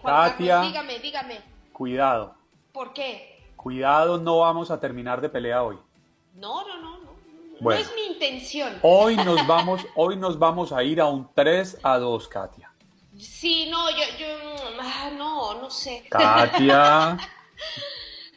Katia, 0.00 0.60
dígame, 0.60 0.98
dígame. 1.00 1.53
Cuidado. 1.74 2.36
¿Por 2.72 2.92
qué? 2.92 3.42
Cuidado, 3.56 4.16
no 4.16 4.38
vamos 4.38 4.70
a 4.70 4.78
terminar 4.78 5.20
de 5.20 5.28
pelea 5.28 5.64
hoy. 5.64 5.76
No, 6.36 6.64
no, 6.68 6.80
no, 6.80 6.98
no. 7.00 7.16
no 7.60 7.72
es 7.72 7.92
mi 7.96 8.06
intención. 8.12 8.78
Hoy 8.80 9.16
nos 9.24 9.44
vamos, 9.44 9.84
hoy 9.96 10.14
nos 10.16 10.38
vamos 10.38 10.70
a 10.70 10.84
ir 10.84 11.00
a 11.00 11.06
un 11.06 11.28
3 11.34 11.80
a 11.82 11.98
2, 11.98 12.28
Katia. 12.28 12.72
Sí, 13.18 13.68
no, 13.68 13.90
yo, 13.90 14.04
yo, 14.20 14.26
ah, 14.80 15.10
no, 15.18 15.60
no 15.60 15.68
sé. 15.68 16.04
Katia. 16.08 17.18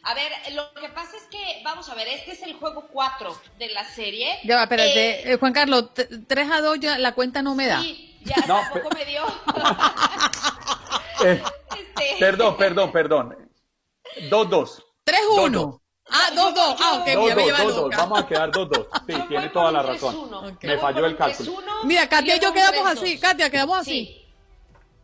A 0.02 0.14
ver, 0.14 0.32
lo 0.54 0.72
que 0.80 0.88
pasa 0.88 1.18
es 1.18 1.24
que, 1.24 1.60
vamos 1.62 1.86
a 1.90 1.94
ver, 1.94 2.08
este 2.08 2.32
es 2.32 2.42
el 2.42 2.54
juego 2.54 2.88
4 2.90 3.40
de 3.58 3.68
la 3.68 3.84
serie. 3.84 4.38
Ya 4.42 4.56
va, 4.56 4.62
espérate, 4.62 5.10
eh, 5.10 5.32
eh, 5.32 5.36
Juan 5.36 5.52
Carlos, 5.52 5.90
3 6.26 6.50
a 6.50 6.62
2 6.62 6.80
ya 6.80 6.98
la 6.98 7.12
cuenta 7.12 7.42
no 7.42 7.54
me 7.54 7.66
da. 7.66 7.82
Sí, 7.82 8.17
ya 8.28 8.46
tampoco 8.46 8.88
me 8.94 9.04
dio. 9.04 9.22
Eh, 11.24 11.42
este. 11.76 12.16
Perdón, 12.20 12.56
perdón, 12.56 12.92
perdón. 12.92 13.50
2-2. 14.30 14.84
3-1. 15.04 15.80
Ah, 16.10 16.30
2-2. 16.32 16.76
Ah, 16.80 16.98
ok, 17.00 17.08
2, 17.12 17.34
2, 17.34 17.76
2, 17.76 17.90
Vamos 17.96 18.20
a 18.20 18.26
quedar 18.26 18.50
2-2. 18.50 18.86
Sí, 19.06 19.14
tiene 19.28 19.48
toda 19.48 19.72
la 19.72 19.82
razón. 19.82 20.30
Me 20.62 20.78
falló 20.78 21.06
el 21.06 21.16
cálculo. 21.16 21.54
Mira, 21.84 22.08
Katia 22.08 22.36
y 22.36 22.40
yo 22.40 22.52
quedamos 22.52 22.86
así. 22.86 23.18
Katia, 23.18 23.50
quedamos 23.50 23.78
así. 23.78 24.24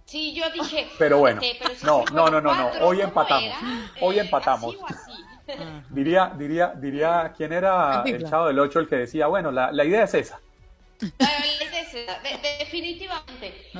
Sí, 0.04 0.34
yo 0.34 0.48
dije. 0.50 0.88
Pero 0.98 1.18
bueno, 1.18 1.40
no, 1.82 2.04
no, 2.12 2.28
no, 2.30 2.40
no, 2.40 2.54
no. 2.54 2.70
Hoy 2.86 3.00
empatamos. 3.00 3.54
Hoy 4.00 4.18
empatamos. 4.18 4.76
Diría, 5.90 6.32
diría, 6.36 6.72
diría, 6.76 7.32
¿quién 7.36 7.52
era 7.52 8.02
el 8.06 8.28
chavo 8.28 8.46
del 8.46 8.58
8 8.58 8.80
el 8.80 8.88
que 8.88 8.96
decía, 8.96 9.26
bueno, 9.26 9.50
la, 9.50 9.72
la 9.72 9.84
idea 9.84 10.04
es 10.04 10.14
esa? 10.14 10.40
Definitivamente. 12.58 13.70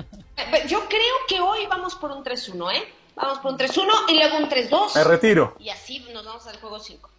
Yo 0.68 0.88
creo 0.88 1.16
que 1.28 1.40
hoy 1.40 1.66
vamos 1.66 1.94
por 1.94 2.10
un 2.10 2.24
3-1, 2.24 2.74
¿eh? 2.74 2.92
Vamos 3.14 3.38
por 3.38 3.52
un 3.52 3.58
3-1 3.58 3.88
y 4.08 4.14
luego 4.14 4.36
un 4.38 4.48
3-2. 4.48 4.94
Me 4.94 5.04
retiro. 5.04 5.56
Y 5.58 5.70
así 5.70 6.00
nos 6.12 6.24
vamos 6.24 6.46
al 6.46 6.58
juego 6.58 6.78
5. 6.78 7.10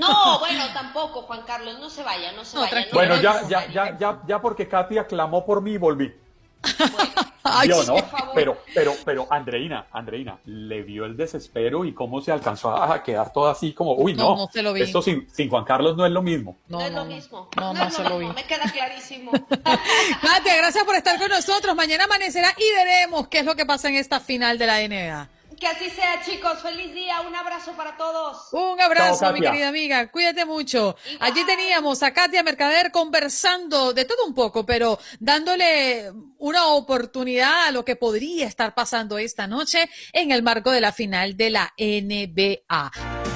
No, 0.00 0.38
bueno, 0.40 0.64
tampoco, 0.74 1.22
Juan 1.22 1.42
Carlos, 1.42 1.78
no 1.78 1.88
se 1.88 2.02
vaya, 2.02 2.32
no 2.32 2.44
se 2.44 2.58
vaya. 2.58 2.86
bueno, 2.92 3.20
ya, 3.20 3.46
ya, 3.48 3.66
ya, 3.68 3.96
ya, 3.96 4.20
ya 4.26 4.40
porque 4.40 4.68
Katia 4.68 5.06
clamó 5.06 5.46
por 5.46 5.62
mí 5.62 5.72
y 5.72 5.78
volví. 5.78 6.14
Yo 7.66 7.84
no, 7.84 7.96
pero, 8.34 8.58
pero, 8.74 8.94
pero 9.04 9.26
Andreina, 9.30 9.86
Andreina, 9.92 10.38
le 10.46 10.82
vio 10.82 11.04
el 11.04 11.16
desespero 11.16 11.84
y 11.84 11.94
cómo 11.94 12.20
se 12.20 12.32
alcanzó 12.32 12.74
a 12.74 13.02
quedar 13.02 13.32
todo 13.32 13.48
así 13.48 13.72
como, 13.72 13.94
uy, 13.94 14.14
no, 14.14 14.48
esto 14.76 15.00
sin, 15.00 15.28
sin, 15.30 15.48
Juan 15.48 15.64
Carlos 15.64 15.96
no 15.96 16.04
es 16.04 16.12
lo 16.12 16.22
mismo. 16.22 16.58
No, 16.68 16.80
es 16.80 16.92
lo 16.92 17.04
mismo. 17.04 17.48
No, 17.56 17.72
no, 17.72 17.90
se 17.90 18.02
lo 18.02 18.18
vi. 18.18 18.26
Me 18.26 18.44
queda 18.44 18.70
clarísimo. 18.70 19.30
Katia, 19.62 20.56
gracias 20.56 20.84
por 20.84 20.96
estar 20.96 21.18
con 21.18 21.28
nosotros. 21.28 21.74
Mañana 21.76 22.04
amanecerá 22.04 22.52
y 22.56 22.74
veremos 22.74 23.28
qué 23.28 23.38
es 23.38 23.44
lo 23.44 23.54
que 23.54 23.64
pasa 23.64 23.88
en 23.88 23.96
esta 23.96 24.20
final 24.20 24.58
de 24.58 24.66
la 24.66 24.80
NBA. 24.80 25.35
Que 25.58 25.66
así 25.66 25.88
sea, 25.90 26.22
chicos. 26.22 26.60
Feliz 26.62 26.92
día. 26.92 27.20
Un 27.22 27.34
abrazo 27.34 27.72
para 27.72 27.96
todos. 27.96 28.48
Un 28.52 28.80
abrazo, 28.80 29.32
mi 29.32 29.40
querida 29.40 29.68
amiga. 29.68 30.10
Cuídate 30.10 30.44
mucho. 30.44 30.96
Allí 31.20 31.44
teníamos 31.44 32.02
a 32.02 32.12
Katia 32.12 32.42
Mercader 32.42 32.90
conversando 32.90 33.92
de 33.92 34.04
todo 34.04 34.26
un 34.26 34.34
poco, 34.34 34.66
pero 34.66 34.98
dándole 35.18 36.12
una 36.38 36.66
oportunidad 36.66 37.68
a 37.68 37.70
lo 37.70 37.84
que 37.84 37.96
podría 37.96 38.46
estar 38.46 38.74
pasando 38.74 39.18
esta 39.18 39.46
noche 39.46 39.88
en 40.12 40.30
el 40.30 40.42
marco 40.42 40.70
de 40.70 40.80
la 40.80 40.92
final 40.92 41.36
de 41.36 41.50
la 41.50 41.72
NBA. 41.78 43.35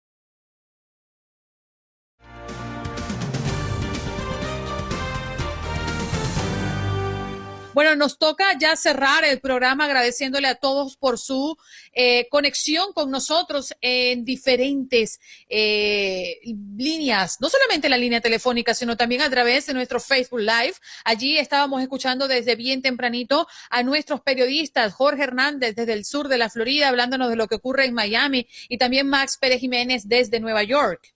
Bueno, 7.73 7.95
nos 7.95 8.17
toca 8.17 8.57
ya 8.59 8.75
cerrar 8.75 9.23
el 9.23 9.39
programa 9.39 9.85
agradeciéndole 9.85 10.49
a 10.49 10.55
todos 10.55 10.97
por 10.97 11.17
su 11.17 11.57
eh, 11.93 12.27
conexión 12.29 12.91
con 12.91 13.09
nosotros 13.09 13.73
en 13.79 14.25
diferentes 14.25 15.21
eh, 15.47 16.39
líneas, 16.75 17.37
no 17.39 17.47
solamente 17.47 17.87
la 17.87 17.97
línea 17.97 18.19
telefónica, 18.19 18.73
sino 18.73 18.97
también 18.97 19.21
a 19.21 19.29
través 19.29 19.67
de 19.67 19.73
nuestro 19.73 20.01
Facebook 20.01 20.41
Live. 20.41 20.73
Allí 21.05 21.37
estábamos 21.37 21.81
escuchando 21.81 22.27
desde 22.27 22.55
bien 22.55 22.81
tempranito 22.81 23.47
a 23.69 23.83
nuestros 23.83 24.19
periodistas, 24.19 24.93
Jorge 24.93 25.23
Hernández 25.23 25.73
desde 25.73 25.93
el 25.93 26.03
sur 26.03 26.27
de 26.27 26.39
la 26.39 26.49
Florida, 26.49 26.89
hablándonos 26.89 27.29
de 27.29 27.37
lo 27.37 27.47
que 27.47 27.55
ocurre 27.55 27.85
en 27.85 27.93
Miami, 27.93 28.47
y 28.67 28.79
también 28.79 29.07
Max 29.07 29.37
Pérez 29.39 29.61
Jiménez 29.61 30.09
desde 30.09 30.41
Nueva 30.41 30.63
York. 30.63 31.13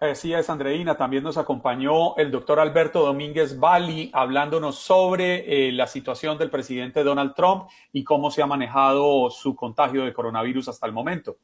Así 0.00 0.34
es, 0.34 0.50
Andreina. 0.50 0.96
También 0.96 1.22
nos 1.22 1.38
acompañó 1.38 2.16
el 2.16 2.30
doctor 2.30 2.58
Alberto 2.58 3.04
Domínguez 3.04 3.58
Bali 3.58 4.10
hablándonos 4.12 4.78
sobre 4.78 5.68
eh, 5.68 5.72
la 5.72 5.86
situación 5.86 6.36
del 6.36 6.50
presidente 6.50 7.04
Donald 7.04 7.34
Trump 7.34 7.68
y 7.92 8.02
cómo 8.02 8.30
se 8.30 8.42
ha 8.42 8.46
manejado 8.46 9.30
su 9.30 9.54
contagio 9.54 10.04
de 10.04 10.12
coronavirus 10.12 10.68
hasta 10.68 10.86
el 10.86 10.92
momento. 10.92 11.38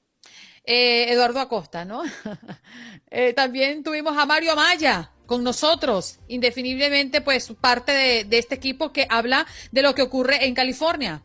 Eh, 0.64 1.12
Eduardo 1.12 1.40
Acosta, 1.40 1.84
¿no? 1.84 2.02
Eh, 3.12 3.32
también 3.32 3.82
tuvimos 3.82 4.16
a 4.16 4.24
Mario 4.24 4.52
Amaya 4.52 5.10
con 5.26 5.42
nosotros, 5.42 6.20
indefiniblemente, 6.28 7.20
pues 7.20 7.52
parte 7.60 8.24
de 8.24 8.38
este 8.38 8.54
equipo 8.54 8.92
que 8.92 9.08
habla 9.10 9.48
de 9.72 9.82
lo 9.82 9.96
que 9.96 10.02
ocurre 10.02 10.46
en 10.46 10.54
California. 10.54 11.24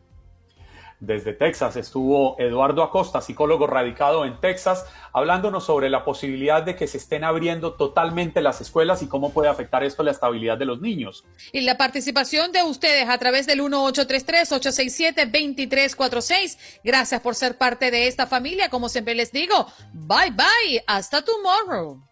Desde 1.00 1.32
Texas 1.34 1.76
estuvo 1.76 2.36
Eduardo 2.38 2.82
Acosta, 2.82 3.20
psicólogo 3.20 3.66
radicado 3.66 4.24
en 4.24 4.40
Texas, 4.40 4.86
hablándonos 5.12 5.64
sobre 5.64 5.90
la 5.90 6.04
posibilidad 6.04 6.62
de 6.62 6.74
que 6.74 6.86
se 6.86 6.96
estén 6.96 7.22
abriendo 7.22 7.74
totalmente 7.74 8.40
las 8.40 8.62
escuelas 8.62 9.02
y 9.02 9.06
cómo 9.06 9.32
puede 9.32 9.50
afectar 9.50 9.84
esto 9.84 10.02
la 10.02 10.12
estabilidad 10.12 10.56
de 10.56 10.64
los 10.64 10.80
niños. 10.80 11.26
Y 11.52 11.60
la 11.62 11.76
participación 11.76 12.52
de 12.52 12.62
ustedes 12.62 13.08
a 13.08 13.18
través 13.18 13.46
del 13.46 13.60
1833-867-2346. 13.60 16.56
Gracias 16.82 17.20
por 17.20 17.34
ser 17.34 17.58
parte 17.58 17.90
de 17.90 18.06
esta 18.06 18.26
familia. 18.26 18.70
Como 18.70 18.88
siempre 18.88 19.14
les 19.14 19.32
digo, 19.32 19.66
bye 19.92 20.30
bye. 20.30 20.82
Hasta 20.86 21.22
tomorrow. 21.22 22.05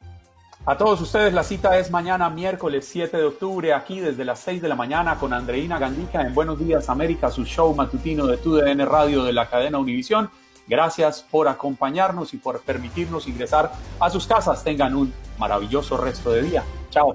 A 0.66 0.78
todos 0.78 0.98
ustedes 1.02 1.34
la 1.34 1.42
cita 1.42 1.78
es 1.78 1.90
mañana 1.90 2.30
miércoles 2.30 2.88
7 2.90 3.18
de 3.18 3.24
octubre 3.24 3.74
aquí 3.74 4.00
desde 4.00 4.24
las 4.24 4.40
6 4.40 4.62
de 4.62 4.68
la 4.68 4.74
mañana 4.74 5.18
con 5.18 5.34
Andreina 5.34 5.78
Gandica 5.78 6.22
en 6.22 6.32
Buenos 6.32 6.58
Días 6.58 6.88
América, 6.88 7.30
su 7.30 7.44
show 7.44 7.74
matutino 7.74 8.26
de 8.26 8.38
TUDN 8.38 8.86
Radio 8.86 9.24
de 9.24 9.34
la 9.34 9.50
cadena 9.50 9.78
Univisión. 9.78 10.30
Gracias 10.66 11.22
por 11.30 11.48
acompañarnos 11.48 12.32
y 12.32 12.38
por 12.38 12.62
permitirnos 12.62 13.28
ingresar 13.28 13.72
a 14.00 14.08
sus 14.08 14.26
casas. 14.26 14.64
Tengan 14.64 14.96
un 14.96 15.12
maravilloso 15.36 15.98
resto 15.98 16.30
de 16.30 16.40
día. 16.40 16.64
Chao. 16.88 17.14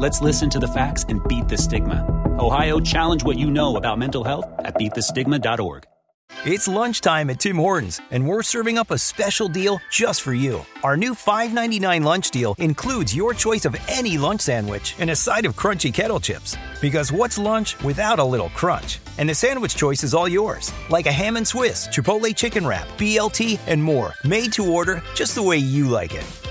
Let's 0.00 0.22
listen 0.22 0.48
to 0.50 0.58
the 0.58 0.68
facts 0.68 1.04
and 1.10 1.22
beat 1.28 1.48
the 1.48 1.58
stigma. 1.58 2.06
Ohio, 2.38 2.80
challenge 2.80 3.24
what 3.24 3.38
you 3.38 3.50
know 3.50 3.76
about 3.76 3.98
mental 3.98 4.24
health 4.24 4.46
at 4.60 4.74
beatthestigma.org. 4.76 5.84
It's 6.46 6.66
lunchtime 6.66 7.28
at 7.28 7.40
Tim 7.40 7.56
Hortons, 7.56 8.00
and 8.10 8.26
we're 8.26 8.42
serving 8.42 8.78
up 8.78 8.90
a 8.90 8.96
special 8.96 9.48
deal 9.48 9.80
just 9.90 10.22
for 10.22 10.32
you. 10.32 10.64
Our 10.82 10.96
new 10.96 11.14
$5.99 11.14 12.02
lunch 12.02 12.30
deal 12.30 12.54
includes 12.56 13.14
your 13.14 13.34
choice 13.34 13.66
of 13.66 13.76
any 13.86 14.16
lunch 14.16 14.40
sandwich 14.40 14.96
and 14.98 15.10
a 15.10 15.16
side 15.16 15.44
of 15.44 15.56
crunchy 15.56 15.92
kettle 15.92 16.20
chips. 16.20 16.56
Because 16.80 17.12
what's 17.12 17.36
lunch 17.36 17.78
without 17.82 18.18
a 18.18 18.24
little 18.24 18.48
crunch? 18.50 18.98
And 19.18 19.28
the 19.28 19.34
sandwich 19.34 19.76
choice 19.76 20.02
is 20.02 20.14
all 20.14 20.26
yours, 20.26 20.72
like 20.88 21.04
a 21.04 21.12
ham 21.12 21.36
and 21.36 21.46
Swiss, 21.46 21.86
Chipotle 21.88 22.34
chicken 22.34 22.66
wrap, 22.66 22.88
BLT, 22.96 23.58
and 23.66 23.84
more, 23.84 24.14
made 24.24 24.54
to 24.54 24.72
order 24.72 25.02
just 25.14 25.34
the 25.34 25.42
way 25.42 25.58
you 25.58 25.86
like 25.86 26.14
it. 26.14 26.41